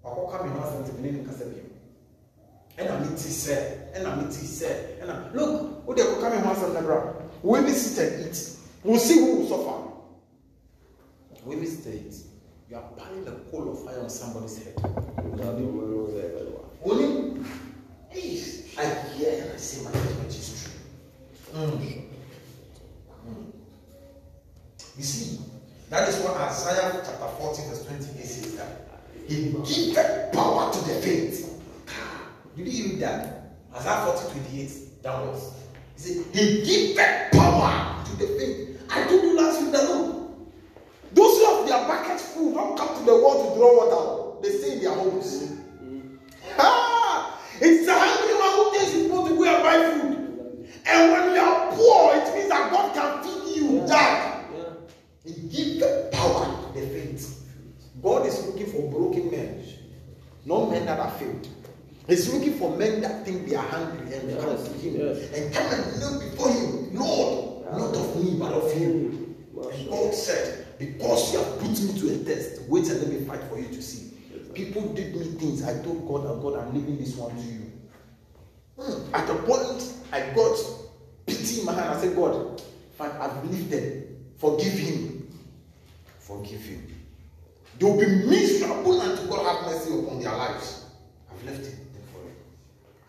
Wakɔka 0.04 0.44
mi 0.44 0.50
hɔ 0.50 0.61
asɛm 0.64 0.82
tɛmɛ 0.84 1.00
ne 1.00 1.11
nkasa 1.22 1.44
bi 1.44 1.61
mu. 1.61 1.70
Ɛna 2.78 2.92
mi 3.00 3.08
ti 3.16 3.28
sɛ, 3.28 3.56
ɛna 3.94 4.16
mi 4.16 4.24
ti 4.32 4.46
sɛ, 4.46 4.68
ɛna 5.00 5.34
look, 5.34 5.82
o 5.86 5.94
de 5.94 6.02
ɛkɔka 6.02 6.30
mi 6.30 6.36
hɔ 6.42 6.50
asɛm 6.54 6.72
na 6.74 6.80
bra. 6.80 7.12
We 7.42 7.61
be 7.61 7.72
sit 7.72 8.12
and 8.12 8.26
eat. 8.26 8.38
We'll 8.84 8.98
see 8.98 9.18
who 9.20 9.36
will 9.36 9.48
suffer. 9.48 9.76
We 11.46 11.56
be 11.56 11.66
sit 11.66 11.86
and 11.86 12.06
eat. 12.06 12.16
You 12.68 12.76
are 12.76 12.88
piling 12.96 13.24
the 13.24 13.32
coal 13.50 13.72
of 13.72 13.84
fire 13.84 14.00
on 14.00 14.11
somebody's 14.11 14.58
head. 14.62 14.74
The 14.76 15.44
was 18.14 18.74
hey, 18.74 18.82
I 18.82 19.08
hear 19.14 19.42
and 19.42 19.52
I 19.52 19.56
say 19.56 19.84
my 19.84 19.92
judgment 19.92 20.28
is 20.28 20.70
true. 21.52 21.61
Mm. 21.61 22.02
Mm. 23.28 23.52
You 24.96 25.02
see, 25.04 25.40
that 25.90 26.08
is 26.08 26.18
what 26.20 26.36
Isaiah 26.36 27.02
chapter 27.04 27.28
40, 27.38 27.62
verse 27.68 27.84
28 27.86 28.24
says 28.24 28.56
that 28.56 28.90
he 29.26 29.52
giveth 29.64 30.32
power 30.32 30.72
to 30.72 30.78
the 30.80 30.94
faint. 31.00 31.34
Did 32.56 32.66
you 32.68 32.84
read 32.90 33.00
that? 33.00 33.54
Isaiah 33.74 34.04
40, 34.06 34.40
28 34.40 35.02
downwards. 35.02 35.52
He 35.96 36.00
said, 36.00 36.24
He 36.34 36.62
giveth 36.64 37.32
power 37.32 38.04
to 38.04 38.16
the 38.16 38.26
faint. 38.38 38.80
I 38.90 39.04
told 39.06 39.22
you 39.22 39.36
last 39.36 39.62
week 39.62 39.72
look, 39.72 40.30
those 41.12 41.38
who 41.38 41.44
have 41.44 41.68
their 41.68 41.88
buckets 41.88 42.32
full 42.32 42.54
don't 42.54 42.76
come 42.76 42.96
to 42.98 43.04
the 43.04 43.14
well 43.14 43.48
to 43.50 43.56
draw 43.56 43.76
water. 43.76 44.42
They 44.42 44.58
stay 44.58 44.72
in 44.74 44.82
their 44.82 44.94
homes. 44.94 45.52
Ah, 46.58 47.39
it's 47.61 47.88
a 47.88 47.94
hungry 47.98 48.38
man 48.38 48.52
who 48.56 48.72
takes 48.78 48.92
his 48.92 49.11
food 49.11 49.28
to 49.28 49.36
go 49.36 49.44
and 49.44 49.62
buy 49.62 49.90
food. 50.00 50.68
And 50.86 51.12
when 51.12 51.34
you 51.34 51.40
are 51.40 51.72
poor, 51.72 52.14
it 52.16 52.34
means 52.34 52.48
that 52.48 52.70
God 52.70 52.94
can 52.94 53.22
feed 53.22 53.56
you. 53.56 53.86
Jack. 53.86 54.44
Yeah. 54.54 54.62
He 55.24 55.32
gives 55.48 55.78
the 55.80 56.08
power 56.12 56.46
to 56.74 56.80
the 56.80 56.86
faint. 56.86 57.26
God 58.02 58.26
is 58.26 58.46
looking 58.46 58.66
for 58.66 58.90
broken 58.90 59.30
men, 59.30 59.62
not 60.46 60.70
men 60.70 60.86
that 60.86 60.98
are 60.98 61.11
failed. 61.12 61.46
He's 62.06 62.32
looking 62.32 62.54
for 62.54 62.74
men 62.76 63.00
that 63.02 63.24
think 63.24 63.46
they 63.48 63.54
are 63.54 63.66
hungry 63.66 64.12
and 64.14 64.40
come 64.40 64.50
Yes, 64.50 64.68
to 64.68 64.74
Him 64.78 64.96
yes. 64.96 65.32
and 65.32 65.54
come 65.54 65.72
and 65.72 66.00
kneel 66.00 66.20
before 66.30 66.50
Him, 66.50 66.94
Lord, 66.98 67.66
not 67.72 67.94
of 67.94 68.24
me 68.24 68.36
but 68.38 68.52
of 68.52 68.80
you. 68.80 69.36
And 69.72 69.90
God 69.90 70.14
said, 70.14 70.66
Because 70.78 71.32
you 71.32 71.38
have 71.38 71.58
put 71.61 71.68
me 71.70 72.00
to 72.00 72.14
a 72.14 72.24
test, 72.24 72.62
wait 72.68 72.88
and 72.88 73.00
let 73.02 73.08
me 73.12 73.24
fight 73.26 73.42
for 73.44 73.58
you 73.61 73.68
to 73.68 73.82
see. 73.82 74.09
People 74.55 74.92
did 74.92 75.14
me 75.14 75.24
things. 75.24 75.62
I 75.64 75.82
told 75.82 76.07
God, 76.07 76.26
oh 76.26 76.36
God, 76.40 76.61
I'm 76.61 76.74
leaving 76.74 76.98
this 76.98 77.14
one 77.16 77.34
to 77.34 77.42
you. 77.42 77.72
Hmm. 78.78 79.14
At 79.14 79.28
a 79.28 79.34
point, 79.34 79.92
I 80.12 80.20
got 80.34 80.59
pity 81.26 81.61
in 81.61 81.66
my 81.66 81.72
hand. 81.72 81.90
I 81.90 82.01
said, 82.01 82.16
God, 82.16 82.61
fine, 82.96 83.11
I've 83.12 83.44
lifted. 83.51 84.16
Forgive 84.38 84.72
him. 84.72 85.32
Forgive 86.18 86.62
him. 86.62 86.86
They 87.78 87.86
will 87.86 87.98
be 87.98 88.07
miserable 88.07 89.01
until 89.01 89.26
God 89.26 89.46
have 89.46 89.72
mercy 89.72 89.98
upon 89.98 90.20
their 90.20 90.32
lives. 90.32 90.84
I've 91.30 91.44
left 91.44 91.61
it 91.61 91.76
there 91.92 92.03
for 92.12 92.20
you. 92.22 92.34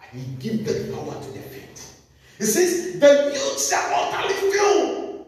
And 0.01 0.21
he 0.21 0.35
give 0.35 0.65
the 0.65 0.93
power 0.93 1.13
to 1.13 1.31
the 1.31 1.39
faint. 1.39 1.95
He 2.37 2.45
says, 2.45 2.99
the 2.99 3.31
youth 3.33 3.67
shall 3.67 3.93
utterly 3.93 4.33
fail. 4.33 5.25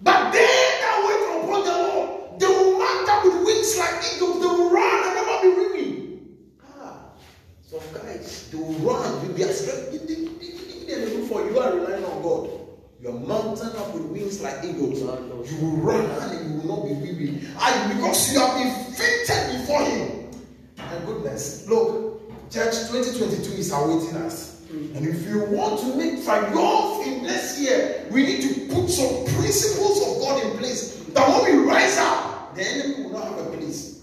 But 0.00 0.32
they 0.32 0.38
that 0.40 1.04
wait 1.06 1.44
upon 1.44 1.64
the 1.64 1.72
Lord, 1.72 2.19
they 3.06 3.12
up 3.12 3.24
with 3.24 3.44
wings 3.46 3.78
like 3.78 3.94
eagles. 4.14 4.40
They 4.40 4.46
will 4.46 4.70
run 4.70 5.04
and 5.06 5.14
never 5.14 5.36
be 5.42 5.48
weary. 5.60 6.18
Ah, 6.80 6.98
some 7.68 7.80
guys, 7.94 8.48
they 8.50 8.58
will 8.58 8.72
run 8.84 9.26
with 9.26 9.36
their 9.36 9.52
strength. 9.52 9.92
Give 9.92 10.06
them- 10.08 10.38
give 10.38 10.86
them 10.88 11.22
a 11.22 11.26
for 11.26 11.40
you 11.46 11.58
are 11.58 11.72
relying 11.74 12.04
on 12.04 12.22
God. 12.22 12.50
You 13.00 13.08
are 13.08 13.20
mounting 13.20 13.74
up 13.80 13.94
with 13.94 14.02
wings 14.04 14.40
like 14.42 14.62
eagles. 14.64 15.00
You 15.00 15.56
will 15.64 15.76
run 15.78 16.04
and 16.04 16.50
you 16.50 16.60
will 16.60 16.76
not 16.76 16.86
be 16.86 16.94
weary. 16.94 17.40
And 17.60 17.96
because 17.96 18.32
you 18.32 18.40
have 18.40 18.54
been 18.58 18.74
fainted 18.92 19.60
before 19.60 19.82
Him. 19.82 20.30
My 20.76 20.98
goodness, 21.06 21.66
look, 21.68 22.20
church 22.50 22.74
2022 22.90 23.52
is 23.54 23.72
awaiting 23.72 24.16
us. 24.16 24.60
And 24.70 25.06
if 25.06 25.26
you 25.26 25.44
want 25.50 25.80
to 25.80 25.96
make 25.96 26.22
triumph 26.24 27.06
in 27.06 27.22
this 27.24 27.58
year, 27.58 28.06
we 28.10 28.22
need 28.22 28.42
to 28.42 28.74
put 28.74 28.88
some 28.90 29.24
principles 29.36 29.98
of 30.06 30.20
God 30.20 30.44
in 30.44 30.58
place. 30.58 30.96
That 31.14 31.26
when 31.28 31.56
we 31.58 31.64
rise 31.64 31.96
up, 31.98 32.29
the 32.54 32.62
enemy 32.62 33.04
will 33.04 33.12
not 33.12 33.24
have 33.24 33.38
a 33.38 33.56
place. 33.56 34.00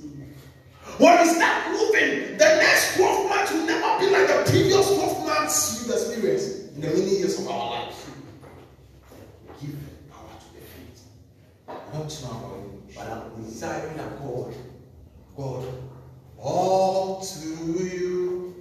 When 0.98 1.20
we 1.20 1.30
start 1.30 1.70
moving, 1.72 2.38
the 2.38 2.46
next 2.46 2.96
12 2.96 3.30
months 3.30 3.52
will 3.52 3.66
never 3.66 4.00
be 4.00 4.10
like 4.10 4.28
the 4.28 4.50
previous 4.50 4.96
12 4.96 5.26
months 5.26 5.86
you've 5.86 5.94
experienced 5.94 6.74
in 6.76 6.82
the 6.82 6.88
many 6.88 7.18
years 7.20 7.40
of 7.40 7.48
our 7.50 7.70
life. 7.70 8.12
Give 9.62 9.76
power 10.10 10.30
to 10.40 10.54
the 10.54 10.66
faith. 10.66 11.04
About 11.68 12.12
you, 12.20 12.84
but 12.96 13.08
I'm 13.08 13.44
desiring 13.44 13.98
that 13.98 14.20
God, 14.20 14.56
God, 15.36 15.66
all 16.40 17.22
to 17.22 17.48
you, 17.48 18.56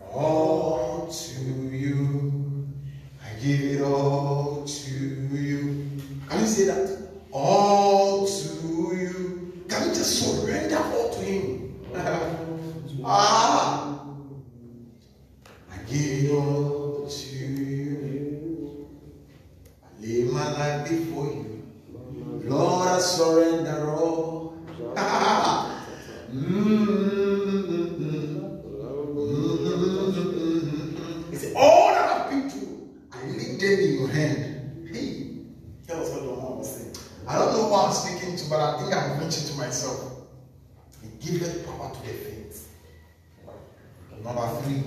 all 0.00 1.08
to 1.08 1.42
you. 1.42 2.68
I 3.22 3.40
give 3.42 3.60
it 3.60 3.82
all 3.82 4.64
to 4.64 4.90
you. 4.90 5.90
Can 6.28 6.40
you 6.40 6.46
say 6.46 6.64
that? 6.64 6.98
All 7.32 7.85
ah, 13.06 14.04
I 15.70 15.76
give 15.88 16.24
it 16.24 16.32
all 16.32 17.08
to 17.08 17.36
you. 17.36 18.88
I 19.84 19.86
lay 20.00 20.24
my 20.24 20.50
life 20.52 20.88
before 20.88 21.26
you. 21.26 21.62
Lord, 22.44 22.88
I 22.88 22.98
surrender 22.98 23.90
all. 23.90 24.56
Mm. 26.32 26.96
He 31.30 31.36
said, 31.36 31.52
All 31.56 31.88
that 31.92 32.08
I've 32.10 32.30
been 32.30 32.50
through, 32.50 32.90
I 33.12 33.26
leave 33.26 33.60
them 33.60 33.78
in 33.80 33.98
your 33.98 34.08
hand. 34.08 34.88
Hey, 34.92 35.38
that 35.86 35.98
was 35.98 36.10
what 36.10 36.20
the 36.20 36.26
man 36.26 36.58
was 36.58 36.76
saying. 36.76 36.94
I 37.28 37.38
don't 37.38 37.52
know 37.52 37.68
who 37.68 37.74
I'm 37.74 37.92
speaking 37.92 38.36
to, 38.36 38.50
but 38.50 38.60
I 38.60 38.78
think 38.78 38.94
I'm 38.94 39.18
preaching 39.18 39.46
to 39.48 39.54
myself. 39.54 40.12
He 41.02 41.08
giveth 41.32 41.64
power 41.66 41.92
to 41.94 42.00
the 42.00 42.12
faint. 42.12 42.45
Number 44.26 44.60
three, 44.62 44.82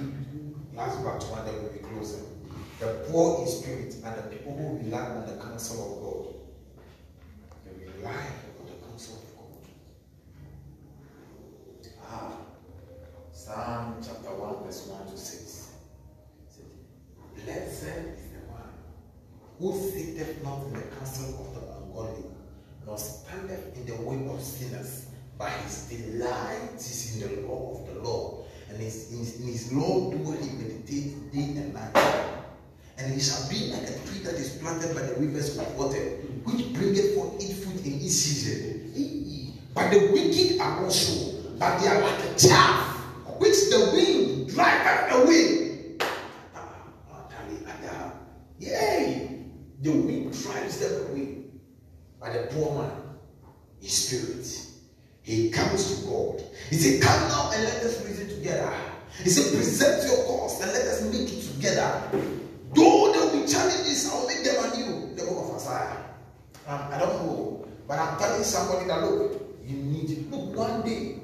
Last 0.75 1.03
but 1.03 1.23
one, 1.31 1.45
then 1.45 1.55
we'll 1.63 1.71
be 1.71 1.79
closing. 1.79 2.23
The 2.79 3.05
poor 3.09 3.41
in 3.41 3.47
spirit 3.47 3.95
and 4.03 4.15
the 4.17 4.23
people 4.35 4.55
who 4.55 4.77
rely 4.77 4.99
on 4.99 5.25
the 5.27 5.41
counsel 5.41 5.79
of 5.83 5.91
God. 6.03 6.25
They 7.65 7.73
rely 7.85 8.27
on 8.59 8.65
the 8.65 8.85
counsel 8.85 9.15
of 9.15 9.23
God. 11.83 11.91
Ah, 12.05 12.31
Psalm 13.33 13.95
chapter 14.01 14.33
1, 14.35 14.63
verse 14.65 14.87
1 14.87 15.11
to 15.11 15.17
6. 15.17 15.69
Blessed 17.43 17.83
is 17.83 18.31
the 18.31 18.43
one 18.47 18.71
who 19.59 19.73
sitteth 19.89 20.43
not 20.43 20.63
in 20.63 20.73
the 20.73 20.81
counsel 20.95 21.45
of 21.45 21.55
the 21.55 21.61
ungodly, 21.77 22.23
nor 22.85 22.97
standeth 22.97 23.75
in 23.75 23.85
the 23.85 23.95
way 24.01 24.33
of 24.33 24.41
sinners, 24.41 25.07
but 25.37 25.49
his 25.63 25.85
delight 25.89 26.75
is 26.75 27.21
in 27.21 27.41
the 27.41 27.47
law 27.47 27.79
of 27.81 27.93
the 27.93 27.99
Lord, 28.01 28.38
and 28.69 28.77
his, 28.77 29.11
in, 29.11 29.19
his, 29.19 29.39
in 29.41 29.47
his 29.47 29.73
law 29.73 30.11
he 30.11 30.17
meditate 30.17 31.31
day 31.31 31.61
and 31.61 31.73
night. 31.73 31.95
And 32.97 33.13
he 33.13 33.19
shall 33.19 33.49
be 33.49 33.71
like 33.71 33.83
a 33.83 33.93
tree 34.07 34.19
that 34.23 34.35
is 34.35 34.57
planted 34.57 34.93
by 34.93 35.01
the 35.01 35.15
rivers 35.15 35.57
of 35.57 35.75
water, 35.75 35.99
which 36.43 36.73
bringeth 36.73 37.15
forth 37.15 37.35
its 37.35 37.63
fruit 37.63 37.85
in 37.85 37.93
its 37.95 38.15
season. 38.15 38.79
But 39.73 39.91
the 39.91 40.11
wicked 40.11 40.59
are 40.59 40.83
also, 40.83 41.41
but 41.57 41.79
they 41.79 41.87
are 41.87 42.01
like 42.01 42.19
a 42.19 42.35
chaff, 42.37 42.97
which 43.39 43.69
the 43.69 43.91
wind 43.93 44.49
driveth 44.49 45.23
away. 45.23 45.65
Yay! 48.59 49.45
The 49.81 49.91
wind 49.91 50.33
drives 50.33 50.79
them 50.79 51.11
away. 51.11 51.37
But 52.19 52.33
the 52.33 52.53
poor 52.53 52.83
man, 52.83 52.91
is 53.81 53.93
spirit, 53.93 54.68
he 55.29 55.51
comes 55.51 56.01
to 56.01 56.07
God. 56.07 56.43
He 56.71 56.75
said, 56.75 57.03
Come 57.03 57.27
now 57.29 57.51
and 57.53 57.63
let 57.63 57.83
us 57.83 58.03
reason 58.03 58.29
together. 58.29 58.73
He 59.23 59.29
said, 59.29 59.55
Present 59.55 60.09
your 60.09 60.25
cause 60.25 60.59
and 60.59 60.71
let 60.71 60.81
us 60.87 61.03
meet 61.03 61.29
together. 61.29 62.01
Though 62.73 63.13
there 63.13 63.25
will 63.25 63.39
be 63.39 63.47
challenges, 63.47 64.09
I'll 64.11 64.25
make 64.25 64.43
them 64.43 64.73
anew. 64.73 65.15
The 65.15 65.25
book 65.25 65.49
of 65.49 65.55
Isaiah. 65.57 66.05
Um, 66.65 66.81
I 66.91 66.97
don't 66.97 67.13
know, 67.27 67.67
but 67.87 67.99
I'm 67.99 68.17
telling 68.17 68.43
somebody 68.43 68.87
that 68.87 69.03
look, 69.03 69.55
you 69.63 69.77
need 69.77 70.31
look 70.31 70.55
one 70.55 70.81
day. 70.81 71.19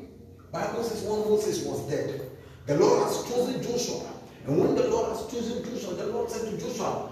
Bible 0.52 0.84
says 0.84 1.02
when 1.02 1.22
Moses 1.22 1.66
was 1.66 1.82
dead, 1.90 2.30
the 2.68 2.78
Lord 2.78 3.08
has 3.08 3.24
chosen 3.24 3.62
Joshua. 3.64 4.06
And 4.46 4.60
when 4.60 4.76
the 4.76 4.88
Lord 4.88 5.18
has 5.18 5.26
chosen 5.32 5.64
Joshua, 5.66 5.96
the 5.96 6.06
Lord 6.06 6.30
said 6.30 6.52
to 6.52 6.58
Joshua, 6.64 7.12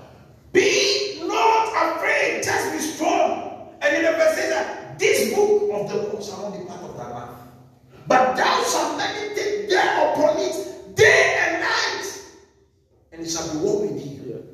Be 0.52 1.24
not 1.24 1.96
afraid, 1.98 2.44
just 2.44 2.72
be 2.72 2.78
strong. 2.78 3.74
And 3.82 3.98
in 3.98 4.04
the 4.04 4.12
verse 4.12 4.36
says 4.36 4.50
that 4.52 4.83
this 5.00 5.34
book 5.34 5.70
of 5.74 5.90
the 5.90 5.96
law 5.98 6.22
shall 6.22 6.50
not 6.50 6.60
depart 6.60 6.82
of 6.82 6.98
thy 6.98 7.10
mouth. 7.10 7.40
But 8.08 8.36
thou 8.36 8.64
shalt 8.64 8.98
meditate 8.98 9.70
there 9.70 10.12
upon 10.12 10.38
it 10.38 10.96
day 10.96 11.38
and 11.48 11.62
night, 11.62 12.22
and 13.12 13.22
it 13.22 13.30
shall 13.30 13.52
be 13.54 13.60
well 13.60 13.82
with 13.82 14.06
you. 14.06 14.46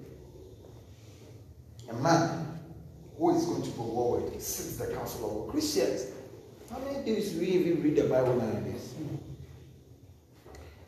A 1.89 1.93
man 1.95 2.59
who 3.17 3.35
is 3.35 3.45
going 3.45 3.63
to 3.63 3.69
go 3.71 3.83
war 3.83 4.19
with 4.19 4.41
seeks 4.41 4.77
the 4.77 4.93
counsel 4.93 5.45
of. 5.45 5.51
Christians, 5.51 6.05
how 6.71 6.79
many 6.79 7.03
days 7.03 7.31
do 7.31 7.39
we 7.39 7.47
even 7.47 7.81
read 7.81 7.95
the 7.95 8.03
Bible 8.03 8.35
nowadays? 8.35 8.93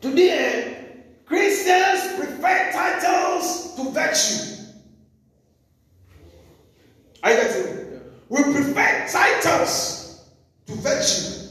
Today, 0.00 1.04
Christians 1.26 2.16
prefer 2.16 2.72
titles 2.72 3.74
to 3.76 3.90
virtue. 3.90 4.62
Are 7.22 7.30
you 7.32 7.36
getting 7.36 7.76
me? 7.76 7.81
We 8.32 8.42
prefer 8.44 9.06
titles 9.12 10.24
to 10.66 10.72
virtue. 10.76 11.48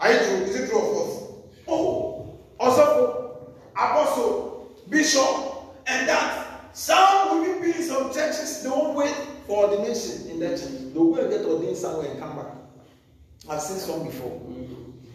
Are 0.00 0.12
you 0.12 0.18
true? 0.18 0.36
Is 0.46 0.56
it 0.56 0.68
true 0.68 0.80
of 0.80 0.96
us? 0.96 1.22
Oh, 1.68 2.40
also, 2.58 3.54
apostle, 3.76 4.68
bishop, 4.88 5.22
and 5.86 6.08
that. 6.08 6.74
Some 6.76 7.40
will 7.40 7.60
be 7.62 7.70
in 7.70 7.82
some 7.84 8.12
churches, 8.12 8.64
they 8.64 8.68
won't 8.68 8.96
wait 8.96 9.14
for 9.46 9.68
ordination 9.68 10.28
in 10.28 10.40
that 10.40 10.58
church. 10.58 10.92
Go 10.92 11.14
and 11.14 11.30
get 11.30 11.44
ordained 11.44 11.76
somewhere 11.76 12.10
and 12.10 12.18
come 12.18 12.34
back. 12.34 12.52
I've 13.48 13.62
seen 13.62 13.78
some 13.78 14.04
before. 14.04 14.40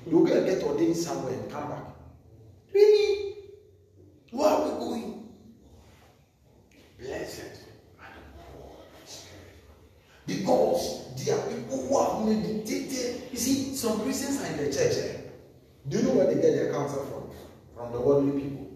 Go 0.10 0.26
and 0.26 0.45
get 0.45 0.64
ordained 0.64 0.95
somewhere 0.95 1.34
and 1.34 1.51
come 1.51 1.70
back. 1.70 1.84
Really? 2.74 3.36
Where 4.32 4.47
are 4.47 4.64
we 4.64 4.80
going? 4.80 5.28
Blessed 6.97 7.41
are 7.99 8.08
the 8.08 8.22
poor 8.58 8.72
in 9.01 9.06
spirit. 9.06 9.60
Because 10.26 11.26
there 11.26 11.38
are 11.38 11.47
people 11.47 11.88
who 11.88 11.99
have 12.01 12.26
meditated. 12.28 13.24
You 13.32 13.38
see, 13.38 13.76
some 13.76 14.01
Christians 14.01 14.41
are 14.41 14.47
in 14.47 14.57
the 14.57 14.65
church. 14.65 14.97
eh? 14.97 15.17
Do 15.89 15.97
you 15.97 16.03
know 16.03 16.13
where 16.13 16.28
they 16.28 16.41
get 16.41 16.53
their 16.53 16.71
counsel 16.71 17.03
from? 17.05 17.30
From 17.76 17.91
the 17.91 17.99
worldly 17.99 18.41
people. 18.41 18.67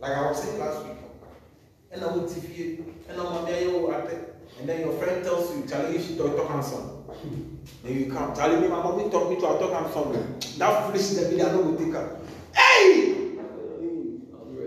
Like 0.00 0.12
I 0.12 0.28
was 0.28 0.42
saying 0.42 0.58
last 0.58 0.84
week. 0.84 0.96
And 1.92 2.04
I 2.04 2.12
would 2.12 2.24
TV, 2.24 2.84
and 3.08 3.20
I'm 3.20 3.46
and 4.60 4.68
then 4.68 4.80
your 4.80 4.92
friend 4.98 5.24
tells 5.24 5.56
you, 5.56 5.66
Charlie, 5.66 5.96
you 5.96 6.02
should 6.02 6.18
talk, 6.18 6.36
talk 6.36 6.48
handsome. 6.50 7.04
Then 7.82 7.98
you 7.98 8.12
come, 8.12 8.34
Charlie, 8.34 8.60
me, 8.60 8.68
my 8.68 8.82
mommy 8.82 9.08
talk 9.10 9.30
me 9.30 9.36
to, 9.40 9.46
I'll 9.46 9.58
talk 9.58 9.72
handsome. 9.72 10.12
That 10.58 10.86
foolish 10.86 11.10
devil, 11.10 11.46
I 11.46 11.52
know 11.52 11.60
will 11.62 11.78
take 11.78 11.92
her. 11.94 12.18
Hey! 12.54 13.36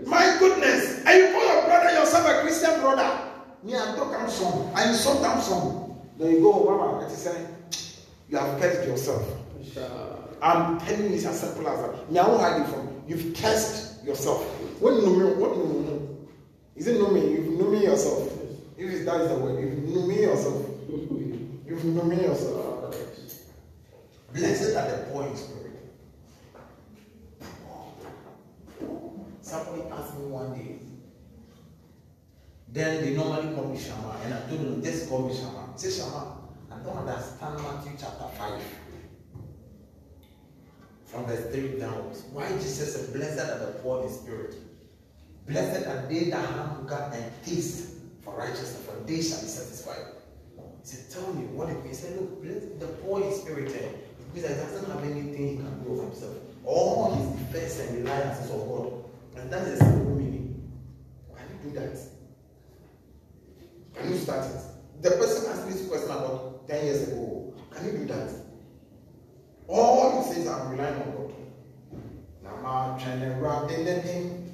My 0.04 0.36
goodness! 0.38 1.04
And 1.06 1.18
you 1.18 1.32
call 1.32 1.46
your 1.46 1.64
brother 1.64 1.92
yourself 1.92 2.26
a 2.26 2.40
Christian 2.42 2.80
brother. 2.80 3.33
Me, 3.64 3.74
I 3.74 3.96
talk 3.96 4.12
handsome. 4.12 4.70
I 4.74 4.88
insult 4.90 5.24
handsome. 5.24 5.94
Then 6.18 6.32
you 6.32 6.40
go, 6.42 6.64
Mama, 6.64 7.06
it 7.06 7.10
is 7.10 7.18
saying, 7.18 7.46
you 8.28 8.36
have 8.36 8.60
cursed 8.60 8.86
yourself. 8.86 9.26
I'm 10.42 10.78
telling 10.80 11.10
you, 11.10 11.16
it's 11.16 11.24
as 11.24 11.40
simple 11.40 11.66
as 11.68 11.80
that. 11.80 12.12
Me, 12.12 12.18
I 12.18 12.28
won't 12.28 12.42
hide 12.42 12.60
it 12.60 12.68
from 12.68 12.86
you. 12.86 13.16
You've 13.16 13.34
cursed 13.34 14.04
yourself. 14.04 14.44
What 14.80 15.02
know 15.02 15.14
me? 15.14 15.32
What 15.34 15.56
know 15.56 15.64
me? 15.64 16.16
Is 16.76 16.88
it 16.88 17.00
know 17.00 17.08
me? 17.10 17.20
You've 17.20 17.58
known 17.58 17.72
me 17.72 17.84
yourself. 17.84 18.30
If 18.76 18.90
it's 18.90 19.04
that 19.06 19.20
is 19.22 19.28
the 19.30 19.36
word, 19.36 19.60
you've 19.60 19.94
known 19.94 20.08
me 20.08 20.20
yourself. 20.20 20.66
You've 21.66 21.84
known 21.86 22.08
me 22.10 22.16
yourself. 22.16 22.94
Blessed 24.34 24.76
are 24.76 24.90
the 24.90 25.06
poor 25.10 25.26
in 25.26 25.36
spirit. 25.36 25.72
Somebody 29.40 29.82
asked 29.90 30.18
me 30.18 30.26
one 30.26 30.54
day. 30.54 30.83
Then 32.74 33.04
they 33.04 33.14
normally 33.14 33.54
call 33.54 33.68
me 33.68 33.78
Shama, 33.78 34.16
and 34.24 34.34
I 34.34 34.40
told 34.48 34.60
them, 34.60 34.82
just 34.82 35.08
call 35.08 35.28
me 35.28 35.32
Shama. 35.32 35.68
Say 35.76 35.92
Shama, 35.92 36.38
I 36.72 36.78
don't 36.82 36.96
understand 36.96 37.62
Matthew 37.62 37.92
chapter 37.96 38.24
5. 38.36 38.62
From 41.04 41.24
verse 41.26 41.54
3 41.54 41.78
downwards. 41.78 42.24
Why 42.32 42.48
Jesus 42.48 42.96
said, 42.96 43.14
Blessed 43.14 43.38
are 43.38 43.58
the 43.60 43.72
poor 43.78 44.02
in 44.02 44.10
spirit. 44.12 44.56
Blessed 45.46 45.86
are 45.86 46.04
they 46.08 46.30
that 46.30 46.40
have 46.40 46.66
hunger 46.66 47.12
and 47.14 47.32
thirst 47.44 47.90
for 48.22 48.36
righteousness, 48.36 48.82
for 48.84 48.96
they 49.06 49.22
shall 49.22 49.40
be 49.40 49.46
satisfied. 49.46 50.06
He 50.56 50.62
said, 50.82 51.08
Tell 51.12 51.32
me 51.32 51.46
what 51.54 51.68
it 51.68 51.80
means. 51.84 52.00
He 52.00 52.06
said, 52.06 52.18
Look, 52.18 52.80
the 52.80 52.86
poor 53.04 53.22
in 53.22 53.32
spirit, 53.32 53.70
eh? 53.70 53.88
Because 54.34 54.50
it 54.50 54.58
means 54.58 54.58
that 54.58 54.66
he 54.66 54.74
doesn't 54.74 54.90
have 54.90 55.04
anything 55.04 55.48
he 55.48 55.56
can 55.58 55.84
do 55.84 55.92
of 55.92 56.10
himself. 56.10 56.38
All 56.64 57.14
his 57.14 57.38
defense 57.38 57.78
and 57.86 57.98
reliance 57.98 58.44
is 58.44 58.50
on 58.50 58.66
God. 58.66 59.04
And 59.36 59.52
that 59.52 59.62
is 59.68 59.78
the 59.78 59.84
simple 59.84 60.16
meaning. 60.16 60.72
Can 61.36 61.46
you 61.62 61.70
do 61.70 61.78
that? 61.78 62.13
Can 63.94 64.10
you 64.10 64.18
start 64.18 64.44
it? 64.46 65.02
The 65.02 65.10
person 65.12 65.50
asked 65.52 65.66
me 65.66 65.72
this 65.72 65.88
question 65.88 66.10
about 66.10 66.66
10 66.68 66.84
years 66.84 67.08
ago. 67.08 67.54
Can 67.70 67.86
you 67.86 67.92
do 67.98 68.04
that? 68.06 68.30
All 69.68 70.22
he 70.22 70.34
says, 70.34 70.46
I'm 70.48 70.70
relying 70.70 71.02
on 71.02 71.12
God. 71.12 71.32
Nama 72.42 72.98
twene 73.00 73.40
wurade 73.40 73.76
n'anim 73.84 74.50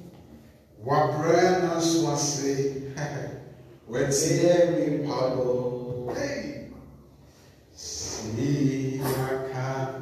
wabrɛ 0.85 1.61
n'aso 1.61 2.13
ase 2.13 2.93
wɔtie 3.89 4.71
mi 4.71 6.13
hey! 6.15 6.69
Si 7.73 9.01
aka 9.03 10.01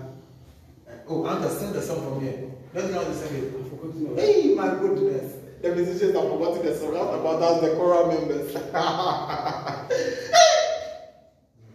oh 1.07 1.25
understand 1.25 1.73
the 1.73 1.81
song 1.81 2.01
from 2.03 2.21
here. 2.21 2.51
Don't 2.73 2.93
you 2.93 3.13
sing 3.15 3.35
it? 3.35 4.19
Hey 4.19 4.53
my 4.53 4.69
goodness 4.75 5.38
the 5.61 5.75
musicians 5.75 6.13
have 6.15 6.29
forgotten 6.29 6.65
the 6.65 6.71
what 6.71 7.13
about 7.19 7.41
us 7.41 7.61
the 7.61 7.69
choral 7.75 8.07
members? 8.07 8.53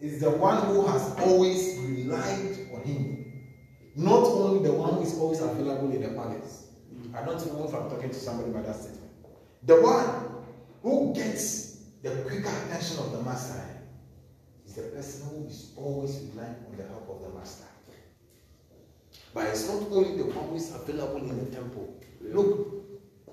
is 0.00 0.20
the 0.20 0.30
one 0.30 0.66
who 0.66 0.86
has 0.86 1.14
always 1.20 1.78
relied 1.78 2.56
on 2.74 2.82
him 2.82 3.22
not 3.94 4.24
only 4.24 4.62
the 4.66 4.72
one 4.72 4.94
who 4.94 5.02
is 5.02 5.18
always 5.18 5.40
available 5.40 5.90
in 5.90 6.02
the 6.02 6.08
palace 6.08 6.66
i 7.14 7.24
don't 7.24 7.44
know 7.46 7.66
if 7.66 7.74
i'm 7.74 7.88
talking 7.88 8.10
to 8.10 8.16
somebody 8.18 8.50
by 8.50 8.62
that 8.62 8.76
statement 8.76 9.10
the 9.64 9.80
one 9.80 10.44
who 10.82 11.14
gets 11.14 11.66
the 12.02 12.10
quicker 12.22 12.50
attention 12.66 12.98
of 12.98 13.12
the 13.12 13.22
master 13.22 13.60
is 14.64 14.74
the 14.74 14.82
person 14.82 15.28
who 15.28 15.46
is 15.46 15.72
always 15.76 16.20
relying 16.32 16.54
on 16.70 16.76
the 16.76 16.86
help 16.86 17.08
of 17.10 17.22
the 17.22 17.36
master. 17.36 17.64
But 19.34 19.46
it's 19.48 19.68
not 19.68 19.82
only 19.90 20.16
the 20.16 20.24
one 20.24 20.50
who 20.50 20.56
is 20.56 20.72
available 20.74 21.16
in 21.16 21.44
the 21.44 21.56
temple. 21.56 22.00
Look, 22.20 22.74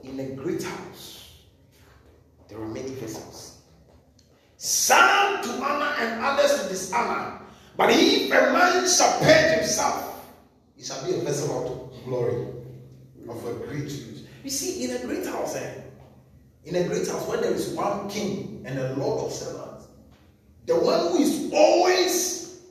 in 0.03 0.20
a 0.20 0.30
great 0.36 0.64
house, 0.64 1.41
there 2.47 2.59
are 2.59 2.68
many 2.68 2.89
vessels. 2.89 3.52
Some 4.64 5.43
to 5.43 5.49
honor 5.61 5.93
and 5.99 6.24
others 6.24 6.64
to 6.64 6.70
dishonor. 6.70 7.38
But 7.76 7.89
if 7.91 8.32
a 8.32 8.53
man 8.53 8.88
shall 8.88 9.20
purge 9.20 9.57
himself, 9.57 10.26
he 10.78 10.84
shall 10.86 11.05
be 11.05 11.16
a 11.16 11.18
vessel 11.18 11.91
of 11.91 12.05
glory, 12.05 12.47
of 13.28 13.45
a 13.45 13.53
great 13.66 13.84
use. 13.84 14.24
You 14.41 14.49
see, 14.49 14.86
in 14.86 14.95
a 14.95 15.05
great 15.05 15.26
house, 15.26 15.57
eh, 15.57 15.82
in 16.64 16.78
a 16.78 16.88
great 16.88 17.05
house, 17.05 17.28
when 17.28 17.41
there 17.41 17.51
is 17.51 17.74
one 17.74 18.07
king 18.07 18.64
and 18.66 18.80
a 18.80 18.95
lord 18.95 19.26
of 19.26 19.34
servants, 19.34 19.88
the 20.66 20.76
one 20.78 21.11
who 21.11 21.18
is 21.18 21.51
always 21.51 22.61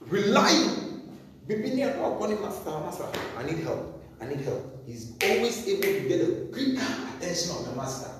relying, 0.00 1.14
master, 1.46 2.70
master, 2.70 3.06
I 3.38 3.44
need 3.44 3.58
help, 3.58 4.02
I 4.20 4.26
need 4.26 4.40
help. 4.40 4.82
He's 4.84 5.12
always 5.22 5.68
able 5.68 5.82
to 5.82 6.08
get 6.08 6.26
the 6.26 6.46
quicker 6.52 6.82
attention 7.16 7.52
of 7.56 7.66
the 7.66 7.76
master. 7.76 8.10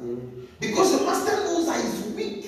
Because 0.61 0.97
the 0.97 1.05
master 1.05 1.35
knows 1.43 1.67
that 1.67 1.83
he's 1.85 2.05
weak. 2.15 2.39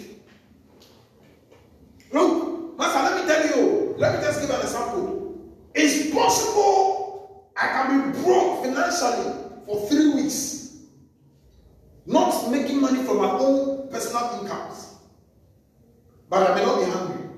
Look, 2.12 2.78
master, 2.78 3.02
let 3.02 3.22
me 3.22 3.32
tell 3.32 3.46
you, 3.56 3.94
let 3.98 4.18
me 4.18 4.24
just 4.24 4.40
give 4.40 4.50
an 4.50 4.60
example. 4.60 5.52
It's 5.74 6.12
possible 6.14 7.50
I 7.56 7.68
can 7.68 8.12
be 8.12 8.22
broke 8.22 8.64
financially 8.64 9.32
for 9.66 9.88
three 9.88 10.14
weeks 10.14 10.62
not 12.06 12.50
making 12.50 12.80
money 12.80 13.02
from 13.04 13.18
my 13.18 13.30
own 13.30 13.88
personal 13.88 14.40
incomes. 14.40 14.96
But 16.28 16.50
I 16.50 16.54
may 16.54 16.64
not 16.64 16.80
be 16.84 16.90
hungry. 16.90 17.28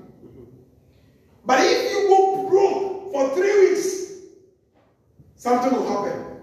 But 1.45 1.59
if 1.61 1.91
you 1.91 2.07
go 2.07 2.49
broke 2.49 3.11
for 3.11 3.35
three 3.35 3.69
weeks, 3.69 4.11
something 5.35 5.71
will 5.71 5.87
happen. 5.87 6.37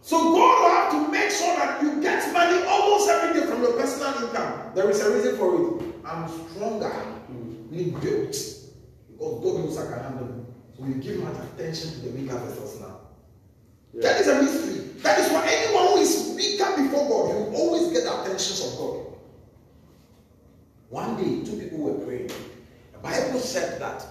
So 0.00 0.16
God 0.16 0.62
will 0.62 0.70
have 0.70 0.90
to 0.92 1.12
make 1.12 1.30
sure 1.30 1.54
that 1.56 1.82
you 1.82 2.00
get 2.00 2.32
money 2.32 2.64
almost 2.66 3.08
every 3.08 3.38
day 3.38 3.46
from 3.46 3.62
your 3.62 3.72
personal 3.74 4.24
income. 4.24 4.72
There 4.74 4.90
is 4.90 5.00
a 5.00 5.14
reason 5.14 5.36
for 5.36 5.78
it. 5.78 5.94
I'm 6.04 6.28
stronger, 6.28 6.92
being 7.70 7.90
built. 7.90 8.36
Because 9.10 9.42
God 9.42 9.54
knows 9.58 9.78
I 9.78 9.92
can 9.92 10.02
handle 10.02 10.28
it. 10.28 10.76
So 10.76 10.84
we 10.84 10.94
give 10.94 11.22
much 11.22 11.36
attention 11.36 11.90
to 11.90 11.98
the 12.00 12.10
weaker 12.10 12.36
vessels 12.36 12.80
now. 12.80 13.00
Yeah. 13.92 14.02
That 14.02 14.20
is 14.20 14.28
a 14.28 14.42
mystery. 14.42 14.84
That 15.02 15.18
is 15.18 15.32
why 15.32 15.46
anyone 15.48 15.86
who 15.88 15.96
is 15.98 16.34
weaker 16.36 16.70
before 16.76 17.08
God, 17.08 17.50
you 17.50 17.56
always 17.56 17.92
get 17.92 18.04
the 18.04 18.22
attention 18.22 18.68
of 18.68 18.78
God. 18.78 19.06
One 20.90 21.16
day, 21.16 21.44
two 21.44 21.58
people 21.58 21.78
were 21.78 22.04
praying. 22.04 22.30
The 22.92 22.98
Bible 22.98 23.40
said 23.40 23.80
that, 23.80 24.06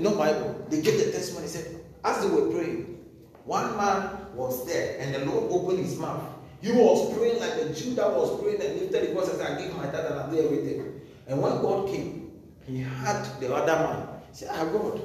no 0.00 0.14
Bible, 0.14 0.66
they 0.68 0.80
gave 0.80 0.98
the 1.04 1.12
testimony, 1.12 1.46
said, 1.46 1.80
as 2.04 2.22
they 2.22 2.28
were 2.28 2.50
praying, 2.50 3.04
one 3.44 3.76
man 3.76 4.10
was 4.34 4.66
there 4.66 4.98
and 5.00 5.14
the 5.14 5.24
Lord 5.26 5.50
opened 5.50 5.84
his 5.84 5.98
mouth. 5.98 6.22
He 6.62 6.72
was 6.72 7.16
praying 7.16 7.40
like 7.40 7.54
the 7.54 7.74
Jew 7.74 7.94
that 7.94 8.10
was 8.10 8.40
praying 8.40 8.60
and 8.60 8.80
lifted 8.80 9.04
his 9.04 9.14
voice 9.14 9.28
and 9.28 9.38
said, 9.38 9.58
I 9.58 9.62
give 9.62 9.76
my 9.76 9.86
dad 9.86 10.06
and 10.06 10.20
I 10.20 10.30
do 10.30 10.38
everything. 10.44 11.00
And 11.26 11.40
when 11.40 11.52
God 11.62 11.88
came, 11.88 12.19
he 12.66 12.80
had 12.80 13.24
the 13.40 13.54
other 13.54 13.72
man. 13.72 14.08
He 14.30 14.36
said, 14.36 14.50
Ah, 14.52 14.64
God, 14.64 15.00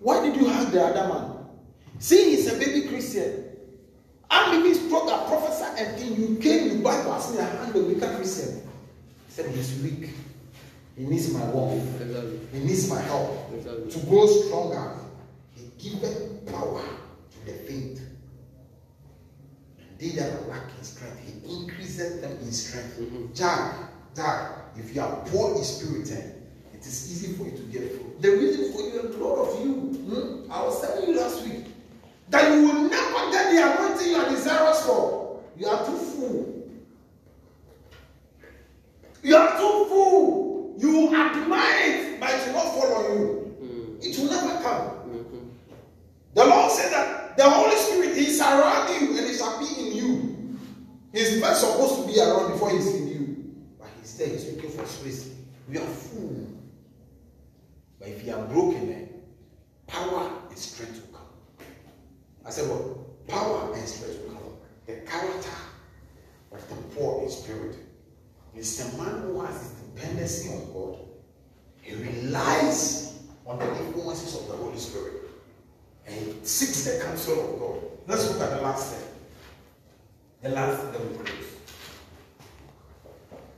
why 0.00 0.24
did 0.24 0.36
you 0.36 0.48
hug 0.48 0.72
the 0.72 0.82
other 0.82 1.12
man? 1.12 1.36
See, 1.98 2.30
he's 2.30 2.50
a 2.52 2.58
baby 2.58 2.88
Christian. 2.88 3.46
I'm 4.30 4.60
even 4.60 4.74
stronger, 4.74 5.24
professor, 5.28 5.66
and 5.76 5.98
then 5.98 6.14
you 6.14 6.38
came, 6.38 6.70
you 6.70 6.82
Bible, 6.82 7.12
asked 7.12 7.34
me, 7.34 7.40
I'm 7.40 7.74
a 7.74 7.78
weaker 7.80 8.14
Christian. 8.16 8.62
He 9.26 9.32
said, 9.32 9.54
he's 9.54 9.82
weak. 9.82 10.10
He 10.96 11.04
needs 11.04 11.32
my 11.32 11.44
warmth. 11.46 12.52
He 12.52 12.58
needs 12.60 12.88
my 12.88 13.00
help 13.00 13.50
to 13.90 13.98
grow 14.06 14.26
stronger. 14.26 14.94
He 15.56 15.90
giveth 15.90 16.46
power 16.50 16.82
to 16.82 17.46
the 17.46 17.52
faint. 17.52 18.00
And 19.78 19.98
they 19.98 20.10
that 20.10 20.32
are 20.32 20.46
lacking 20.46 20.82
strength, 20.82 21.20
he 21.24 21.62
increases 21.62 22.20
them 22.20 22.32
in 22.32 22.52
strength. 22.52 22.98
Mm-hmm. 22.98 23.34
Jack, 23.34 23.74
Jack, 24.14 24.52
if 24.76 24.94
you 24.94 25.00
are 25.00 25.16
poor 25.26 25.56
in 25.56 25.64
spirit, 25.64 26.10
eh, 26.12 26.39
it 26.80 26.86
is 26.86 27.12
easy 27.12 27.34
for 27.34 27.44
you 27.44 27.50
to 27.50 27.62
get 27.64 27.92
through. 27.92 28.16
The 28.20 28.30
reason 28.30 28.72
for 28.72 28.80
you, 28.80 29.00
a 29.02 29.04
lot 29.22 29.48
of 29.48 29.60
you, 29.60 29.72
hmm, 29.74 30.50
I 30.50 30.62
was 30.62 30.80
telling 30.80 31.10
you 31.10 31.20
last 31.20 31.44
week, 31.44 31.66
that 32.30 32.54
you 32.54 32.62
will 32.62 32.88
never 32.88 33.30
get 33.30 33.52
the 33.52 33.74
anointing 33.74 34.08
you 34.08 34.16
are 34.16 34.30
desirous 34.30 34.86
for. 34.86 35.42
You 35.58 35.66
are 35.66 35.84
too 35.84 35.96
full. 35.96 36.70
You 39.22 39.36
are 39.36 39.58
too 39.58 39.86
full. 39.90 40.74
You 40.78 41.14
admire 41.14 41.90
it, 41.90 42.18
but 42.18 42.30
it 42.30 42.46
will 42.46 42.54
not 42.54 42.72
fall 42.72 42.94
on 42.94 43.18
you. 43.18 43.56
Mm. 43.62 44.06
It 44.06 44.18
will 44.18 44.30
never 44.30 44.62
come. 44.62 44.86
Mm-hmm. 45.10 45.48
The 46.34 46.44
Lord 46.46 46.72
said 46.72 46.92
that 46.92 47.36
the 47.36 47.50
Holy 47.50 47.76
Spirit 47.76 48.16
is 48.16 48.40
around 48.40 48.88
you 49.02 49.18
and 49.18 49.26
He 49.26 49.36
shall 49.36 49.58
be 49.58 49.66
in 49.66 49.96
you. 49.96 50.58
He's 51.12 51.42
not 51.42 51.56
supposed 51.56 52.00
to 52.00 52.06
be 52.06 52.18
around 52.18 52.52
before 52.52 52.70
He's 52.70 52.94
in 52.94 53.08
you. 53.08 53.54
But 53.78 53.88
He's 54.00 54.16
there, 54.16 54.28
He's 54.28 54.50
looking 54.54 54.70
for 54.70 54.86
space. 54.86 55.34
We 55.68 55.76
are 55.76 55.86
full. 55.86 56.46
But 58.00 58.08
if 58.08 58.26
you 58.26 58.34
are 58.34 58.44
broken, 58.46 58.92
eh, 58.92 59.06
power 59.86 60.30
and 60.48 60.58
strength 60.58 61.02
will 61.06 61.18
come. 61.18 61.66
I 62.46 62.50
said, 62.50 62.68
what? 62.68 63.28
Power 63.28 63.72
and 63.74 63.88
strength 63.88 64.22
will 64.24 64.34
come. 64.34 64.42
The 64.86 64.94
character 65.08 65.50
of 66.50 66.68
the 66.68 66.74
poor 66.96 67.22
in 67.22 67.30
spirit 67.30 67.76
is 68.56 68.76
the 68.78 68.98
man 69.02 69.20
who 69.22 69.40
has 69.42 69.62
his 69.62 69.70
dependency 69.72 70.48
on 70.48 70.72
God. 70.72 70.98
He 71.82 71.94
relies 71.94 73.18
on 73.46 73.58
the 73.58 73.68
influences 73.84 74.34
of 74.40 74.48
the 74.48 74.56
Holy 74.56 74.78
Spirit 74.78 75.20
and 76.06 76.14
he 76.14 76.34
seeks 76.42 76.84
the 76.84 77.02
counsel 77.04 77.54
of 77.54 77.60
God. 77.60 77.78
Let's 78.06 78.28
look 78.30 78.40
at 78.40 78.56
the 78.56 78.62
last 78.62 78.94
thing. 78.94 79.08
The 80.42 80.48
last 80.50 80.82
thing 80.82 81.10
we 81.10 81.16
produce. 81.16 81.46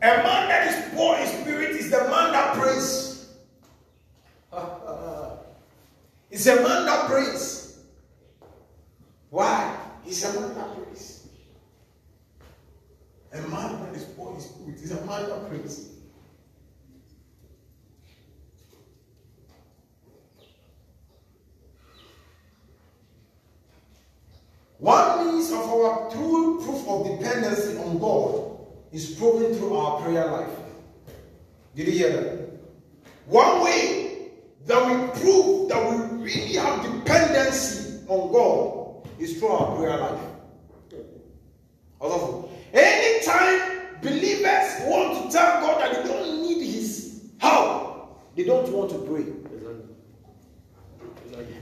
A 0.02 0.06
man 0.06 0.48
that 0.48 0.66
is 0.66 0.94
poor 0.94 1.16
in 1.16 1.26
spirit 1.26 1.70
is 1.70 1.90
the 1.90 1.98
man 1.98 2.32
that 2.32 2.56
prays. 2.56 3.11
It's 6.32 6.46
a 6.46 6.56
man 6.56 6.86
that 6.86 7.06
prays. 7.08 7.78
Why? 9.28 9.78
He's 10.02 10.24
a 10.24 10.40
man 10.40 10.54
that 10.54 10.74
prays. 10.74 11.28
A 13.34 13.42
man 13.42 13.84
that 13.84 13.94
is 13.94 14.04
poor 14.04 14.34
in 14.34 14.40
spirit 14.40 14.80
is 14.80 14.92
a 14.92 15.04
man 15.04 15.28
that 15.28 15.48
prays. 15.48 15.90
One 24.78 25.26
means 25.26 25.52
of 25.52 25.60
our 25.60 26.10
true 26.10 26.62
proof 26.64 26.88
of 26.88 27.20
dependency 27.20 27.76
on 27.78 27.98
God 27.98 28.66
is 28.90 29.14
proven 29.14 29.54
through 29.54 29.76
our 29.76 30.00
prayer 30.00 30.26
life. 30.26 30.58
Did 31.76 31.88
you 31.88 31.92
hear 31.92 32.10
that? 32.10 32.48
One 33.26 33.62
way 33.62 34.11
that 34.66 34.86
we 34.86 35.20
prove 35.20 35.68
that 35.68 35.90
we 35.90 36.24
really 36.24 36.54
have 36.54 36.82
dependency 36.82 38.04
on 38.08 38.32
God 38.32 39.08
is 39.18 39.38
through 39.38 39.48
our 39.48 39.76
prayer 39.76 39.98
life. 39.98 40.20
Anytime 42.72 44.00
believers 44.02 44.82
want 44.86 45.30
to 45.30 45.36
tell 45.36 45.60
God 45.60 45.80
that 45.80 46.02
they 46.02 46.08
don't 46.08 46.42
need 46.42 46.64
His 46.64 47.30
help, 47.38 48.34
they 48.34 48.44
don't 48.44 48.68
want 48.72 48.90
to 48.90 48.98
pray. 48.98 49.26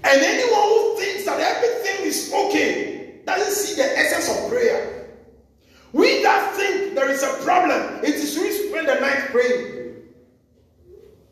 And 0.02 0.22
anyone 0.22 0.62
who 0.62 0.96
thinks 0.98 1.24
that 1.26 1.40
everything 1.40 2.06
is 2.06 2.32
okay 2.32 3.20
doesn't 3.26 3.52
see 3.52 3.76
the 3.76 3.98
essence 3.98 4.30
of 4.30 4.50
prayer. 4.50 5.08
We 5.92 6.22
that 6.22 6.54
think 6.56 6.94
there 6.94 7.10
is 7.10 7.22
a 7.22 7.32
problem, 7.44 8.04
it 8.04 8.14
is 8.14 8.38
we 8.38 8.50
spend 8.50 8.88
the 8.88 9.00
night 9.00 9.30
praying. 9.30 9.79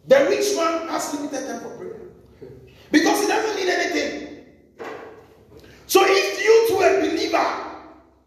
The 0.08 0.24
rich 0.30 0.56
man 0.56 0.88
has 0.88 1.12
limited 1.12 1.46
time 1.46 1.60
for 1.60 1.76
prayer 1.76 2.00
because 2.90 3.20
he 3.20 3.28
doesn't 3.28 3.56
need 3.56 3.68
anything. 3.68 4.44
So 5.86 6.00
if 6.02 6.42
you 6.42 6.68
to 6.68 6.74
a 6.80 7.00
believer 7.00 7.54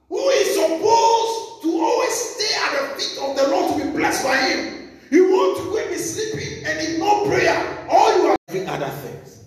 who 0.08 0.30
is 0.30 0.54
supposed 0.54 1.64
to 1.64 1.82
always 1.82 2.14
stay 2.14 2.54
at 2.56 2.72
the 2.94 3.02
feet 3.02 3.18
of 3.18 3.36
the 3.36 3.48
Lord 3.50 3.74
to 3.80 3.86
be 3.86 3.92
blessed 3.98 4.24
by 4.24 4.38
him, 4.38 4.92
you 5.10 5.32
want 5.32 5.58
to 5.58 5.64
go 5.72 5.78
and 5.80 5.90
be 5.90 5.98
sleeping 5.98 6.66
and 6.66 6.88
ignore 6.88 7.26
prayer, 7.26 7.88
all 7.90 8.18
you 8.18 8.28
are 8.30 8.38
doing 8.48 8.70
other 8.70 8.90
things. 8.90 9.44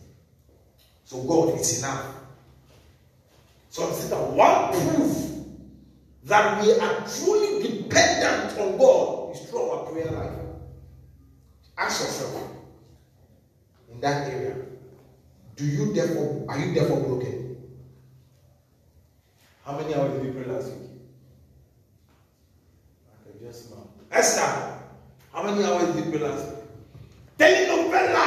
So 1.04 1.22
God 1.22 1.60
is 1.60 1.78
enough. 1.78 2.16
So 3.70 3.88
I 3.88 3.92
said 3.92 4.10
that 4.10 4.30
one 4.30 4.72
proof 4.72 5.24
that 6.24 6.64
we 6.64 6.72
are 6.80 7.06
truly 7.06 7.62
dependent 7.62 8.58
on 8.58 8.76
God 8.76 9.36
is 9.36 9.40
through 9.42 9.70
our 9.70 9.86
prayer 9.86 10.10
life. 10.10 10.43
Ask 11.76 12.00
yourself 12.00 12.50
in 13.90 14.00
that 14.00 14.28
area, 14.32 14.56
do 15.56 15.64
you 15.64 15.92
therefore 15.92 16.44
are 16.48 16.58
you 16.58 16.74
therefore 16.74 17.00
broken? 17.00 17.56
How 19.64 19.78
many 19.78 19.94
hours 19.94 20.12
did 20.14 20.26
you 20.26 20.32
pray 20.32 20.52
last 20.52 20.66
week? 20.68 20.90
Okay, 23.26 23.44
just 23.44 23.70
now. 23.70 23.88
Esther, 24.10 24.78
how 25.32 25.42
many 25.42 25.64
hours 25.64 25.94
did 25.94 26.04
you 26.04 26.10
pray 26.10 26.20
last 26.28 26.46
week? 26.46 26.64
Telenovela. 27.38 28.24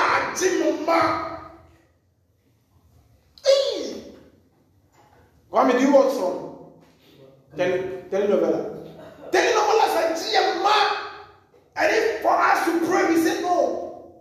Hey! 3.44 4.04
Kwame, 5.52 5.72
do 5.74 5.80
you 5.80 5.92
watch 5.94 6.14
some 6.14 6.38
tele, 7.56 8.04
telenovela? 8.12 8.62
Telenovelas 9.32 9.96
are 9.98 10.14
Jimoma. 10.14 10.78
And 11.76 11.88
if 11.96 12.22
for 12.22 12.36
us 12.38 12.57
to 12.68 12.88
pray, 12.88 13.14
we 13.16 13.22
say 13.22 13.42
no. 13.42 14.14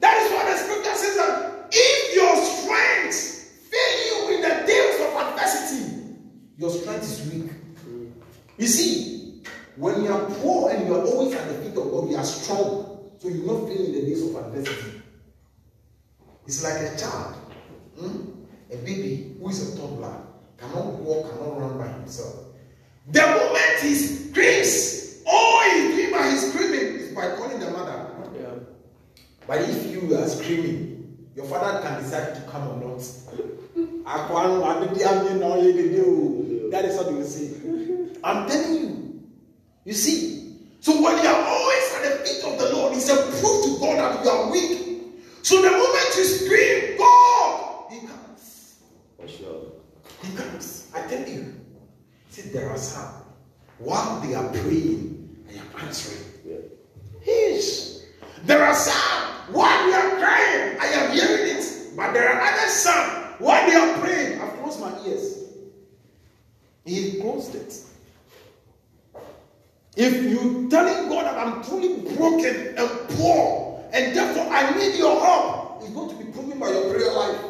That 0.00 0.16
is 0.18 0.32
why 0.32 0.50
the 0.50 0.56
scripture 0.58 0.94
says 0.94 1.16
that 1.16 1.68
if 1.72 2.14
your 2.14 2.36
strength 2.44 3.16
fail 3.70 4.28
you 4.28 4.36
in 4.36 4.42
the 4.42 4.66
days 4.66 5.00
of 5.00 5.14
adversity, 5.16 6.16
your 6.58 6.70
strength 6.70 7.04
is 7.04 7.32
weak. 7.32 7.50
You 8.58 8.66
see, 8.66 9.42
when 9.76 10.04
you 10.04 10.12
are 10.12 10.24
poor 10.40 10.70
and 10.70 10.86
you 10.86 10.94
are 10.94 11.04
always 11.04 11.34
at 11.34 11.48
the 11.48 11.54
feet 11.54 11.76
of 11.76 11.90
God, 11.90 12.10
you 12.10 12.16
are 12.16 12.24
strong. 12.24 13.10
So 13.18 13.28
you 13.28 13.46
not 13.46 13.68
feel 13.68 13.84
in 13.86 13.92
the 13.92 14.02
days 14.02 14.22
of 14.28 14.36
adversity. 14.36 15.00
It's 16.46 16.62
like 16.64 16.80
a 16.82 16.98
child, 16.98 17.36
hmm? 17.98 18.32
a 18.70 18.76
baby 18.78 19.36
who 19.38 19.48
is 19.48 19.74
a 19.74 19.78
toddler, 19.80 20.26
cannot 20.58 20.86
walk, 20.94 21.30
cannot 21.30 21.60
run 21.60 21.78
by 21.78 21.88
himself. 21.88 22.34
The 23.10 23.20
moment 23.20 23.80
he 23.80 23.94
screams, 23.94 25.22
all 25.24 25.62
he's 25.70 25.94
doing 25.96 26.10
by 26.10 26.26
his 26.30 26.52
screaming 26.52 27.01
by 27.14 27.36
calling 27.36 27.60
the 27.60 27.70
mother. 27.70 28.10
Yeah. 28.38 28.54
But 29.46 29.62
if 29.62 29.86
you 29.90 30.14
are 30.16 30.28
screaming, 30.28 31.28
your 31.34 31.46
father 31.46 31.80
can 31.82 32.02
decide 32.02 32.34
to 32.34 32.40
come 32.50 32.68
or 32.68 32.76
not. 32.76 33.00
Akwano, 34.04 34.62
abedi 34.64 35.04
ami 35.04 35.40
na 35.40 35.54
oye 35.54 35.72
dede 35.72 36.02
o. 36.06 36.70
That 36.70 36.84
is 36.84 36.96
what 36.96 37.10
you 37.10 37.16
will 37.18 37.24
say. 37.24 37.50
I'm 38.24 38.48
telling 38.48 38.74
you. 38.74 39.22
You 39.84 39.92
see. 39.94 40.58
So 40.80 41.00
when 41.00 41.22
you 41.22 41.28
are 41.28 41.44
always 41.46 41.94
at 41.96 42.02
the 42.02 42.24
feet 42.24 42.44
of 42.44 42.58
the 42.58 42.74
Lord, 42.74 42.96
it's 42.96 43.08
a 43.08 43.16
proof 43.16 43.64
to 43.64 43.78
God 43.80 43.98
that 43.98 44.24
you 44.24 44.30
are 44.30 44.50
weak. 44.50 44.78
So 45.42 45.60
the 45.62 45.70
moment 45.70 46.16
you 46.16 46.24
scream, 46.24 46.98
God, 46.98 47.90
He 47.90 48.06
comes. 48.06 48.78
For 49.16 49.28
sure. 49.28 49.72
He 50.22 50.36
comes. 50.36 50.90
I 50.94 51.06
tell 51.06 51.28
you. 51.28 51.54
See, 52.30 52.48
there 52.50 52.70
are 52.70 52.78
some. 52.78 53.12
While 53.78 54.20
they 54.20 54.34
are 54.34 54.48
praying, 54.48 55.44
I 55.48 55.54
am 55.58 55.86
answering. 55.86 56.24
Yeah. 56.46 56.56
Yes. 57.24 58.02
There 58.44 58.64
are 58.64 58.74
some 58.74 59.22
while 59.52 59.86
we 59.86 59.92
are 59.92 60.10
crying, 60.18 60.78
I 60.80 60.86
am 60.86 61.12
hearing 61.12 61.56
it. 61.56 61.96
But 61.96 62.12
there 62.12 62.28
are 62.32 62.40
other 62.40 62.68
some 62.68 63.22
while 63.38 63.66
they 63.68 63.76
are 63.76 63.98
praying, 63.98 64.40
I've 64.40 64.58
closed 64.60 64.80
my 64.80 64.98
ears. 65.06 65.38
He 66.84 67.20
closed 67.20 67.54
it. 67.54 67.74
If 69.96 70.22
you 70.22 70.68
telling 70.70 71.08
God 71.08 71.26
that 71.26 71.36
I'm 71.36 71.62
truly 71.62 72.00
broken 72.16 72.74
and 72.78 73.08
poor, 73.10 73.84
and 73.92 74.16
therefore 74.16 74.46
I 74.50 74.74
need 74.78 74.96
your 74.96 75.20
help, 75.20 75.82
it's 75.82 75.90
going 75.90 76.08
to 76.10 76.24
be 76.24 76.32
proven 76.32 76.58
by 76.58 76.70
your 76.70 76.92
prayer 76.92 77.12
life. 77.12 77.40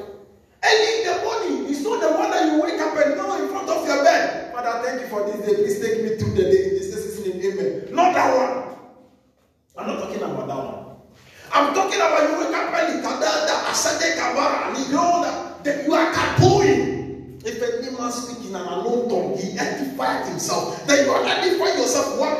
Early 0.64 0.98
in 0.98 1.06
the 1.06 1.22
morning, 1.24 1.70
it's 1.70 1.82
not 1.82 2.00
the 2.00 2.12
one 2.12 2.30
that 2.30 2.46
you 2.46 2.62
wake 2.62 2.80
up 2.80 2.96
and 2.96 3.16
know 3.16 3.42
in 3.42 3.48
front 3.50 3.68
of 3.68 3.86
your 3.86 4.02
bed. 4.02 4.52
Father, 4.52 4.82
thank 4.84 5.02
you 5.02 5.08
for 5.08 5.24
this 5.24 5.46
day. 5.46 5.54
Please 5.54 5.80
take 5.80 6.02
me 6.02 6.16
through 6.16 6.34
the 6.34 6.42
day 6.42 6.70
This 6.70 6.94
is 6.94 7.26
in 7.26 7.40
Jesus' 7.40 7.56
name. 7.58 7.82
Amen. 7.82 7.94
Not 7.94 8.14
that 8.14 8.36
one. 8.36 8.71
I'm 9.76 9.86
not 9.86 10.00
talking 10.00 10.22
about 10.22 10.46
that 10.48 10.56
one. 10.56 10.96
I'm 11.52 11.74
talking 11.74 12.00
about 12.00 12.30
you 12.30 12.38
wake 12.38 12.54
up 12.56 12.72
early, 12.72 13.02
kadada, 13.02 13.56
asade 13.70 14.16
kabara, 14.16 14.68
and 14.68 14.78
you 14.78 14.92
know 14.92 15.22
that, 15.22 15.64
that 15.64 15.84
you 15.84 15.94
are 15.94 16.12
kapoing. 16.12 17.44
If 17.44 17.60
any 17.62 17.90
man 17.96 18.12
speak 18.12 18.46
in 18.48 18.54
an 18.54 18.62
unknown 18.62 19.08
tongue, 19.08 19.36
he 19.36 19.58
edified 19.58 20.28
himself. 20.28 20.86
Then 20.86 21.06
you 21.06 21.14
identify 21.14 21.76
yourself 21.76 22.18
one 22.18 22.32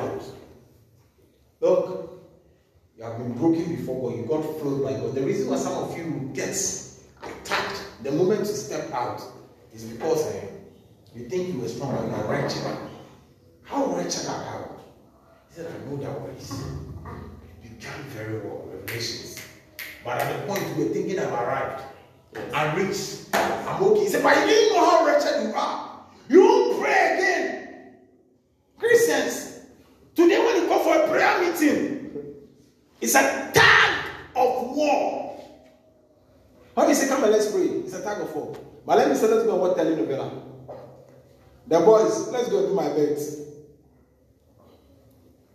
others. 0.00 0.32
Look, 1.60 2.22
you 2.96 3.04
have 3.04 3.18
been 3.18 3.32
broken 3.34 3.76
before, 3.76 4.10
but 4.10 4.16
you 4.16 4.24
got 4.24 4.42
filled 4.60 4.82
by 4.82 4.92
God. 4.92 5.14
The 5.14 5.22
reason 5.22 5.50
why 5.50 5.56
some 5.56 5.72
of 5.84 5.96
you 5.96 6.30
get 6.34 6.50
attacked 7.22 7.82
the 8.02 8.12
moment 8.12 8.40
you 8.40 8.46
step 8.46 8.90
out 8.92 9.22
is 9.74 9.84
because 9.84 10.26
eh, 10.34 10.46
you 11.14 11.28
think 11.28 11.54
you 11.54 11.60
were 11.60 11.68
strong, 11.68 11.94
but 11.96 12.06
you 12.06 12.14
are 12.14 12.30
wretched. 12.30 12.62
How 13.62 13.86
wretched 13.86 14.26
are 14.26 14.40
thou? 14.40 14.69
He 15.50 15.56
said, 15.56 15.66
I 15.66 15.90
know 15.90 15.96
that 15.96 16.20
ways. 16.22 16.64
You 17.62 17.70
can 17.80 18.02
very 18.10 18.38
well, 18.38 18.68
revelations. 18.72 19.38
But 20.04 20.20
at 20.20 20.40
the 20.40 20.46
point 20.46 20.62
you 20.76 20.84
were 20.84 20.90
thinking 20.94 21.18
I've 21.18 21.32
arrived, 21.32 21.82
I'm 22.54 22.76
rich, 22.76 23.26
I'm 23.34 23.82
okay. 23.82 24.00
He 24.00 24.08
said, 24.08 24.22
but 24.22 24.36
you 24.38 24.46
didn't 24.46 24.76
know 24.76 24.90
how 24.90 25.06
wretched 25.06 25.42
you 25.42 25.54
are. 25.54 26.00
You 26.28 26.40
won't 26.40 26.80
pray 26.80 27.14
again. 27.14 27.94
Christians, 28.78 29.60
today 30.14 30.38
when 30.38 30.62
you 30.62 30.68
go 30.68 30.84
for 30.84 30.94
a 31.02 31.08
prayer 31.08 31.40
meeting, 31.40 32.24
it's 33.00 33.16
a 33.16 33.50
tag 33.52 34.04
of 34.36 34.70
war. 34.70 35.42
When 36.74 36.88
you 36.88 36.94
say, 36.94 37.08
come 37.08 37.24
and 37.24 37.32
let's 37.32 37.50
pray, 37.50 37.62
it's 37.62 37.94
a 37.94 38.02
tag 38.02 38.20
of 38.20 38.32
war. 38.34 38.56
But 38.86 38.98
let 38.98 39.08
me 39.08 39.16
say, 39.16 39.26
let's 39.26 39.44
go 39.44 39.52
and 39.52 39.60
watch 39.60 39.76
telenovela. 39.76 40.42
The 41.66 41.80
boys, 41.80 42.28
let's 42.28 42.48
go 42.48 42.68
do 42.68 42.74
my 42.74 42.88
bed. 42.88 43.18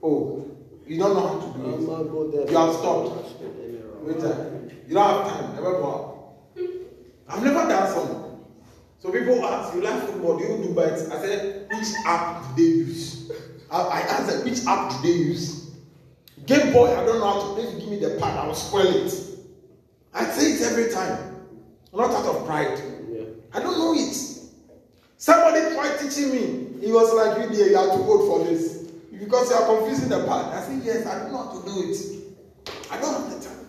Oh, 0.05 0.45
you 0.85 0.99
don't 0.99 1.15
know 1.15 1.27
how 1.27 1.39
to 1.39 1.57
do 1.57 2.39
it. 2.39 2.51
You 2.51 2.57
have 2.57 2.75
stopped. 2.75 3.41
Wait 4.03 4.19
time. 4.19 4.69
You 4.87 4.93
don't 4.93 5.25
have 5.25 5.33
time. 5.33 5.55
Never 5.55 5.71
go 5.71 5.85
out. 5.87 6.61
I've 7.27 7.43
never 7.43 7.67
done 7.67 7.91
some. 7.91 8.39
So 8.99 9.11
people 9.11 9.43
ask, 9.43 9.73
you 9.73 9.81
like 9.81 9.99
football, 10.03 10.37
do 10.37 10.43
you 10.43 10.63
do 10.63 10.75
bets? 10.75 11.09
I 11.09 11.19
said, 11.21 11.67
which 11.71 11.87
app 12.05 12.55
do 12.55 12.63
they 12.63 12.69
use? 12.69 13.31
I, 13.71 13.81
I 13.81 13.99
answered, 14.01 14.45
which 14.45 14.63
app 14.67 14.91
do 14.91 15.07
they 15.07 15.17
use? 15.17 15.71
Game 16.45 16.71
Boy, 16.71 16.95
I 16.95 17.03
don't 17.03 17.19
know 17.19 17.33
how 17.33 17.39
to 17.39 17.53
play. 17.55 17.79
Give 17.79 17.89
me 17.89 17.97
the 17.97 18.19
pad, 18.19 18.37
I 18.37 18.45
will 18.45 18.53
spoil 18.53 18.85
it. 18.85 19.11
I 20.13 20.25
say 20.25 20.51
it 20.51 20.61
every 20.61 20.93
time. 20.93 21.35
Not 21.91 22.11
out 22.11 22.25
of 22.25 22.45
pride. 22.45 22.79
Yeah. 23.09 23.23
I 23.53 23.59
don't 23.59 23.79
know 23.79 23.95
it. 23.95 24.15
Somebody 25.17 25.73
tried 25.73 25.97
teaching 25.99 26.29
me. 26.31 26.79
He 26.79 26.91
was 26.91 27.11
like, 27.11 27.49
you 27.49 27.55
dear, 27.55 27.69
you 27.69 27.77
are 27.77 27.95
too 27.95 28.03
old 28.03 28.29
for 28.29 28.47
this. 28.47 28.84
Because 29.19 29.49
you 29.49 29.55
are 29.55 29.77
confusing 29.77 30.09
the 30.09 30.25
part. 30.25 30.53
I 30.53 30.61
say, 30.61 30.79
yes, 30.83 31.05
I 31.05 31.19
don't 31.19 31.31
know 31.31 31.37
how 31.37 31.59
to 31.59 31.65
do 31.65 31.89
it. 31.89 31.97
I 32.91 32.99
don't 32.99 33.13
have 33.13 33.29
the 33.31 33.45
time. 33.45 33.67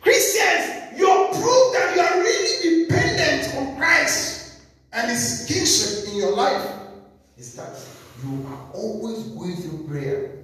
Christians, 0.00 0.98
your 0.98 1.28
proof 1.28 1.72
that 1.74 1.92
you 1.94 2.02
are 2.02 2.18
really 2.18 2.86
dependent 2.86 3.54
on 3.56 3.76
Christ 3.76 4.62
and 4.92 5.10
His 5.10 5.44
kingship 5.48 6.08
in 6.12 6.18
your 6.18 6.34
life 6.34 6.70
is 7.36 7.54
that 7.54 7.78
you 8.22 8.46
are 8.48 8.70
always 8.74 9.22
going 9.24 9.56
through 9.56 9.86
prayer. 9.86 10.38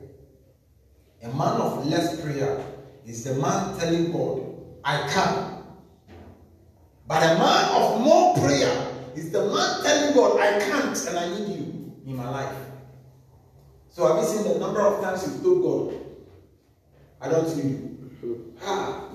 A 1.22 1.28
man 1.28 1.60
of 1.60 1.86
less 1.86 2.20
prayer 2.20 2.64
is 3.06 3.24
the 3.24 3.34
man 3.34 3.78
telling 3.78 4.12
God, 4.12 4.54
I 4.84 5.08
can. 5.08 5.64
But 7.06 7.22
a 7.22 7.38
man 7.38 7.82
of 7.82 8.00
more 8.00 8.34
prayer 8.36 8.92
is 9.14 9.30
the 9.30 9.44
man 9.46 9.82
telling 9.82 10.14
God, 10.14 10.40
I 10.40 10.58
can't 10.60 11.08
and 11.08 11.18
I 11.18 11.28
need 11.28 11.48
you 11.48 11.92
in 12.06 12.16
my 12.16 12.28
life. 12.28 12.63
So 13.94 14.12
have 14.12 14.24
you 14.24 14.28
seen 14.28 14.52
the 14.52 14.58
number 14.58 14.80
of 14.80 15.00
times 15.00 15.22
you've 15.22 15.40
told 15.40 15.62
God, 15.62 16.00
I 17.20 17.28
don't 17.30 17.56
need 17.56 17.64
you? 18.24 18.54
Ah, 18.60 19.08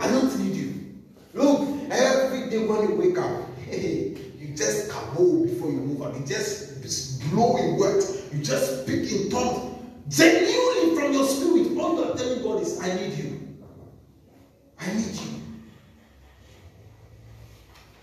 I 0.00 0.06
don't 0.06 0.38
need 0.38 0.54
you. 0.54 1.02
Look, 1.34 1.90
every 1.90 2.48
day 2.48 2.64
when 2.64 2.88
you 2.88 2.94
wake 2.94 3.18
up, 3.18 3.42
you 3.68 4.54
just 4.54 4.90
kaboo 4.90 5.48
before 5.48 5.70
you 5.72 5.78
move 5.78 6.02
up. 6.02 6.14
You 6.14 6.24
just 6.24 6.80
blow 7.30 7.56
in 7.56 7.76
words. 7.78 8.22
You 8.32 8.44
just 8.44 8.84
speak 8.84 9.10
in 9.10 9.28
tongues. 9.28 9.74
Genuinely 10.08 10.94
from 10.94 11.12
your 11.12 11.26
spirit, 11.26 11.76
all 11.76 11.96
you 11.96 12.04
are 12.04 12.16
telling 12.16 12.42
God 12.44 12.62
is, 12.62 12.80
I 12.80 12.94
need 12.94 13.12
you. 13.14 13.56
I 14.78 14.86
need 14.92 15.14
you. 15.14 15.42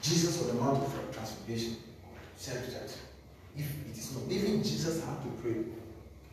Jesus 0.01 0.41
on 0.41 0.47
the 0.49 0.61
Mount 0.61 0.83
of 0.83 1.13
Transfiguration 1.13 1.77
said 2.35 2.61
that 2.73 2.93
if 3.55 3.87
it 3.87 3.97
is 3.97 4.13
not, 4.13 4.29
even 4.29 4.61
Jesus 4.61 5.01
had 5.05 5.23
to 5.23 5.29
pray. 5.41 5.63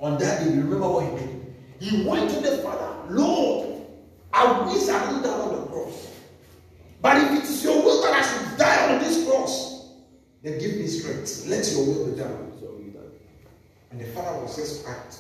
On 0.00 0.18
that 0.18 0.44
day, 0.44 0.52
you 0.52 0.62
remember 0.62 0.88
what 0.88 1.04
he 1.04 1.16
did? 1.16 1.54
He 1.78 2.04
went 2.06 2.30
to 2.30 2.40
the 2.40 2.58
Father, 2.58 3.14
Lord, 3.14 3.82
I 4.32 4.62
wish 4.66 4.88
I 4.88 4.98
hadn't 4.98 5.22
died 5.22 5.40
on 5.40 5.60
the 5.60 5.66
cross. 5.66 6.10
But 7.02 7.16
if 7.18 7.42
it 7.42 7.44
is 7.44 7.64
your 7.64 7.82
will 7.82 8.02
that 8.02 8.12
I 8.12 8.22
should 8.22 8.58
die 8.58 8.94
on 8.94 8.98
this 9.00 9.26
cross, 9.28 9.88
then 10.42 10.58
give 10.58 10.76
me 10.76 10.86
strength. 10.86 11.46
Let 11.46 11.70
your 11.72 11.86
will 11.86 12.10
be 12.10 12.18
done. 12.18 12.50
And 13.90 14.00
the 14.00 14.06
father 14.06 14.40
was 14.40 14.56
just 14.56 14.86
act. 14.86 15.18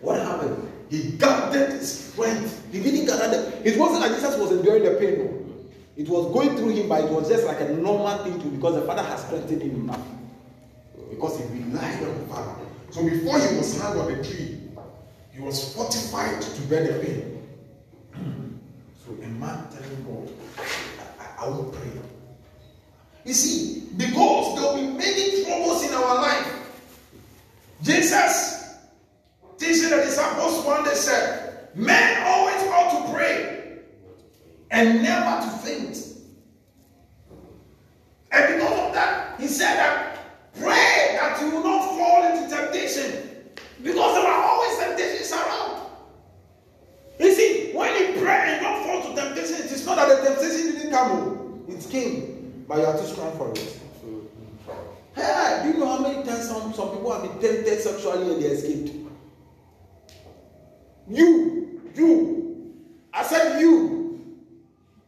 What 0.00 0.20
happened? 0.20 0.72
He 0.90 1.12
gathered 1.12 1.82
strength. 1.82 2.66
He 2.72 2.82
didn't 2.82 3.06
gather 3.06 3.28
them. 3.28 3.52
It 3.64 3.78
wasn't 3.78 4.00
like 4.00 4.12
Jesus 4.12 4.36
was 4.38 4.50
enduring 4.52 4.84
the 4.84 4.92
pain. 4.92 5.68
It 5.96 6.08
was 6.08 6.32
going 6.32 6.56
through 6.56 6.70
him, 6.70 6.88
but 6.88 7.04
it 7.04 7.10
was 7.10 7.28
just 7.28 7.46
like 7.46 7.60
a 7.60 7.68
normal 7.70 8.16
thing 8.24 8.40
to 8.40 8.46
because 8.48 8.74
the 8.76 8.82
Father 8.82 9.02
has 9.02 9.24
strengthened 9.24 9.62
him 9.62 9.82
enough. 9.82 10.06
Because 11.10 11.38
he 11.38 11.44
relied 11.44 12.02
on 12.02 12.18
the 12.18 12.26
Father. 12.26 12.65
So 12.96 13.04
before 13.04 13.38
he 13.38 13.58
was 13.58 13.78
hung 13.78 13.98
on 14.00 14.10
the 14.10 14.24
tree, 14.24 14.58
he 15.30 15.42
was 15.42 15.74
fortified 15.74 16.40
to 16.40 16.62
bear 16.62 16.94
the 16.94 17.04
pain. 17.04 17.42
So 19.04 19.12
a 19.12 19.26
man 19.26 19.68
telling 19.70 20.02
God, 20.02 20.32
I, 20.58 21.22
I, 21.22 21.46
I 21.46 21.48
won't 21.50 21.74
pray. 21.74 21.90
You 23.26 23.34
see, 23.34 23.82
because 23.98 24.54
there 24.54 24.64
will 24.64 24.76
be 24.80 24.96
many 24.96 25.44
troubles 25.44 25.84
in 25.86 25.92
our 25.92 26.14
life. 26.22 26.54
Jesus 27.82 28.78
teaching 29.58 29.90
the 29.90 29.96
disciples 29.96 30.64
one 30.64 30.82
day 30.82 30.94
said, 30.94 31.68
Men 31.74 32.22
always 32.26 32.62
ought 32.68 33.06
to 33.06 33.12
pray 33.12 33.80
and 34.70 35.02
never 35.02 35.44
to 35.44 35.50
faint. 35.58 36.02
And 38.32 38.54
because 38.54 38.88
of 38.88 38.94
that, 38.94 39.38
he 39.38 39.48
said 39.48 39.76
that 39.76 40.18
pray 40.58 40.85
that 41.36 41.44
you 41.44 41.54
will 41.54 41.62
not 41.62 41.96
fall 41.96 42.24
into 42.24 42.48
temptation. 42.54 43.28
Because 43.82 44.14
there 44.14 44.26
are 44.26 44.42
always 44.42 44.78
temptations 44.78 45.32
around. 45.32 45.86
You 47.18 47.34
see, 47.34 47.72
when 47.72 47.92
you 47.94 48.20
pray 48.20 48.54
and 48.54 48.62
don't 48.62 48.84
fall 48.84 49.14
to 49.14 49.20
temptation, 49.20 49.66
it 49.66 49.72
is 49.72 49.84
not 49.86 49.96
that 49.96 50.08
the 50.08 50.28
temptation 50.28 50.74
didn't 50.74 50.90
come, 50.90 51.10
oh. 51.10 51.72
it 51.72 51.86
came, 51.90 52.64
but 52.68 52.78
you 52.78 52.84
are 52.84 52.98
too 52.98 53.06
strong 53.06 53.36
for 53.36 53.50
it. 53.52 53.80
Hey, 55.14 55.60
do 55.62 55.68
you 55.70 55.78
know 55.78 55.96
how 55.96 56.02
many 56.02 56.22
times 56.24 56.48
some, 56.48 56.74
some 56.74 56.90
people 56.90 57.12
have 57.12 57.22
been 57.22 57.40
tempted 57.40 57.80
sexually 57.80 58.34
and 58.34 58.42
they 58.42 58.48
escaped? 58.48 58.94
You, 61.08 61.80
you, 61.94 62.74
I 63.14 63.22
said 63.22 63.60
you. 63.60 64.20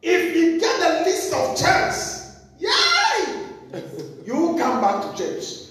If 0.00 0.36
you 0.36 0.60
get 0.60 0.78
the 0.80 1.10
list 1.10 1.32
of 1.34 1.58
chance, 1.58 2.40
yay! 2.58 3.44
you 4.24 4.34
will 4.34 4.58
come 4.58 4.80
back 4.80 5.02
to 5.02 5.22
church. 5.22 5.68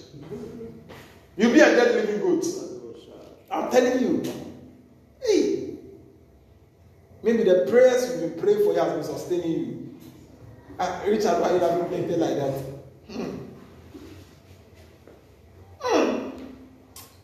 You'll 1.38 1.52
be 1.52 1.60
a 1.60 1.66
dead 1.66 1.94
living 1.94 2.20
goat. 2.20 2.44
I'm 3.48 3.70
telling 3.70 4.00
you. 4.00 4.22
Hey. 5.22 5.76
Maybe 7.22 7.44
the 7.44 7.64
prayers 7.70 8.10
you've 8.10 8.20
been 8.32 8.42
praying 8.42 8.64
for 8.64 8.72
you 8.72 8.80
have 8.80 8.94
been 8.94 9.04
sustaining 9.04 9.50
you. 9.52 9.94
Uh, 10.80 11.00
Richard, 11.06 11.40
why 11.40 11.52
you 11.52 11.60
have 11.60 11.90
been 11.90 12.00
tempted 12.00 12.18
like 12.18 12.34
that? 12.34 12.54
Hmm. 13.10 13.36
Hmm. 15.80 16.30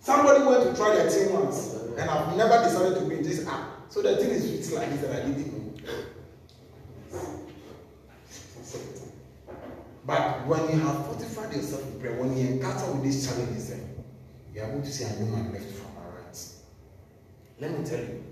Somebody 0.01 0.45
went 0.45 0.63
to 0.63 0.77
try 0.77 0.95
their 0.95 1.11
thing 1.11 1.33
once, 1.33 1.75
and 1.99 2.09
I've 2.09 2.37
never 2.37 2.63
decided 2.63 3.01
to 3.01 3.05
be 3.07 3.17
this 3.17 3.47
app. 3.49 3.69
So 3.89 4.01
the 4.01 4.17
thing 4.17 4.31
is 4.31 4.49
fixed 4.49 4.73
like 4.75 4.91
this, 4.91 5.03
and 5.03 5.13
I 5.13 5.27
didn't 5.27 5.53
know. 5.53 5.75
But 10.07 10.47
when 10.47 10.61
you 10.71 10.85
have 10.85 11.07
fortified 11.07 11.53
yourself 11.55 11.83
in 11.83 12.01
prayer, 12.01 12.15
when 12.21 12.37
you 12.37 12.47
encounter 12.47 12.93
with 12.93 13.03
these 13.03 13.27
challenges, 13.27 13.71
then 13.71 13.84
you 14.55 14.63
are 14.63 14.69
going 14.69 14.83
to 14.83 14.93
see 14.93 15.05
a 15.05 15.21
new 15.21 15.31
man 15.33 15.53
left 15.53 15.67
from 15.73 15.91
our 15.99 16.21
right. 16.21 16.39
Let 17.61 17.77
me 17.77 17.85
tell 17.85 17.99
you, 17.99 18.23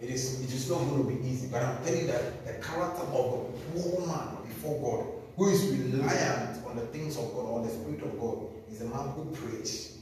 it 0.00 0.10
is 0.10 0.42
it 0.44 0.52
is 0.52 0.68
not 0.68 0.80
going 0.80 1.04
to 1.04 1.10
be 1.10 1.28
easy, 1.28 1.48
but 1.50 1.62
I'm 1.62 1.82
telling 1.82 2.02
you 2.02 2.06
that 2.08 2.46
the 2.46 2.52
character 2.64 3.02
of 3.02 3.10
a 3.10 3.80
poor 3.80 4.06
man 4.06 4.36
before 4.46 4.80
God, 4.80 5.06
who 5.36 5.48
is 5.48 5.64
reliant 5.64 6.64
on 6.66 6.76
the 6.76 6.86
things 6.86 7.16
of 7.16 7.32
God, 7.32 7.46
on 7.46 7.62
the 7.62 7.70
Spirit 7.70 8.02
of 8.02 8.20
God, 8.20 8.48
is 8.70 8.82
a 8.82 8.84
man 8.84 9.08
who 9.10 9.24
prays. 9.34 9.98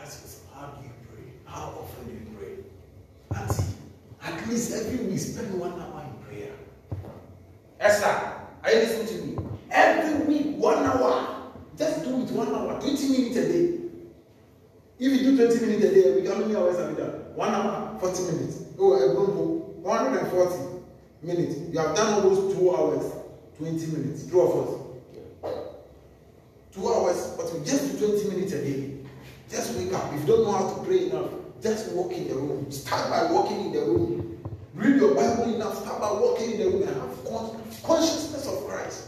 Ask 0.00 0.22
yourself, 0.22 0.54
how 0.54 0.66
do 0.68 0.84
you 0.84 0.90
pray? 1.12 1.32
How 1.44 1.74
often 1.78 2.06
do 2.06 2.12
you 2.12 2.38
pray? 2.38 3.38
And 3.38 3.50
see, 3.50 3.74
at 4.22 4.48
least 4.48 4.72
every 4.72 5.04
week 5.06 5.18
spend 5.18 5.58
one 5.60 5.72
hour 5.72 6.02
in 6.04 6.24
prayer. 6.26 6.52
Esther, 7.78 8.32
are 8.62 8.72
you 8.72 8.78
listening 8.78 9.36
to 9.36 9.42
me? 9.42 9.48
Every 9.70 10.24
week, 10.26 10.56
one 10.56 10.78
hour. 10.78 11.52
Just 11.76 12.04
do 12.04 12.22
it 12.22 12.30
one 12.30 12.48
hour, 12.54 12.80
20 12.80 13.08
minutes 13.08 13.36
a 13.36 13.48
day. 13.48 13.79
If 15.00 15.10
you 15.12 15.34
do 15.34 15.48
20 15.48 15.66
minutes 15.66 15.84
a 15.86 15.94
day, 15.94 16.20
we 16.20 16.28
how 16.28 16.34
many 16.34 16.54
hours 16.54 16.76
have 16.78 16.90
you 16.90 16.96
done? 16.96 17.10
One 17.34 17.54
hour, 17.54 17.98
40 18.00 18.22
minutes. 18.36 18.64
Oh, 18.78 18.92
a 18.92 19.14
group 19.14 19.34
140 19.78 20.82
minutes. 21.22 21.56
You 21.72 21.78
have 21.78 21.96
done 21.96 22.22
almost 22.22 22.54
two 22.54 22.76
hours, 22.76 23.10
20 23.56 23.86
minutes. 23.86 24.26
Two 24.26 24.40
of 24.42 24.68
us. 24.68 25.56
Two 26.74 26.86
hours, 26.86 27.32
but 27.38 27.50
we 27.54 27.64
just 27.64 27.98
do 27.98 28.08
20 28.08 28.28
minutes 28.28 28.52
a 28.52 28.62
day. 28.62 28.98
Just 29.48 29.74
wake 29.78 29.94
up. 29.94 30.12
If 30.12 30.20
you 30.20 30.26
don't 30.26 30.44
know 30.44 30.52
how 30.52 30.68
to 30.68 30.84
pray 30.84 31.08
enough, 31.08 31.30
just 31.62 31.92
walk 31.92 32.12
in 32.12 32.28
the 32.28 32.34
room. 32.34 32.70
Start 32.70 33.08
by 33.08 33.32
walking 33.32 33.58
in 33.66 33.72
the 33.72 33.80
room. 33.80 34.38
Read 34.74 34.96
your 34.96 35.14
Bible 35.14 35.54
enough. 35.54 35.80
Start 35.80 35.98
by 35.98 36.12
walking 36.12 36.52
in 36.52 36.58
the 36.58 36.66
room 36.68 36.82
and 36.82 36.94
have 37.00 37.24
con- 37.24 37.58
consciousness 37.82 38.46
of 38.46 38.66
Christ. 38.66 39.06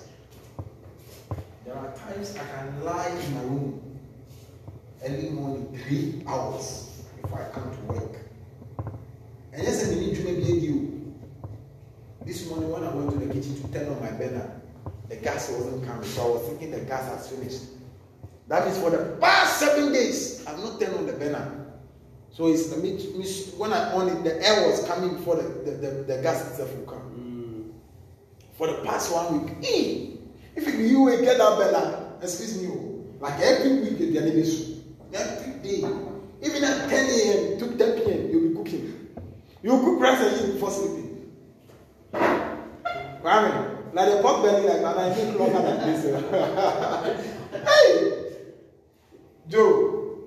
There 1.66 1.76
are 1.76 1.94
times 1.96 2.34
I 2.34 2.44
can 2.56 2.82
lie 2.82 3.08
in 3.08 3.34
my 3.34 3.40
room 3.42 3.91
early 5.04 5.30
morning, 5.30 5.78
three 5.84 6.22
hours 6.26 7.02
before 7.20 7.42
I 7.42 7.48
come 7.52 7.70
to 7.70 7.92
work. 7.92 8.16
And 9.52 9.62
yes, 9.62 9.86
I 9.90 9.94
need 9.94 10.14
to 10.16 10.24
maybe 10.24 10.42
you. 10.42 11.14
This 12.24 12.48
morning 12.48 12.70
when 12.70 12.84
I 12.84 12.94
went 12.94 13.10
to 13.10 13.18
the 13.18 13.34
kitchen 13.34 13.60
to 13.60 13.68
turn 13.72 13.88
on 13.92 14.00
my 14.00 14.10
burner, 14.12 14.60
the 15.08 15.16
gas 15.16 15.50
wasn't 15.50 15.84
coming, 15.84 16.04
so 16.04 16.22
I 16.22 16.30
was 16.30 16.48
thinking 16.48 16.70
the 16.70 16.80
gas 16.80 17.08
has 17.08 17.28
finished. 17.28 17.62
That 18.48 18.66
is 18.68 18.78
for 18.78 18.90
the 18.90 19.16
past 19.20 19.58
seven 19.58 19.92
days. 19.92 20.46
I've 20.46 20.58
not 20.58 20.80
turned 20.80 20.94
on 20.94 21.06
the 21.06 21.14
burner. 21.14 21.58
So 22.30 22.46
it's 22.46 22.72
when 23.56 23.72
I 23.72 23.92
on 23.92 24.08
it, 24.08 24.24
the 24.24 24.46
air 24.46 24.68
was 24.70 24.86
coming 24.86 25.16
before 25.16 25.36
the, 25.36 25.42
the, 25.42 25.70
the, 25.72 25.90
the 26.04 26.22
gas 26.22 26.48
itself 26.50 26.74
will 26.76 26.86
come. 26.86 27.02
Mm. 27.18 28.56
For 28.56 28.68
the 28.68 28.82
past 28.84 29.12
one 29.12 29.44
week, 29.44 29.54
eh, 29.62 30.16
if 30.56 30.78
you 30.78 31.00
will 31.02 31.20
get 31.20 31.38
that 31.38 31.58
burner, 31.58 32.12
excuse 32.22 32.62
me, 32.62 32.68
oh, 32.72 33.04
like 33.20 33.38
every 33.40 33.80
week 33.80 33.98
the 33.98 34.18
animation, 34.18 34.71
every 35.14 35.52
day, 35.62 35.78
even 36.42 36.64
at 36.64 36.88
10 36.88 36.92
a.m. 36.92 37.58
to 37.58 37.76
10 37.76 38.04
p.m., 38.04 38.30
you'll 38.30 38.48
be 38.48 38.54
cooking. 38.54 39.08
You'll 39.62 39.80
cook 39.80 40.00
rice 40.00 40.20
and 40.20 40.48
eat 40.48 40.52
before 40.54 40.70
sleeping. 40.70 41.30
Rami, 43.22 43.72
like 43.92 44.10
the 44.10 44.18
pork 44.20 44.42
belly 44.42 44.66
like 44.66 44.80
that, 44.82 44.98
I 44.98 45.14
think 45.14 45.38
longer 45.38 45.62
than 45.62 45.78
this. 45.80 46.04
hey! 47.66 48.22
Joe, 49.48 50.18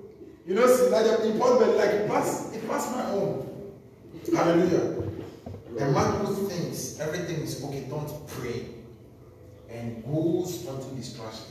you 0.46 0.54
know, 0.54 0.66
see, 0.66 0.88
like 0.88 1.04
the 1.04 1.30
import 1.30 1.60
belly, 1.60 1.76
like 1.76 1.90
it 1.90 2.08
passed, 2.08 2.54
it 2.54 2.66
passed 2.68 2.92
my 2.92 3.04
own. 3.10 3.72
Hallelujah. 4.34 5.02
The 5.76 5.90
man 5.90 6.24
who 6.24 6.48
thinks 6.48 6.98
everything 7.00 7.42
is 7.42 7.62
okay, 7.64 7.86
don't 7.90 8.26
pray, 8.28 8.66
and 9.68 10.02
goes 10.04 10.66
onto 10.66 10.96
destruction. 10.96 11.44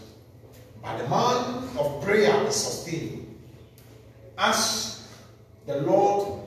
But 0.82 0.98
the 0.98 1.10
man 1.10 1.68
of 1.78 2.03
prayer 2.03 2.48
is 2.48 2.56
sustained. 2.56 3.24
As 4.38 5.07
the 5.66 5.82
Lord, 5.82 6.41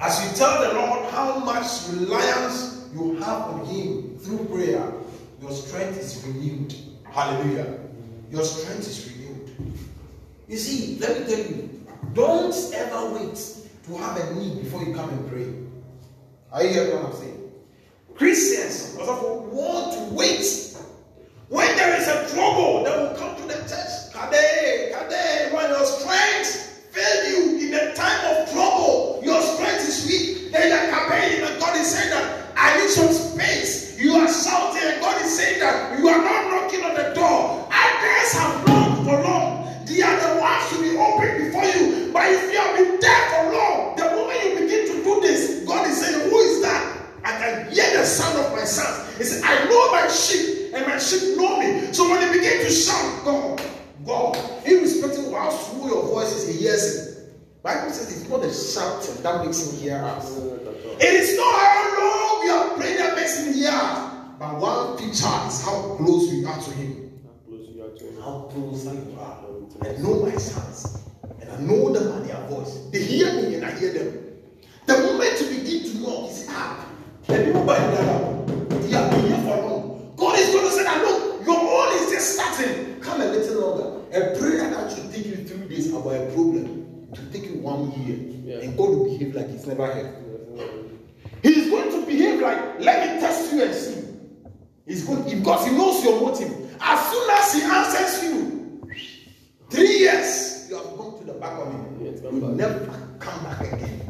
as 0.00 0.24
you 0.24 0.36
tell 0.36 0.62
the 0.62 0.74
Lord 0.74 1.10
how 1.10 1.38
much 1.38 1.66
reliance 1.90 2.88
you 2.94 3.16
have 3.16 3.42
on 3.42 3.66
Him 3.66 4.18
through 4.18 4.44
prayer, 4.46 4.92
your 5.40 5.52
strength 5.52 5.98
is 5.98 6.24
renewed. 6.26 6.74
Hallelujah. 7.10 7.78
Your 8.30 8.42
strength 8.42 8.88
is 8.88 9.12
renewed. 9.12 9.74
You 10.48 10.56
see, 10.56 10.98
let 10.98 11.20
me 11.20 11.26
tell 11.26 11.38
you, 11.38 11.86
don't 12.14 12.54
ever 12.74 13.10
wait 13.14 13.36
to 13.86 13.96
have 13.98 14.16
a 14.16 14.34
need 14.34 14.62
before 14.62 14.82
you 14.82 14.94
come 14.94 15.10
and 15.10 15.30
pray. 15.30 15.46
Are 16.52 16.62
you 16.62 16.70
hearing 16.70 16.96
what 16.96 17.12
I'm 17.12 17.20
saying? 17.20 17.52
Christians 18.14 18.96
also 18.98 19.42
want 19.42 19.92
to 19.92 20.14
wait. 20.14 20.76
When 21.48 21.76
there 21.76 22.00
is 22.00 22.08
a 22.08 22.34
trouble, 22.34 22.84
they 22.84 22.90
will 22.90 23.14
come 23.16 23.36
to 23.36 23.42
the 23.42 23.60
church. 23.68 24.12
Kade, 24.14 24.92
Kade, 24.92 25.52
when 25.52 25.68
your 25.70 25.84
strength 25.84 26.63
fail 26.94 27.26
you 27.26 27.58
in 27.58 27.70
the 27.72 27.92
time 27.94 28.22
of 28.30 28.48
trouble, 28.52 29.20
your 29.24 29.42
strength 29.42 29.82
is 29.82 30.06
weak. 30.06 30.52
Then 30.52 30.70
you 30.70 30.74
are 30.78 30.86
campaigning, 30.94 31.42
and 31.42 31.58
God 31.58 31.74
is 31.76 31.90
saying 31.90 32.10
that 32.10 32.54
I 32.56 32.78
need 32.78 32.88
some 32.88 33.10
space. 33.10 33.98
You 33.98 34.14
are 34.14 34.30
shouting, 34.30 34.80
and 34.80 35.00
God 35.00 35.20
is 35.20 35.36
saying 35.36 35.58
that 35.58 35.98
you 35.98 36.06
are 36.06 36.22
not 36.22 36.50
knocking 36.50 36.84
on 36.84 36.94
the 36.94 37.10
door. 37.12 37.66
Others 37.66 38.32
have 38.38 38.66
knocked 38.66 39.02
for 39.02 39.18
long. 39.26 39.66
The 39.86 40.02
other 40.02 40.34
the 40.34 40.40
ones 40.40 40.70
to 40.70 40.76
be 40.80 40.96
open 40.96 41.30
before 41.44 41.66
you. 41.66 42.12
But 42.12 42.30
if 42.30 42.52
you 42.52 42.58
have 42.62 42.76
been 42.78 43.00
there 43.00 43.24
for 43.30 43.52
long, 43.52 43.96
the 43.96 44.04
moment 44.14 44.38
you 44.44 44.54
begin 44.62 44.86
to 44.94 45.02
do 45.02 45.20
this, 45.20 45.66
God 45.66 45.90
is 45.90 45.98
saying, 45.98 46.30
Who 46.30 46.38
is 46.38 46.62
that? 46.62 47.02
I 47.24 47.30
can 47.38 47.72
hear 47.72 47.90
the 47.98 48.04
sound 48.06 48.38
of 48.38 48.52
my 48.52 48.62
sons. 48.62 49.18
He 49.18 49.24
said, 49.24 49.42
I 49.42 49.66
know 49.66 49.90
my 49.90 50.06
sheep, 50.06 50.70
and 50.72 50.86
my 50.86 50.98
sheep 50.98 51.36
know 51.36 51.58
me. 51.58 51.92
So 51.92 52.08
when 52.08 52.20
they 52.20 52.32
begin 52.32 52.64
to 52.64 52.70
shout, 52.70 53.24
God, 53.24 53.60
God, 54.04 54.36
irrespective 54.66 55.26
of 55.26 55.32
how 55.32 55.50
small 55.50 55.88
your 55.88 56.02
voice 56.06 56.32
is, 56.32 56.48
He 56.48 56.64
hears 56.64 56.96
it. 56.96 57.62
Bible 57.62 57.90
says 57.90 58.20
it's 58.20 58.28
not 58.28 58.42
the 58.42 58.52
shouting 58.52 59.22
that 59.22 59.44
makes 59.44 59.66
Him 59.66 59.80
hear 59.80 59.96
us. 59.96 60.36
It 60.36 61.14
is 61.14 61.36
not 61.36 61.54
how 61.54 61.98
long 61.98 62.44
we 62.44 62.50
are 62.50 62.76
praying 62.76 62.98
that 62.98 63.16
makes 63.16 63.38
Him 63.38 63.54
hear 63.54 63.70
us. 63.72 64.10
But 64.38 64.58
one 64.58 64.98
picture 64.98 65.46
is 65.48 65.64
how 65.64 65.96
close 65.96 66.30
we 66.30 66.44
are 66.44 66.60
to 66.60 66.70
Him. 66.72 67.10
How 68.22 68.48
close 68.50 68.84
you 68.84 69.16
are. 69.18 69.44
I 69.82 69.96
know 69.98 70.22
my 70.22 70.36
sons, 70.36 70.98
and 71.40 71.50
I 71.50 71.56
know 71.60 71.92
them 71.92 72.10
by 72.12 72.26
their 72.26 72.40
voice. 72.48 72.88
They 72.90 73.02
hear 73.02 73.32
me, 73.34 73.54
and 73.56 73.64
I 73.64 73.70
hear 73.78 73.92
them. 73.92 74.24
The 74.86 74.98
moment 74.98 75.40
you 75.40 75.48
begin 75.48 75.90
to 75.90 75.98
know 76.00 76.28
is 76.28 76.48
up. 76.48 76.86
The 77.26 77.44
people 77.44 77.64
by 77.64 77.78
the 77.78 78.78
they 78.80 78.94
are 78.94 79.10
been 79.10 79.26
here 79.26 79.36
for 79.38 79.56
long. 79.62 80.14
God 80.16 80.38
is 80.38 80.50
going 80.50 80.64
to 80.66 80.72
say, 80.72 80.86
I 80.86 80.98
know 81.02 81.13
starting. 82.24 83.00
Come 83.00 83.20
a 83.20 83.26
little 83.26 83.60
longer. 83.60 84.00
A 84.16 84.38
prayer 84.38 84.70
that 84.70 84.92
should 84.92 85.12
take 85.12 85.26
you 85.26 85.36
three 85.36 85.68
days 85.68 85.92
about 85.92 86.14
a 86.14 86.26
problem 86.32 87.08
to 87.12 87.32
take 87.32 87.44
you 87.44 87.58
one 87.58 87.92
year. 88.02 88.16
Yeah. 88.44 88.64
And 88.64 88.76
God 88.76 88.90
will 88.90 89.04
behave 89.04 89.34
like 89.34 89.50
he's 89.50 89.66
never 89.66 89.86
heard. 89.86 90.14
He's 91.42 91.70
going 91.70 91.90
to 91.90 92.06
behave 92.06 92.40
like, 92.40 92.80
let 92.80 93.14
me 93.14 93.20
test 93.20 93.52
you 93.52 93.62
and 93.62 93.74
see. 93.74 94.04
He's 94.86 95.04
going 95.06 95.24
because 95.38 95.66
he 95.66 95.72
knows 95.72 96.02
your 96.04 96.20
motive. 96.20 96.76
As 96.80 97.10
soon 97.10 97.30
as 97.30 97.54
he 97.54 97.62
answers 97.62 98.24
you, 98.24 98.88
three 99.70 99.98
years, 99.98 100.66
you 100.68 100.76
have 100.76 100.96
gone 100.96 101.18
to 101.18 101.24
the 101.24 101.34
back 101.34 101.58
of 101.58 101.72
him. 101.72 101.98
Yes, 102.02 102.20
you 102.22 102.40
will 102.40 102.48
never 102.48 102.86
come 103.18 103.44
back 103.44 103.60
again. 103.60 104.00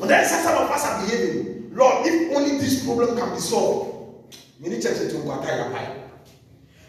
And 0.00 0.10
then 0.10 0.26
some 0.26 0.62
of 0.62 0.70
us 0.70 0.84
are 0.86 1.04
behaving. 1.04 1.74
Lord, 1.74 2.06
if 2.06 2.36
only 2.36 2.58
this 2.58 2.84
problem 2.84 3.16
can 3.16 3.34
be 3.34 3.40
solved. 3.40 4.36
Many 4.60 4.80
churches 4.80 5.12
don't 5.12 5.24
go 5.24 5.40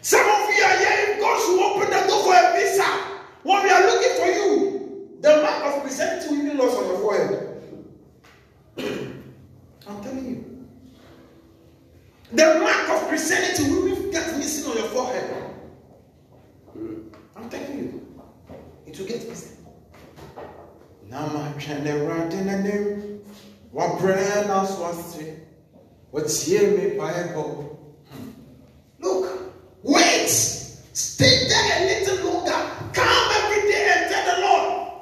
Some 0.02 0.20
of 0.20 0.48
you 0.54 0.62
are 0.62 0.78
here, 0.78 1.14
if 1.14 1.20
God 1.20 1.40
should 1.40 1.60
open 1.60 1.90
the 1.90 2.06
door 2.08 2.24
for 2.24 2.34
a 2.34 2.52
visa, 2.58 2.84
when 3.42 3.62
we 3.62 3.70
are 3.70 3.86
looking 3.86 4.16
for 4.18 4.26
you, 4.26 5.18
the 5.20 5.42
mark 5.42 5.64
of 5.66 5.82
Christianity 5.82 6.28
will 6.28 6.42
be 6.42 6.54
lost 6.56 6.78
on 6.78 6.84
your 6.86 6.98
forehead. 6.98 7.62
I'm 9.86 10.02
telling 10.02 10.26
you. 10.26 10.68
The 12.32 12.60
mark 12.60 12.88
of 12.88 13.08
Christianity 13.08 13.70
will 13.70 14.10
get 14.10 14.36
missing 14.38 14.70
on 14.70 14.76
your 14.78 14.88
forehead. 14.88 15.54
I'm 17.36 17.50
telling 17.50 17.78
you. 17.78 18.06
It 18.86 18.98
will 18.98 19.06
get 19.06 19.28
missing. 19.28 19.56
Nama 21.10 21.52
twene 21.58 22.06
rade 22.06 22.38
n'anim, 22.46 23.20
wabrɛ 23.74 24.46
n'aso 24.46 24.86
ase, 24.90 25.42
wɔtie 26.12 26.76
me 26.76 26.96
mpaebɔ. 26.96 27.76
Look, 29.00 29.29
wait, 29.82 30.28
stay 30.28 31.48
there 31.48 31.76
a 31.76 31.86
little 31.86 32.32
longer. 32.32 32.70
Come 32.92 33.30
every 33.32 33.70
day 33.70 33.92
and 33.96 34.10
tell 34.10 34.36
the 34.36 34.40
Lord, 34.42 34.92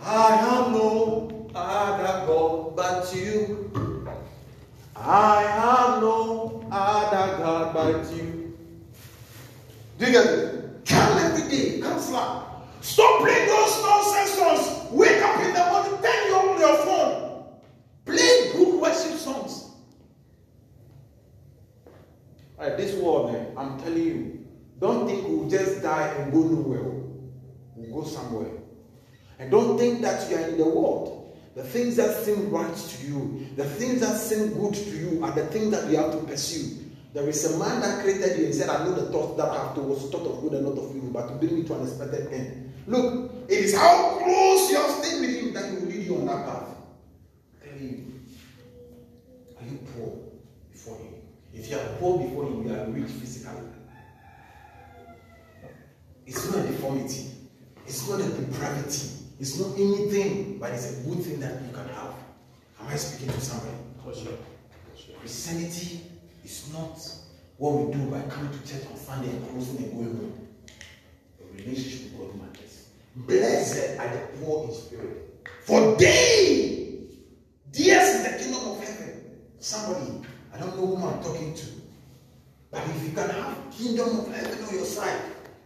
I 0.00 0.36
have 0.36 0.72
no 0.72 1.50
other 1.54 2.26
God 2.26 2.76
but 2.76 3.14
you. 3.14 3.70
I 4.96 5.42
have 5.42 6.00
no 6.02 6.66
other 6.70 7.38
God 7.38 7.74
but 7.74 8.16
you. 8.16 8.56
Do 9.98 10.06
you 10.06 10.12
get 10.12 10.26
it? 10.26 10.86
Come 10.86 11.18
every 11.18 11.48
day, 11.50 11.80
come 11.80 11.98
slap. 12.00 12.46
Stop 12.80 13.20
playing 13.20 13.46
those 13.48 13.82
nonsense 13.82 14.30
songs. 14.30 14.90
Wake 14.92 15.22
up 15.22 15.40
in 15.40 15.52
the 15.52 15.66
morning, 15.66 16.02
turn 16.02 16.32
on 16.32 16.58
your 16.58 16.76
phone. 16.84 17.44
Play 18.04 18.52
good 18.52 18.80
worship 18.80 19.18
songs. 19.18 19.69
Alright, 22.60 22.76
this 22.76 22.94
world, 22.96 23.34
I'm 23.56 23.80
telling 23.80 24.02
you, 24.02 24.46
don't 24.80 25.06
think 25.06 25.26
we'll 25.26 25.48
just 25.48 25.82
die 25.82 26.08
and 26.08 26.30
go 26.30 26.42
nowhere. 26.42 26.82
We'll 27.74 28.02
go 28.02 28.06
somewhere. 28.06 28.50
And 29.38 29.50
don't 29.50 29.78
think 29.78 30.02
that 30.02 30.28
you 30.28 30.36
are 30.36 30.46
in 30.46 30.58
the 30.58 30.66
world. 30.66 31.38
The 31.54 31.64
things 31.64 31.96
that 31.96 32.14
seem 32.22 32.50
right 32.50 32.76
to 32.76 33.06
you, 33.06 33.48
the 33.56 33.64
things 33.64 34.02
that 34.02 34.14
seem 34.18 34.52
good 34.52 34.74
to 34.74 34.90
you, 34.90 35.24
are 35.24 35.32
the 35.32 35.46
things 35.46 35.70
that 35.70 35.90
you 35.90 35.96
have 35.96 36.12
to 36.12 36.18
pursue. 36.18 36.84
There 37.14 37.26
is 37.30 37.50
a 37.50 37.58
man 37.58 37.80
that 37.80 38.02
created 38.02 38.38
you 38.38 38.44
and 38.44 38.54
said, 38.54 38.68
I 38.68 38.84
know 38.84 38.92
the 38.92 39.10
thoughts 39.10 39.38
that 39.38 39.48
I 39.48 39.66
have 39.66 39.74
towards 39.74 40.10
thought 40.10 40.26
of 40.26 40.42
good 40.42 40.52
and 40.52 40.66
not 40.66 40.76
of 40.76 40.94
evil, 40.94 41.08
but 41.10 41.28
to 41.28 41.34
bring 41.36 41.54
me 41.54 41.64
to 41.64 41.74
an 41.76 41.82
expected 41.84 42.30
end. 42.30 42.74
Look, 42.86 43.32
it 43.48 43.58
is 43.58 43.74
how 43.74 44.18
close 44.18 44.70
you 44.70 44.76
have 44.76 44.90
stayed 45.02 45.20
with 45.22 45.34
him 45.34 45.54
that 45.54 45.72
will 45.72 45.88
lead 45.88 46.06
you 46.06 46.16
on 46.18 46.26
that 46.26 46.44
path. 46.44 46.76
I'm 47.62 47.70
telling 47.70 47.88
you. 47.88 48.20
Are 49.58 49.64
you 49.64 49.78
poor 49.94 50.18
before 50.70 50.98
him? 50.98 51.19
If 51.52 51.70
you 51.70 51.76
are 51.76 51.84
poor 51.98 52.18
before 52.18 52.44
him, 52.44 52.66
you 52.66 52.74
are 52.74 52.84
rich 52.86 53.10
physically. 53.10 53.62
It's 56.26 56.50
not 56.50 56.64
a 56.64 56.68
deformity. 56.68 57.30
It's 57.86 58.08
not 58.08 58.20
a 58.20 58.28
depravity. 58.28 59.08
It's 59.40 59.58
not 59.58 59.74
anything, 59.76 60.58
but 60.58 60.70
it's 60.72 61.00
a 61.00 61.02
good 61.08 61.24
thing 61.24 61.40
that 61.40 61.60
you 61.62 61.72
can 61.72 61.88
have. 61.88 62.14
Am 62.80 62.86
I 62.86 62.96
speaking 62.96 63.34
to 63.34 63.40
somebody? 63.40 63.72
For 64.04 64.14
sure. 64.14 64.38
For 64.90 65.02
sure. 65.02 65.16
Christianity 65.16 66.02
is 66.44 66.72
not 66.72 66.98
what 67.56 67.72
we 67.72 67.92
do 67.92 68.10
by 68.10 68.20
coming 68.22 68.52
to 68.52 68.66
church 68.66 68.86
on 68.90 68.96
Sunday 68.96 69.30
and 69.30 69.48
closing 69.50 69.78
and 69.78 69.92
going 69.92 70.16
home. 70.16 70.48
A 71.40 71.56
relationship 71.56 72.12
with 72.12 72.28
God 72.28 72.42
matters. 72.42 72.88
Blessed 73.16 73.98
are 73.98 74.08
the 74.08 74.38
poor 74.38 74.68
in 74.68 74.74
spirit. 74.74 75.48
For 75.64 75.96
they, 75.96 77.06
theirs 77.72 78.08
is 78.08 78.22
the 78.24 78.38
kingdom 78.38 78.72
of 78.72 78.84
heaven. 78.84 79.38
Somebody, 79.58 80.26
I 80.52 80.58
don't 80.58 80.76
know 80.76 80.86
whom 80.86 81.04
I'm 81.04 81.22
talking 81.22 81.54
to. 81.54 81.66
But 82.70 82.82
if 82.86 83.02
you 83.04 83.10
can 83.10 83.30
have 83.30 83.56
kingdom 83.70 84.20
of 84.20 84.34
heaven 84.34 84.64
on 84.64 84.74
your 84.74 84.84
side, 84.84 85.20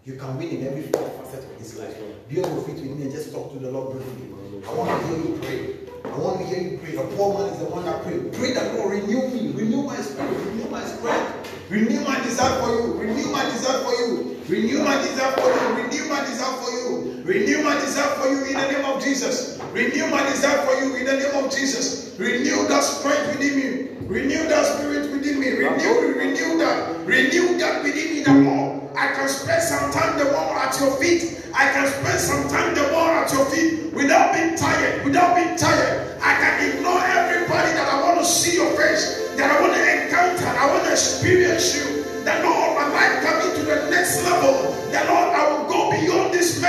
you 0.04 0.16
can 0.16 0.36
win 0.36 0.48
in 0.48 0.66
every 0.66 0.82
facet 0.82 1.44
of 1.44 1.58
this 1.58 1.78
life. 1.78 1.96
Be 2.28 2.42
on 2.42 2.54
your 2.54 2.64
feet 2.64 2.76
with 2.76 2.96
me 2.96 3.04
and 3.04 3.12
just 3.12 3.32
talk 3.32 3.52
to 3.52 3.58
the 3.58 3.70
Lord 3.70 3.92
briefly. 3.92 4.28
I 4.66 4.72
want 4.74 5.00
to 5.00 5.08
hear 5.08 5.18
you 5.18 5.38
pray. 5.40 6.10
I 6.10 6.16
want 6.18 6.40
to 6.40 6.46
hear 6.46 6.60
you 6.60 6.78
pray. 6.78 6.96
A 6.96 7.04
poor 7.16 7.38
man 7.38 7.52
is 7.52 7.58
the 7.58 7.66
one 7.66 7.84
that 7.84 8.02
pray. 8.02 8.18
Pray 8.32 8.52
that 8.52 8.74
Lord 8.74 8.92
renew 8.92 9.28
me, 9.28 9.52
renew 9.52 9.82
my 9.82 9.96
spirit, 9.96 10.36
renew 10.46 10.68
my 10.70 10.84
strength, 10.84 11.70
renew 11.70 12.00
my 12.00 12.20
desire 12.22 12.60
for 12.60 12.68
you, 12.68 12.92
renew 12.94 13.30
my 13.32 13.44
desire 13.44 13.82
for 13.84 13.92
you, 13.92 14.33
renew 14.48 14.84
my 14.84 14.96
desire 15.02 15.32
for 15.32 15.48
you, 15.48 15.82
renew 15.82 16.08
my 16.08 16.20
desire 16.20 16.56
for 16.62 16.70
you, 16.70 17.22
renew 17.24 17.62
my 17.62 17.74
desire 17.80 18.14
for 18.16 18.28
you 18.28 18.44
in 18.44 18.54
the 18.54 18.72
name 18.72 18.84
of 18.84 19.02
Jesus. 19.02 19.60
Renew 19.74 20.06
my 20.06 20.22
desire 20.30 20.64
for 20.66 20.74
you 20.84 20.94
in 20.94 21.04
the 21.04 21.18
name 21.18 21.44
of 21.44 21.50
Jesus. 21.50 22.14
Renew 22.16 22.68
that 22.68 22.84
strength 22.84 23.26
within 23.34 23.58
me. 23.58 24.06
Renew 24.06 24.46
that 24.46 24.64
spirit 24.66 25.10
within 25.10 25.40
me. 25.40 25.50
Renew, 25.50 26.14
renew 26.14 26.58
that. 26.58 26.94
Renew 27.04 27.58
that 27.58 27.82
within 27.82 28.14
me 28.14 28.22
the 28.22 28.34
more. 28.34 28.92
I 28.96 29.12
can 29.14 29.28
spend 29.28 29.62
some 29.64 29.90
time 29.90 30.16
the 30.16 30.30
more 30.30 30.54
at 30.62 30.78
your 30.78 30.94
feet. 31.02 31.42
I 31.52 31.72
can 31.72 31.88
spend 31.88 32.20
some 32.20 32.48
time 32.48 32.74
the 32.76 32.86
more 32.92 33.10
at 33.18 33.32
your 33.32 33.44
feet 33.46 33.92
without 33.92 34.32
being 34.32 34.54
tired. 34.54 35.04
Without 35.04 35.34
being 35.34 35.56
tired. 35.56 36.22
I 36.22 36.38
can 36.38 36.70
ignore 36.70 37.02
everybody 37.02 37.74
that 37.74 37.88
I 37.90 38.00
want 38.06 38.20
to 38.20 38.24
see 38.24 38.54
your 38.54 38.70
face, 38.78 39.34
that 39.34 39.50
I 39.50 39.60
want 39.60 39.74
to 39.74 39.82
encounter, 39.82 40.46
I 40.46 40.70
want 40.70 40.84
to 40.84 40.92
experience 40.92 41.74
you. 41.74 42.04
That 42.22 42.44
all 42.44 42.78
my 42.78 42.86
life 42.94 43.26
coming 43.26 43.43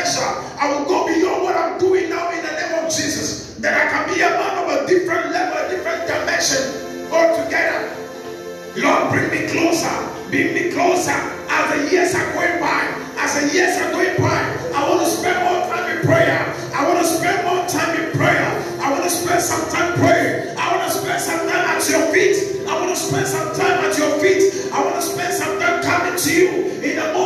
measure. 0.05 0.33
I 0.61 0.69
will 0.69 0.85
go 0.85 1.07
beyond 1.07 1.41
what 1.41 1.55
I'm 1.57 1.79
doing 1.79 2.09
now 2.09 2.29
in 2.29 2.45
the 2.45 2.53
name 2.53 2.85
of 2.85 2.93
Jesus. 2.93 3.55
That 3.57 3.73
I 3.73 3.89
can 3.89 4.13
be 4.13 4.21
a 4.21 4.29
man 4.29 4.53
of 4.61 4.67
a 4.69 4.85
different 4.85 5.33
level, 5.33 5.57
a 5.57 5.65
different 5.65 6.05
dimension 6.05 7.09
altogether. 7.09 7.89
Lord, 8.77 9.09
bring 9.09 9.33
me 9.33 9.49
closer. 9.49 9.89
Bring 10.29 10.53
me 10.53 10.69
closer 10.69 11.17
as 11.49 11.65
the 11.73 11.89
years 11.89 12.13
are 12.13 12.29
going 12.37 12.61
by. 12.61 12.81
As 13.17 13.33
the 13.33 13.49
years 13.49 13.81
are 13.81 13.89
going 13.91 14.17
by, 14.21 14.41
I 14.77 14.85
want 14.89 15.01
to 15.01 15.09
spend 15.09 15.41
more 15.41 15.65
time 15.73 15.97
in 15.97 16.05
prayer. 16.05 16.37
I 16.75 16.85
want 16.85 16.99
to 17.01 17.07
spend 17.09 17.41
more 17.47 17.65
time 17.65 17.97
in 17.97 18.11
prayer. 18.13 18.45
I 18.77 18.91
want 18.91 19.03
to 19.03 19.09
spend 19.09 19.41
some 19.41 19.65
time 19.73 19.97
praying. 19.97 20.53
I 20.57 20.77
want 20.77 20.85
to 20.85 20.93
spend 20.93 21.21
some 21.21 21.41
time 21.49 21.65
at 21.65 21.81
your 21.89 22.05
feet. 22.13 22.67
I 22.69 22.77
want 22.77 22.93
to 22.93 22.99
spend 22.99 23.25
some 23.25 23.49
time 23.57 23.81
at 23.81 23.97
your 23.97 24.19
feet. 24.21 24.69
I 24.69 24.83
want 24.85 24.95
to 24.95 25.01
spend 25.01 25.33
some 25.33 25.57
time 25.57 25.81
coming 25.81 26.17
to 26.19 26.29
you 26.29 26.49
in 26.85 26.95
the 26.97 27.13
morning, 27.13 27.24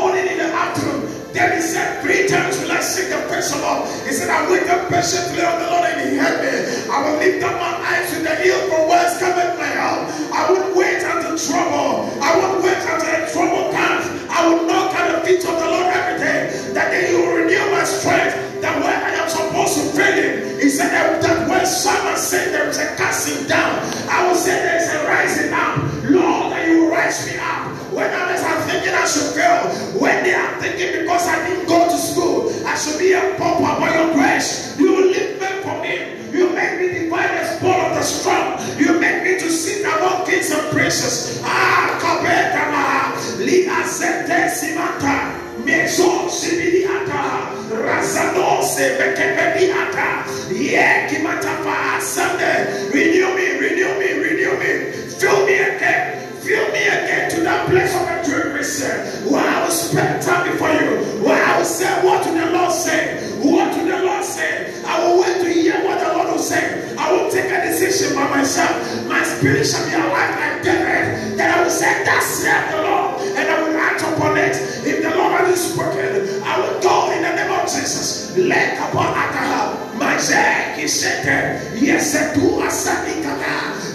said, 1.70 2.02
Three 2.02 2.26
times 2.28 2.58
will 2.60 2.72
I 2.72 2.82
seek 2.82 3.10
the 3.14 3.22
face 3.30 3.54
of. 3.54 3.86
He 4.06 4.12
said, 4.12 4.30
I 4.30 4.50
wait 4.50 4.66
up 4.70 4.90
patiently 4.90 5.46
on 5.46 5.62
the 5.62 5.68
Lord 5.70 5.86
and 5.86 6.02
he 6.02 6.18
heard 6.18 6.42
me. 6.42 6.90
I 6.90 6.98
will 7.06 7.18
lift 7.22 7.46
up 7.46 7.56
my 7.62 7.74
eyes 7.86 8.10
to 8.10 8.18
the 8.26 8.34
hill 8.42 8.60
from 8.70 8.90
whence 8.90 9.22
cometh 9.22 9.54
my 9.62 9.70
help. 9.70 10.10
I 10.34 10.50
will 10.50 10.74
wait 10.74 11.06
until 11.06 11.38
trouble. 11.38 12.10
I 12.18 12.34
will 12.42 12.58
wait 12.66 12.82
until 12.82 13.14
the 13.22 13.30
trouble 13.30 13.70
comes. 13.70 14.06
I 14.34 14.40
will 14.50 14.66
knock 14.66 14.98
at 14.98 15.14
the 15.14 15.20
feet 15.26 15.46
of 15.46 15.56
the 15.62 15.70
Lord 15.70 15.94
every 15.94 16.18
day. 16.18 16.74
That 16.74 16.90
day 16.90 17.14
he 17.14 17.16
will 17.22 17.38
renew 17.38 17.62
my 17.70 17.86
strength. 17.86 18.34
That 18.66 18.76
where 18.82 18.98
I 18.98 19.22
am 19.22 19.30
supposed 19.30 19.78
to 19.78 19.84
fail 19.96 20.18
him, 20.18 20.60
he 20.60 20.70
said 20.70 20.92
that, 20.92 21.48
when 21.48 21.66
someone 21.66 22.18
said 22.18 22.52
there 22.52 22.68
is 22.68 22.78
a 22.78 22.96
casting 22.98 23.48
down, 23.48 23.80
I 24.10 24.28
will 24.28 24.36
say 24.36 24.52
there 24.52 24.82
is 24.82 24.90
a 24.90 25.08
rising 25.08 25.54
up. 25.54 25.78
Lord, 26.10 26.52
that 26.52 26.68
you 26.68 26.84
will 26.84 26.92
rise 26.92 27.26
me 27.26 27.38
up. 27.40 27.69
When 28.00 28.14
others 28.16 28.40
are 28.48 28.62
thinking 28.64 28.96
I 28.96 29.04
should 29.04 29.36
fail, 29.36 29.68
when 30.00 30.24
they 30.24 30.34
are 30.34 30.56
thinking 30.62 31.04
because 31.04 31.28
I 31.28 31.36
didn't 31.50 31.68
go 31.68 31.84
to 31.84 31.98
school, 32.00 32.48
I 32.66 32.80
should 32.80 32.98
be 32.98 33.12
a 33.12 33.36
pauper 33.36 33.76
by 33.76 33.92
your 33.92 34.14
grace. 34.16 34.80
You 34.80 35.12
lift 35.12 35.42
me 35.42 35.48
from 35.60 35.84
him. 35.84 36.32
You 36.32 36.48
make 36.56 36.80
me 36.80 36.88
divide 36.96 37.28
the 37.28 37.60
spoil 37.60 37.92
of 37.92 38.00
the 38.00 38.02
strong. 38.02 38.56
You 38.80 38.98
make 39.02 39.24
me 39.28 39.36
to 39.44 39.52
sit 39.52 39.84
among 39.84 40.26
kings 40.26 40.50
and 40.50 40.72
princes. 40.72 41.44
Ah, 41.44 42.00
kabetama, 42.00 43.20
li 43.44 43.68
azete 43.68 44.48
simata, 44.48 45.36
meso 45.68 46.32
sibiliata, 46.32 47.52
razado 47.84 48.64
se 48.64 48.96
bekepediata, 48.96 50.24
ye 50.56 51.04
kimatapa 51.12 52.00
asande. 52.00 52.88
Renew 52.96 53.36
me, 53.36 53.60
renew 53.60 53.92
me, 54.00 54.08
renew 54.24 54.56
me. 54.56 54.72
Fill 55.20 55.46
me 55.46 55.60
again. 55.60 56.29
Fill 56.50 56.66
me 56.74 56.82
again 56.82 57.30
to 57.30 57.42
that 57.42 57.70
place 57.70 57.94
of 57.94 58.10
endurance 58.10 58.82
where 59.30 59.46
I 59.46 59.64
will 59.64 59.70
spend 59.70 60.18
time 60.24 60.52
before 60.52 60.74
you. 60.74 60.98
Where 61.22 61.38
I 61.38 61.60
will 61.60 61.64
say, 61.64 61.86
What 62.04 62.24
did 62.24 62.42
the 62.42 62.50
Lord 62.50 62.72
say? 62.74 63.22
What 63.38 63.76
did 63.76 63.86
the 63.86 64.02
Lord 64.02 64.26
say? 64.26 64.74
I 64.84 64.98
will 65.06 65.22
wait 65.22 65.46
to 65.46 65.54
hear 65.54 65.78
what 65.86 66.00
the 66.02 66.12
Lord 66.12 66.34
will 66.34 66.42
say. 66.42 66.98
I 66.98 67.12
will 67.14 67.30
take 67.30 67.54
a 67.54 67.70
decision 67.70 68.16
by 68.16 68.28
myself. 68.34 68.74
My 69.06 69.22
spirit 69.22 69.64
shall 69.64 69.86
be 69.86 69.94
alive 69.94 70.42
like 70.42 70.64
David. 70.66 71.38
Then 71.38 71.54
I 71.54 71.62
will 71.62 71.70
say, 71.70 72.04
That's 72.04 72.26
saith 72.26 72.72
the 72.72 72.82
Lord, 72.82 73.22
and 73.22 73.46
I 73.46 73.62
will 73.62 73.78
act 73.78 74.02
upon 74.02 74.36
it. 74.42 74.58
If 74.90 75.04
the 75.06 75.14
Lord 75.22 75.46
has 75.46 75.62
spoken, 75.72 76.42
I 76.42 76.58
will 76.58 76.82
go 76.82 77.14
in 77.14 77.22
the 77.30 77.30
name 77.30 77.54
of 77.54 77.70
Jesus. 77.70 78.36
Let 78.36 78.74
upon 78.90 79.14
Akaha, 79.14 80.00
my 80.00 80.16
asanikana. 80.18 80.80
Desamata 81.86 82.10
apirata. 82.10 82.30
Rikatonte 82.50 82.66
aselegada 82.68 83.46
abada. 83.46 83.89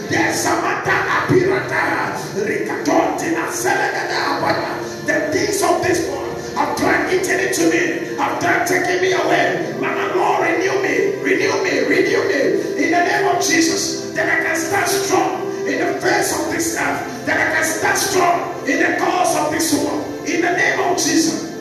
The 5.06 5.30
things 5.32 5.62
of 5.62 5.82
this 5.82 6.08
world 6.08 6.40
have 6.56 6.78
tried 6.78 7.12
eating 7.12 7.38
into 7.38 7.68
me. 7.68 8.16
Have 8.16 8.40
tried 8.40 8.66
taking 8.66 9.02
me 9.02 9.12
away. 9.12 9.76
Mama, 9.78 10.14
Lord, 10.16 10.48
renew 10.48 10.80
me. 10.82 11.20
Renew 11.22 11.62
me. 11.62 11.80
Renew 11.84 12.24
me. 12.26 12.84
In 12.84 12.90
the 12.90 13.04
name 13.04 13.36
of 13.36 13.44
Jesus. 13.44 14.12
That 14.14 14.28
I 14.28 14.44
can 14.44 14.56
stand 14.56 14.88
strong 14.88 15.46
in 15.66 15.78
the 15.84 16.00
face 16.00 16.32
of 16.40 16.50
this 16.50 16.74
earth. 16.80 17.26
That 17.26 17.36
I 17.36 17.54
can 17.54 17.64
stand 17.64 17.98
strong 17.98 18.66
in 18.66 18.78
the 18.80 18.98
cause 18.98 19.36
of 19.36 19.52
this 19.52 19.74
world. 19.74 20.06
In 20.26 20.40
the 20.40 20.52
name 20.56 20.80
of 20.80 20.96
Jesus. 20.96 21.52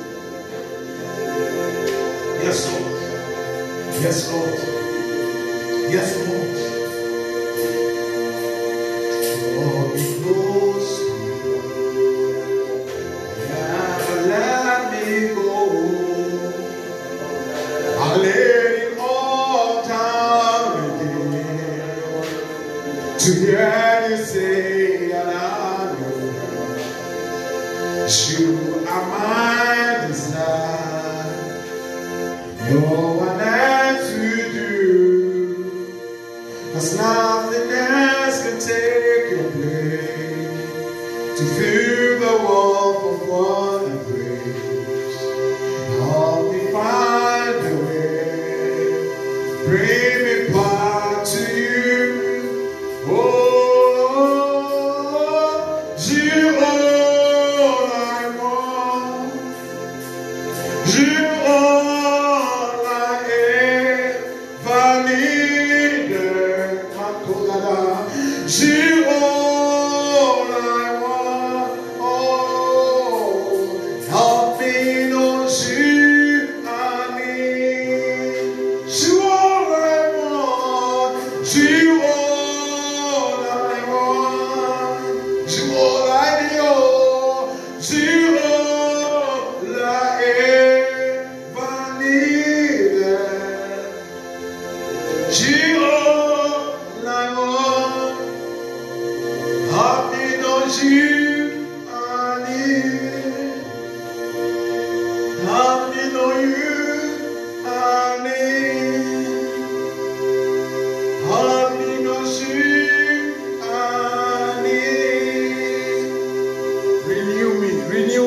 Yes, 2.42 2.72
Lord. 2.72 2.92
Yes, 4.02 4.32
Lord. 4.32 4.50
Yes, 5.92 6.18
Lord. 6.18 6.34
Lord, 6.34 6.43